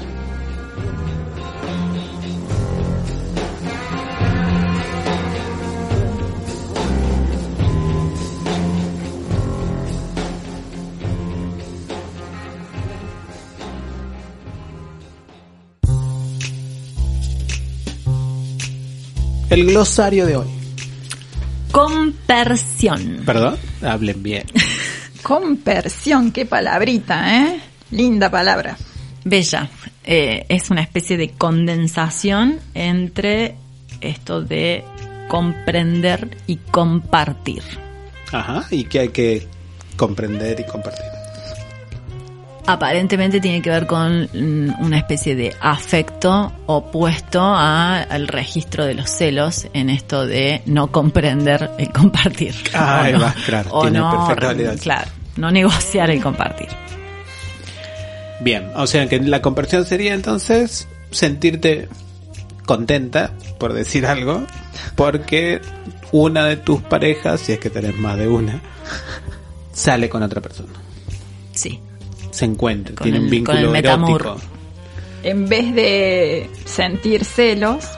El 19.49 19.67
glosario 19.67 20.27
de 20.27 20.37
hoy. 20.37 20.47
Compersión. 21.71 23.23
Perdón, 23.25 23.57
hablen 23.83 24.23
bien. 24.23 24.45
Compersión, 25.25 26.33
qué 26.33 26.45
palabrita, 26.45 27.35
¿eh? 27.35 27.61
Linda 27.93 28.31
palabra. 28.31 28.77
Bella. 29.25 29.71
Eh, 30.05 30.45
es 30.51 30.69
una 30.69 30.83
especie 30.83 31.17
de 31.17 31.31
condensación 31.31 32.61
entre 32.75 33.55
esto 34.03 34.43
de 34.43 34.85
comprender 35.29 36.37
y 36.47 36.57
compartir. 36.57 37.63
Ajá, 38.33 38.67
y 38.71 38.85
que 38.85 39.01
hay 39.01 39.09
que 39.09 39.49
comprender 39.97 40.61
y 40.61 40.67
compartir. 40.67 41.14
Aparentemente 42.67 43.41
tiene 43.41 43.61
que 43.61 43.69
ver 43.69 43.87
con 43.87 44.23
mm, 44.23 44.83
una 44.83 44.97
especie 44.97 45.37
de 45.37 45.55
afecto 45.61 46.53
opuesto 46.67 47.43
al 47.43 48.27
registro 48.27 48.87
de 48.87 48.95
los 48.95 49.11
celos 49.11 49.67
en 49.75 49.91
esto 49.91 50.27
de 50.27 50.63
no 50.65 50.91
comprender 50.91 51.71
el 51.79 51.91
compartir. 51.93 52.55
Ah, 52.75 53.09
va, 53.21 53.35
claro, 53.47 53.71
o 53.71 53.89
no, 53.89 54.35
claro, 54.81 55.11
no 55.37 55.51
negociar 55.51 56.11
el 56.11 56.23
compartir. 56.23 56.69
Bien, 58.41 58.71
o 58.75 58.87
sea 58.87 59.09
que 59.09 59.21
la 59.21 59.41
conversión 59.41 59.85
sería 59.85 60.13
entonces 60.13 60.89
sentirte 61.11 61.89
contenta, 62.67 63.33
por 63.59 63.73
decir 63.73 64.07
algo, 64.07 64.45
porque 64.97 65.61
una 66.13 66.47
de 66.47 66.57
tus 66.57 66.83
parejas, 66.83 67.41
si 67.41 67.53
es 67.53 67.59
que 67.59 67.71
tenés 67.71 67.97
más 67.97 68.19
de 68.19 68.29
una, 68.29 68.61
sale 69.73 70.09
con 70.09 70.23
otra 70.23 70.41
persona. 70.41 70.73
Sí 71.53 71.81
se 72.35 72.45
encuentran, 72.45 72.97
tienen 72.97 73.23
un 73.23 73.31
vínculo 73.31 73.75
erótico. 73.75 74.37
En 75.23 75.49
vez 75.49 75.73
de 75.73 76.51
sentir 76.65 77.25
celos, 77.25 77.89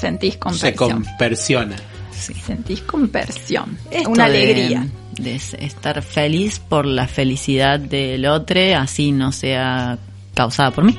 sentís 0.00 0.38
compersión. 0.38 0.72
Se 0.72 0.74
compersiona. 0.74 1.76
Sí. 2.10 2.34
Sentís 2.34 2.80
compersión. 2.80 3.76
una 4.08 4.24
alegría. 4.24 4.86
De 5.12 5.34
estar 5.34 6.00
feliz 6.02 6.60
por 6.60 6.86
la 6.86 7.06
felicidad 7.06 7.78
del 7.78 8.24
otro, 8.24 8.58
así 8.78 9.12
no 9.12 9.32
sea 9.32 9.98
causada 10.34 10.70
por 10.70 10.84
mí. 10.84 10.98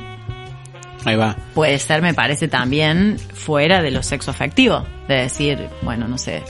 Ahí 1.04 1.16
va. 1.16 1.36
Puede 1.54 1.78
ser, 1.80 2.02
me 2.02 2.14
parece, 2.14 2.46
también 2.46 3.18
fuera 3.18 3.82
de 3.82 3.90
lo 3.90 4.04
sexo 4.04 4.30
afectivo. 4.30 4.86
De 5.08 5.14
decir, 5.14 5.58
bueno, 5.82 6.06
no 6.06 6.18
sé, 6.18 6.42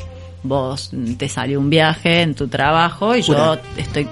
vos 0.43 0.91
te 1.17 1.31
salió 1.31 1.59
un 1.59 1.71
viaje 1.71 2.21
en 2.21 2.35
tu 2.35 2.47
trabajo 2.49 3.17
y 3.17 3.23
yo 3.23 3.57
estoy 3.79 4.07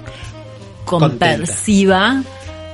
compersiva, 0.85 2.23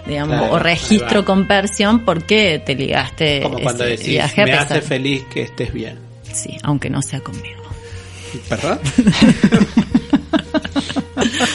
digamos, 0.06 0.52
o 0.52 0.60
registro 0.60 1.26
compersión 1.26 2.06
porque 2.06 2.62
te 2.66 2.76
ligaste 2.76 3.42
Como 3.42 3.60
cuando 3.60 3.84
decís, 3.84 4.20
me 4.38 4.54
hace 4.54 4.82
feliz 4.82 5.24
que 5.32 5.44
estés 5.44 5.74
bien. 5.74 5.98
Sí, 6.32 6.58
aunque 6.64 6.90
no 6.90 7.02
sea 7.02 7.22
conmigo. 7.22 7.62
¿Perdón? 8.48 8.80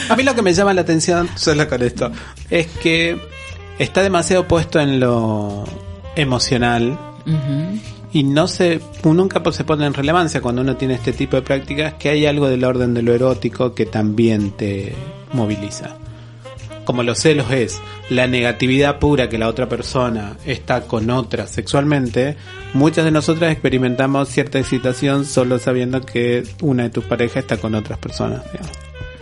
A 0.09 0.15
mí 0.15 0.23
lo 0.23 0.35
que 0.35 0.41
me 0.41 0.53
llama 0.53 0.73
la 0.73 0.81
atención, 0.81 1.29
solo 1.35 1.67
con 1.67 1.81
esto, 1.81 2.11
es 2.49 2.67
que 2.67 3.19
está 3.79 4.01
demasiado 4.01 4.47
puesto 4.47 4.79
en 4.79 4.99
lo 4.99 5.65
emocional 6.15 6.97
y 8.13 8.23
no 8.23 8.47
se 8.47 8.79
nunca 9.03 9.41
se 9.51 9.63
pone 9.63 9.85
en 9.85 9.93
relevancia 9.93 10.41
cuando 10.41 10.61
uno 10.61 10.77
tiene 10.77 10.93
este 10.93 11.11
tipo 11.11 11.35
de 11.35 11.41
prácticas 11.41 11.95
que 11.95 12.09
hay 12.09 12.25
algo 12.25 12.47
del 12.47 12.63
orden 12.63 12.93
de 12.93 13.01
lo 13.01 13.13
erótico 13.13 13.73
que 13.73 13.85
también 13.85 14.51
te 14.51 14.93
moviliza 15.33 15.97
como 16.85 17.03
los 17.03 17.19
celos 17.19 17.51
es 17.51 17.81
la 18.09 18.27
negatividad 18.27 18.99
pura 18.99 19.27
que 19.27 19.37
la 19.37 19.47
otra 19.47 19.67
persona 19.67 20.37
está 20.45 20.81
con 20.81 21.09
otra 21.09 21.47
sexualmente, 21.47 22.37
muchas 22.73 23.05
de 23.05 23.11
nosotras 23.11 23.51
experimentamos 23.51 24.29
cierta 24.29 24.59
excitación 24.59 25.25
solo 25.25 25.59
sabiendo 25.59 26.01
que 26.01 26.43
una 26.61 26.83
de 26.83 26.89
tus 26.89 27.03
parejas 27.03 27.37
está 27.37 27.57
con 27.57 27.75
otras 27.75 27.99
personas. 27.99 28.43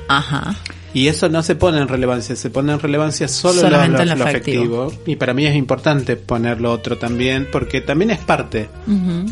Ajá. 0.07 0.55
Y 0.93 1.07
eso 1.07 1.28
no 1.28 1.41
se 1.41 1.55
pone 1.55 1.80
en 1.80 1.88
relevancia, 1.88 2.36
se 2.36 2.51
pone 2.51 2.72
en 2.72 2.80
relevancia 2.80 3.28
solo 3.28 3.61
Solamente 3.61 4.05
lo, 4.05 4.24
afectivo. 4.26 4.93
Y 5.07 5.16
para 5.16 5.34
mí 5.34 5.45
es 5.47 5.55
importante 5.55 6.18
ponerlo 6.18 6.72
otro 6.72 6.99
también, 6.99 7.47
porque 7.51 7.82
también 7.82 8.11
es 8.11 8.20
parte 8.20 8.70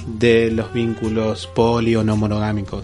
de 0.08 0.50
los 0.52 0.74
vínculos 0.74 1.48
poli 1.54 1.96
o 1.96 2.04
no 2.04 2.18
monogámicos. 2.18 2.84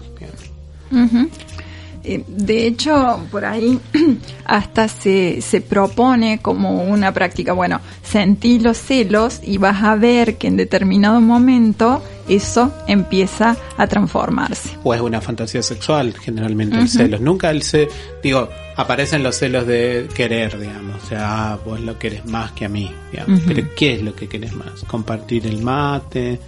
Eh, 2.08 2.24
de 2.26 2.66
hecho, 2.66 3.20
por 3.30 3.44
ahí 3.44 3.78
hasta 4.46 4.88
se, 4.88 5.42
se 5.42 5.60
propone 5.60 6.38
como 6.40 6.84
una 6.84 7.12
práctica, 7.12 7.52
bueno, 7.52 7.82
sentí 8.02 8.58
los 8.58 8.78
celos 8.78 9.40
y 9.44 9.58
vas 9.58 9.82
a 9.82 9.94
ver 9.94 10.38
que 10.38 10.46
en 10.46 10.56
determinado 10.56 11.20
momento 11.20 12.02
eso 12.26 12.72
empieza 12.86 13.58
a 13.76 13.86
transformarse. 13.86 14.70
O 14.84 14.94
es 14.94 15.02
una 15.02 15.20
fantasía 15.20 15.62
sexual, 15.62 16.14
generalmente 16.18 16.78
el 16.78 16.88
celos. 16.88 17.20
Nunca 17.20 17.50
el 17.50 17.62
se, 17.62 17.88
digo, 18.22 18.48
aparecen 18.76 19.22
los 19.22 19.36
celos 19.36 19.66
de 19.66 20.08
querer, 20.14 20.58
digamos. 20.58 21.04
O 21.04 21.06
sea, 21.06 21.52
ah, 21.52 21.58
vos 21.62 21.78
lo 21.78 21.98
querés 21.98 22.24
más 22.24 22.52
que 22.52 22.64
a 22.64 22.70
mí, 22.70 22.90
digamos. 23.12 23.42
Pero 23.46 23.68
¿qué 23.76 23.94
es 23.96 24.02
lo 24.02 24.14
que 24.14 24.28
querés 24.28 24.54
más? 24.54 24.82
Compartir 24.86 25.46
el 25.46 25.62
mate, 25.62 26.40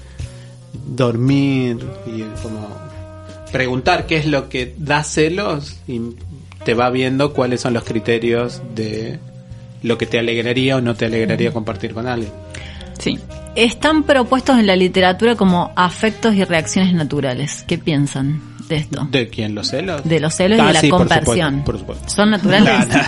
dormir 0.72 1.78
y 2.06 2.22
como 2.42 2.89
preguntar 3.50 4.06
qué 4.06 4.16
es 4.16 4.26
lo 4.26 4.48
que 4.48 4.74
da 4.78 5.02
celos 5.02 5.76
y 5.86 6.00
te 6.64 6.74
va 6.74 6.90
viendo 6.90 7.32
cuáles 7.32 7.60
son 7.60 7.74
los 7.74 7.84
criterios 7.84 8.62
de 8.74 9.18
lo 9.82 9.98
que 9.98 10.06
te 10.06 10.18
alegraría 10.18 10.76
o 10.76 10.80
no 10.80 10.94
te 10.94 11.06
alegraría 11.06 11.52
compartir 11.52 11.94
con 11.94 12.06
alguien. 12.06 12.32
Sí. 12.98 13.18
Están 13.56 14.04
propuestos 14.04 14.58
en 14.58 14.66
la 14.66 14.76
literatura 14.76 15.34
como 15.34 15.72
afectos 15.74 16.34
y 16.34 16.44
reacciones 16.44 16.92
naturales. 16.94 17.64
¿Qué 17.66 17.78
piensan 17.78 18.40
de 18.68 18.76
esto? 18.76 19.08
¿De 19.10 19.28
quién? 19.28 19.54
¿Los 19.54 19.68
celos? 19.68 20.04
De 20.04 20.20
los 20.20 20.34
celos 20.34 20.58
y 20.58 20.60
ah, 20.60 20.72
la 20.72 20.88
conversión. 20.88 21.64
Por 21.64 21.78
supuesto, 21.78 22.08
¿Son 22.08 22.30
naturales? 22.30 22.88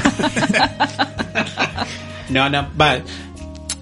No, 2.33 2.49
no, 2.49 2.67
va. 2.81 2.99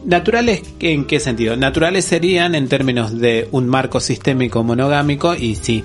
¿Naturales 0.04 0.62
en 0.80 1.04
qué 1.04 1.20
sentido? 1.20 1.56
Naturales 1.56 2.04
serían 2.04 2.56
en 2.56 2.68
términos 2.68 3.16
de 3.18 3.48
un 3.52 3.68
marco 3.68 4.00
sistémico 4.00 4.64
monogámico 4.64 5.34
y 5.34 5.54
sí, 5.54 5.84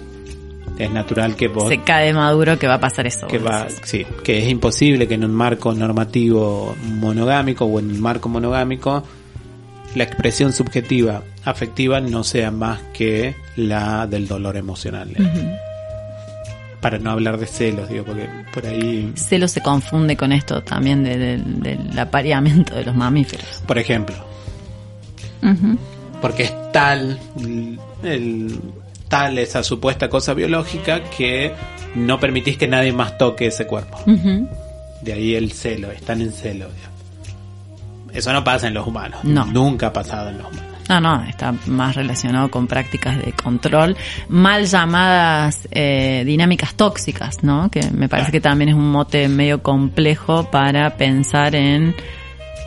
es 0.78 0.92
natural 0.92 1.36
que 1.36 1.48
vos... 1.48 1.70
Se 1.70 1.82
cae 1.82 2.14
maduro 2.14 2.60
que 2.60 2.68
va 2.68 2.76
a 2.76 2.80
pasar 2.80 3.08
eso. 3.08 3.28
Que 3.28 3.40
va, 3.40 3.68
sí, 3.84 4.06
que 4.24 4.40
es 4.44 4.50
imposible 4.50 5.08
que 5.08 5.16
en 5.16 5.24
un 5.24 5.34
marco 5.34 5.74
normativo 5.74 6.76
monogámico 6.84 7.66
o 7.66 7.80
en 7.80 7.92
un 7.92 8.02
marco 8.02 8.30
monogámico 8.30 9.04
la 9.96 10.04
expresión 10.04 10.52
subjetiva 10.52 11.24
afectiva 11.46 12.02
no 12.02 12.24
sea 12.24 12.52
más 12.52 12.82
que 12.94 13.36
la 13.56 14.08
del 14.08 14.28
dolor 14.28 14.58
emocional. 14.58 15.10
Para 16.82 17.00
no 17.00 17.12
hablar 17.12 17.38
de 17.40 17.48
celos, 17.48 17.90
digo, 17.90 18.04
porque 18.04 18.30
por 18.54 18.66
ahí... 18.66 19.12
Celos 19.16 19.52
se 19.52 19.62
confunde 19.62 20.18
con 20.18 20.32
esto 20.32 20.62
también 20.62 21.04
del 21.04 21.98
apareamiento 21.98 22.76
de 22.76 22.84
los 22.84 22.96
mamíferos. 22.96 23.64
Por 23.66 23.78
ejemplo. 23.78 24.16
Porque 26.22 26.44
es 26.44 26.72
tal 26.72 27.20
el 28.04 28.60
tal 29.08 29.38
esa 29.38 29.64
supuesta 29.64 30.10
cosa 30.10 30.34
biológica 30.34 31.03
que 31.03 31.53
no 31.95 32.20
permitís 32.20 32.58
que 32.58 32.68
nadie 32.68 32.91
más 32.91 33.18
toque 33.18 33.47
ese 33.47 33.66
cuerpo. 33.66 33.99
De 35.01 35.14
ahí 35.14 35.36
el 35.36 35.51
celo, 35.51 35.91
están 35.91 36.22
en 36.22 36.32
celo. 36.32 36.68
Eso 38.14 38.32
no 38.32 38.43
pasa 38.43 38.68
en 38.68 38.74
los 38.74 38.88
humanos. 38.88 39.24
No. 39.24 39.45
Nunca 39.45 39.88
ha 39.88 39.93
pasado 39.93 40.30
en 40.30 40.38
los 40.38 40.47
humanos. 40.47 40.66
No, 40.88 41.01
no, 41.01 41.24
está 41.24 41.53
más 41.66 41.95
relacionado 41.95 42.51
con 42.51 42.68
prácticas 42.68 43.18
de 43.18 43.34
control, 43.34 43.97
mal 44.30 44.66
llamadas 44.66 45.68
eh, 45.72 46.24
dinámicas 46.26 46.76
tóxicas, 46.76 47.43
¿no? 47.43 47.72
Que 47.72 47.89
me 47.91 48.08
parece 48.08 48.32
que 48.32 48.39
también 48.39 48.70
es 48.70 48.76
un 48.76 48.91
mote 48.91 49.28
medio 49.28 49.64
complejo 49.64 50.49
para 50.51 50.95
pensar 50.95 51.56
en 51.56 51.95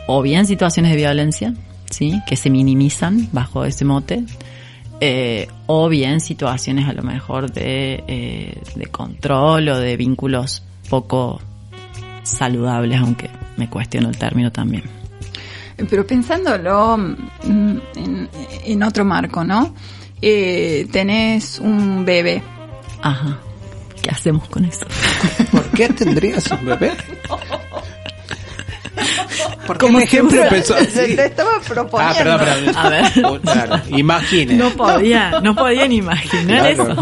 o 0.07 0.21
bien 0.21 0.45
situaciones 0.45 0.91
de 0.91 0.97
violencia, 0.97 1.53
¿sí? 1.89 2.21
Que 2.27 2.35
se 2.35 2.49
minimizan 2.49 3.29
bajo 3.31 3.63
ese 3.63 3.85
mote, 3.85 4.23
eh, 5.01 5.47
o 5.67 5.89
bien 5.89 6.19
situaciones 6.19 6.87
a 6.87 6.93
lo 6.93 7.03
mejor 7.03 7.51
de, 7.51 8.03
eh, 8.07 8.61
de 8.75 8.85
control 8.87 9.69
o 9.69 9.77
de 9.77 9.97
vínculos 9.97 10.63
poco 10.89 11.41
saludables, 12.23 12.99
aunque 12.99 13.29
me 13.57 13.69
cuestiono 13.69 14.09
el 14.09 14.17
término 14.17 14.51
también. 14.51 14.83
Pero 15.89 16.05
pensándolo 16.05 16.97
mm, 16.97 17.77
en, 17.95 18.29
en 18.65 18.83
otro 18.83 19.05
marco, 19.05 19.43
¿no? 19.43 19.73
Eh, 20.21 20.87
tenés 20.91 21.59
un 21.59 22.03
bebé. 22.03 22.41
Ajá. 23.01 23.39
¿Qué 24.01 24.09
hacemos 24.09 24.47
con 24.49 24.65
eso? 24.65 24.85
¿Por 25.51 25.63
qué 25.71 25.89
tendrías 25.89 26.49
un 26.51 26.65
bebé? 26.65 26.91
Como 29.77 29.99
ejemplo 29.99 30.41
pensó 30.49 30.75
Se 30.77 31.15
te 31.15 31.25
estaba 31.25 31.59
proponiendo. 31.67 32.13
Ah, 32.13 32.17
perdón, 32.17 32.39
perdón. 32.39 32.77
A 32.77 32.89
ver. 32.89 33.05
Oh, 33.25 33.39
claro, 33.39 33.81
imagine. 33.89 34.53
No 34.55 34.69
podía, 34.71 35.39
no 35.41 35.55
podían 35.55 35.91
imaginar 35.91 36.71
eso. 36.71 36.95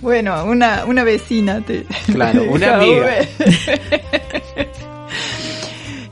Bueno, 0.00 0.44
una, 0.44 0.84
una 0.84 1.04
vecina 1.04 1.60
te. 1.60 1.84
Claro, 2.12 2.44
una 2.50 2.76
amiga. 2.76 3.18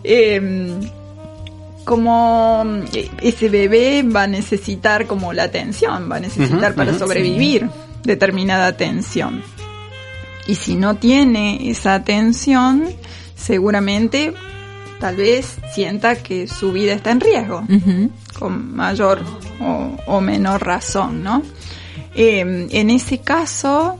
eh, 0.04 0.78
como 1.84 2.64
eh, 2.92 3.10
ese 3.20 3.48
bebé 3.48 4.02
va 4.02 4.22
a 4.22 4.26
necesitar 4.26 5.06
como 5.06 5.32
la 5.32 5.44
atención, 5.44 6.10
va 6.10 6.16
a 6.16 6.20
necesitar 6.20 6.74
para 6.74 6.98
sobrevivir 6.98 7.68
determinada 8.02 8.66
atención. 8.66 9.42
Y 10.46 10.56
si 10.56 10.76
no 10.76 10.96
tiene 10.96 11.70
esa 11.70 11.94
atención, 11.94 12.86
seguramente 13.34 14.34
tal 15.00 15.16
vez 15.16 15.58
sienta 15.72 16.16
que 16.16 16.46
su 16.46 16.72
vida 16.72 16.92
está 16.92 17.10
en 17.10 17.20
riesgo, 17.20 17.64
con 18.38 18.74
mayor 18.74 19.20
o, 20.06 20.20
menor 20.20 20.64
razón, 20.64 21.22
¿no? 21.22 21.42
Em, 22.14 22.68
en 22.70 22.90
ese 22.90 23.18
caso, 23.18 23.98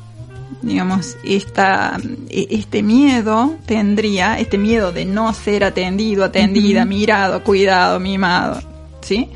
digamos, 0.62 1.16
esta, 1.24 1.98
e, 2.30 2.46
este 2.50 2.82
miedo 2.82 3.56
tendría, 3.66 4.38
este 4.38 4.56
miedo 4.56 4.92
de 4.92 5.04
no 5.04 5.34
ser 5.34 5.64
atendido, 5.64 6.24
atendida, 6.24 6.84
mirado, 6.84 7.42
cuidado, 7.42 8.00
mimado, 8.00 8.62
¿sí? 9.00 9.28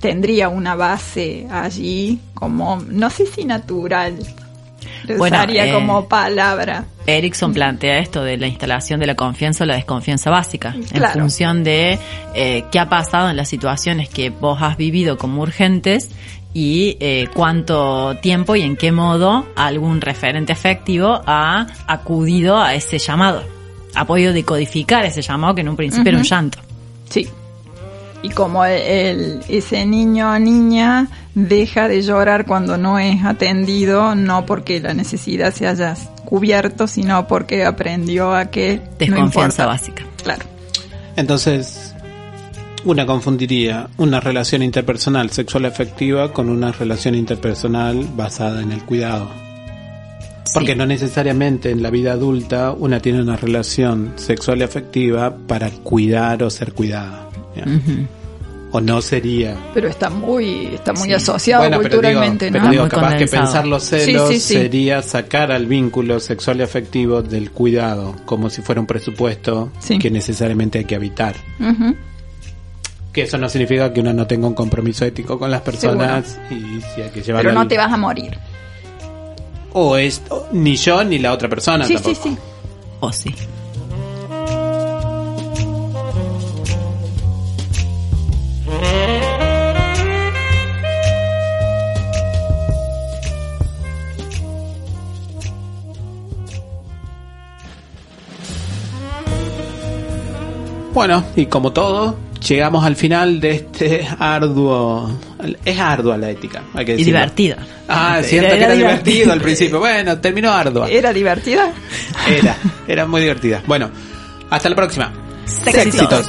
Tendría 0.00 0.48
una 0.48 0.74
base 0.76 1.46
allí 1.50 2.20
como, 2.34 2.80
no 2.88 3.10
sé 3.10 3.26
si 3.26 3.44
natural, 3.44 4.18
bueno, 5.16 5.42
eh, 5.48 5.72
como 5.72 6.08
palabra. 6.08 6.84
Erickson 7.06 7.52
plantea 7.52 7.98
esto 7.98 8.22
de 8.22 8.36
la 8.36 8.46
instalación 8.46 9.00
de 9.00 9.06
la 9.06 9.14
confianza 9.14 9.64
o 9.64 9.66
la 9.66 9.76
desconfianza 9.76 10.30
básica, 10.30 10.74
en 10.92 11.02
función 11.12 11.62
de 11.62 11.98
eh, 12.34 12.64
qué 12.70 12.78
ha 12.78 12.88
pasado 12.88 13.30
en 13.30 13.36
las 13.36 13.48
situaciones 13.48 14.08
que 14.08 14.30
vos 14.30 14.60
has 14.60 14.76
vivido 14.76 15.16
como 15.16 15.42
urgentes 15.42 16.10
y 16.52 16.96
eh, 17.00 17.28
cuánto 17.34 18.16
tiempo 18.22 18.56
y 18.56 18.62
en 18.62 18.76
qué 18.76 18.90
modo 18.90 19.46
algún 19.56 20.00
referente 20.00 20.52
efectivo 20.52 21.20
ha 21.26 21.66
acudido 21.86 22.58
a 22.58 22.74
ese 22.74 22.98
llamado. 22.98 23.44
Ha 23.94 24.06
podido 24.06 24.32
decodificar 24.32 25.04
ese 25.04 25.22
llamado 25.22 25.54
que 25.54 25.60
en 25.60 25.68
un 25.68 25.76
principio 25.76 26.08
era 26.10 26.18
un 26.18 26.24
llanto. 26.24 26.58
Sí. 27.08 27.28
Y 28.22 28.30
como 28.30 28.64
el, 28.64 29.40
ese 29.48 29.84
niño 29.84 30.30
o 30.30 30.38
niña 30.38 31.08
deja 31.36 31.86
de 31.86 32.00
llorar 32.00 32.46
cuando 32.46 32.78
no 32.78 32.98
es 32.98 33.22
atendido, 33.24 34.14
no 34.14 34.46
porque 34.46 34.80
la 34.80 34.94
necesidad 34.94 35.52
se 35.52 35.68
haya 35.68 35.94
cubierto, 36.24 36.88
sino 36.88 37.28
porque 37.28 37.64
aprendió 37.64 38.34
a 38.34 38.46
que... 38.46 38.80
Desconfianza 38.98 39.66
básica. 39.66 40.02
Claro. 40.24 40.44
Entonces, 41.14 41.94
una 42.86 43.04
confundiría 43.04 43.88
una 43.98 44.18
relación 44.18 44.62
interpersonal 44.62 45.30
sexual 45.30 45.66
efectiva 45.66 46.32
con 46.32 46.48
una 46.48 46.72
relación 46.72 47.14
interpersonal 47.14 48.06
basada 48.16 48.62
en 48.62 48.72
el 48.72 48.82
cuidado. 48.82 49.30
Porque 50.54 50.74
no 50.74 50.86
necesariamente 50.86 51.70
en 51.70 51.82
la 51.82 51.90
vida 51.90 52.12
adulta 52.12 52.72
una 52.72 53.00
tiene 53.00 53.20
una 53.20 53.36
relación 53.36 54.14
sexual 54.16 54.62
efectiva 54.62 55.36
para 55.36 55.68
cuidar 55.70 56.42
o 56.42 56.48
ser 56.48 56.72
cuidada 56.72 57.28
o 58.72 58.80
no 58.80 59.00
sería. 59.00 59.56
Pero 59.74 59.88
está 59.88 60.10
muy, 60.10 60.66
está 60.66 60.92
muy 60.92 61.12
asociado 61.12 61.70
culturalmente, 61.80 62.50
pero 62.50 62.68
digo, 62.68 62.88
capaz 62.88 63.14
que 63.16 63.26
pensar 63.26 63.66
los 63.66 63.84
celos 63.84 64.36
sería 64.42 65.02
sacar 65.02 65.52
al 65.52 65.66
vínculo 65.66 66.20
sexual 66.20 66.58
y 66.58 66.62
afectivo 66.62 67.22
del 67.22 67.50
cuidado, 67.50 68.14
como 68.24 68.50
si 68.50 68.62
fuera 68.62 68.80
un 68.80 68.86
presupuesto 68.86 69.70
que 70.00 70.10
necesariamente 70.10 70.78
hay 70.78 70.84
que 70.84 70.94
habitar. 70.96 71.36
Que 73.12 73.22
eso 73.22 73.38
no 73.38 73.48
significa 73.48 73.92
que 73.92 74.00
uno 74.00 74.12
no 74.12 74.26
tenga 74.26 74.46
un 74.46 74.54
compromiso 74.54 75.04
ético 75.06 75.38
con 75.38 75.50
las 75.50 75.62
personas 75.62 76.38
y 76.50 76.80
si 76.94 77.00
hay 77.00 77.10
que 77.10 77.22
llevarlo. 77.22 77.48
Pero 77.48 77.60
no 77.62 77.66
te 77.66 77.78
vas 77.78 77.90
a 77.90 77.96
morir. 77.96 78.36
O 79.72 79.96
es 79.96 80.22
ni 80.52 80.76
yo 80.76 81.02
ni 81.02 81.18
la 81.18 81.32
otra 81.32 81.48
persona. 81.48 81.86
Sí, 81.86 81.96
sí, 81.98 82.14
sí. 82.14 82.36
O 83.00 83.12
sí. 83.12 83.34
Bueno, 100.96 101.22
y 101.36 101.44
como 101.44 101.74
todo, 101.74 102.16
llegamos 102.48 102.82
al 102.82 102.96
final 102.96 103.38
de 103.38 103.50
este 103.50 104.08
arduo. 104.18 105.10
Es 105.62 105.78
ardua 105.78 106.16
la 106.16 106.30
ética, 106.30 106.62
hay 106.72 106.86
que 106.86 106.92
decirlo. 106.92 107.10
Y 107.10 107.12
divertida. 107.12 107.58
Ah, 107.86 108.22
siento 108.22 108.48
que 108.48 108.64
era 108.64 108.72
divertido 108.72 109.30
al 109.34 109.40
principio. 109.42 109.78
Bueno, 109.78 110.18
terminó 110.18 110.50
ardua. 110.52 110.88
¿Era 110.88 111.12
divertida? 111.12 111.70
Era, 112.26 112.56
era 112.88 113.04
muy 113.06 113.20
divertida. 113.20 113.62
Bueno, 113.66 113.90
hasta 114.48 114.70
la 114.70 114.74
próxima. 114.74 115.12
Éxitos. 115.66 116.28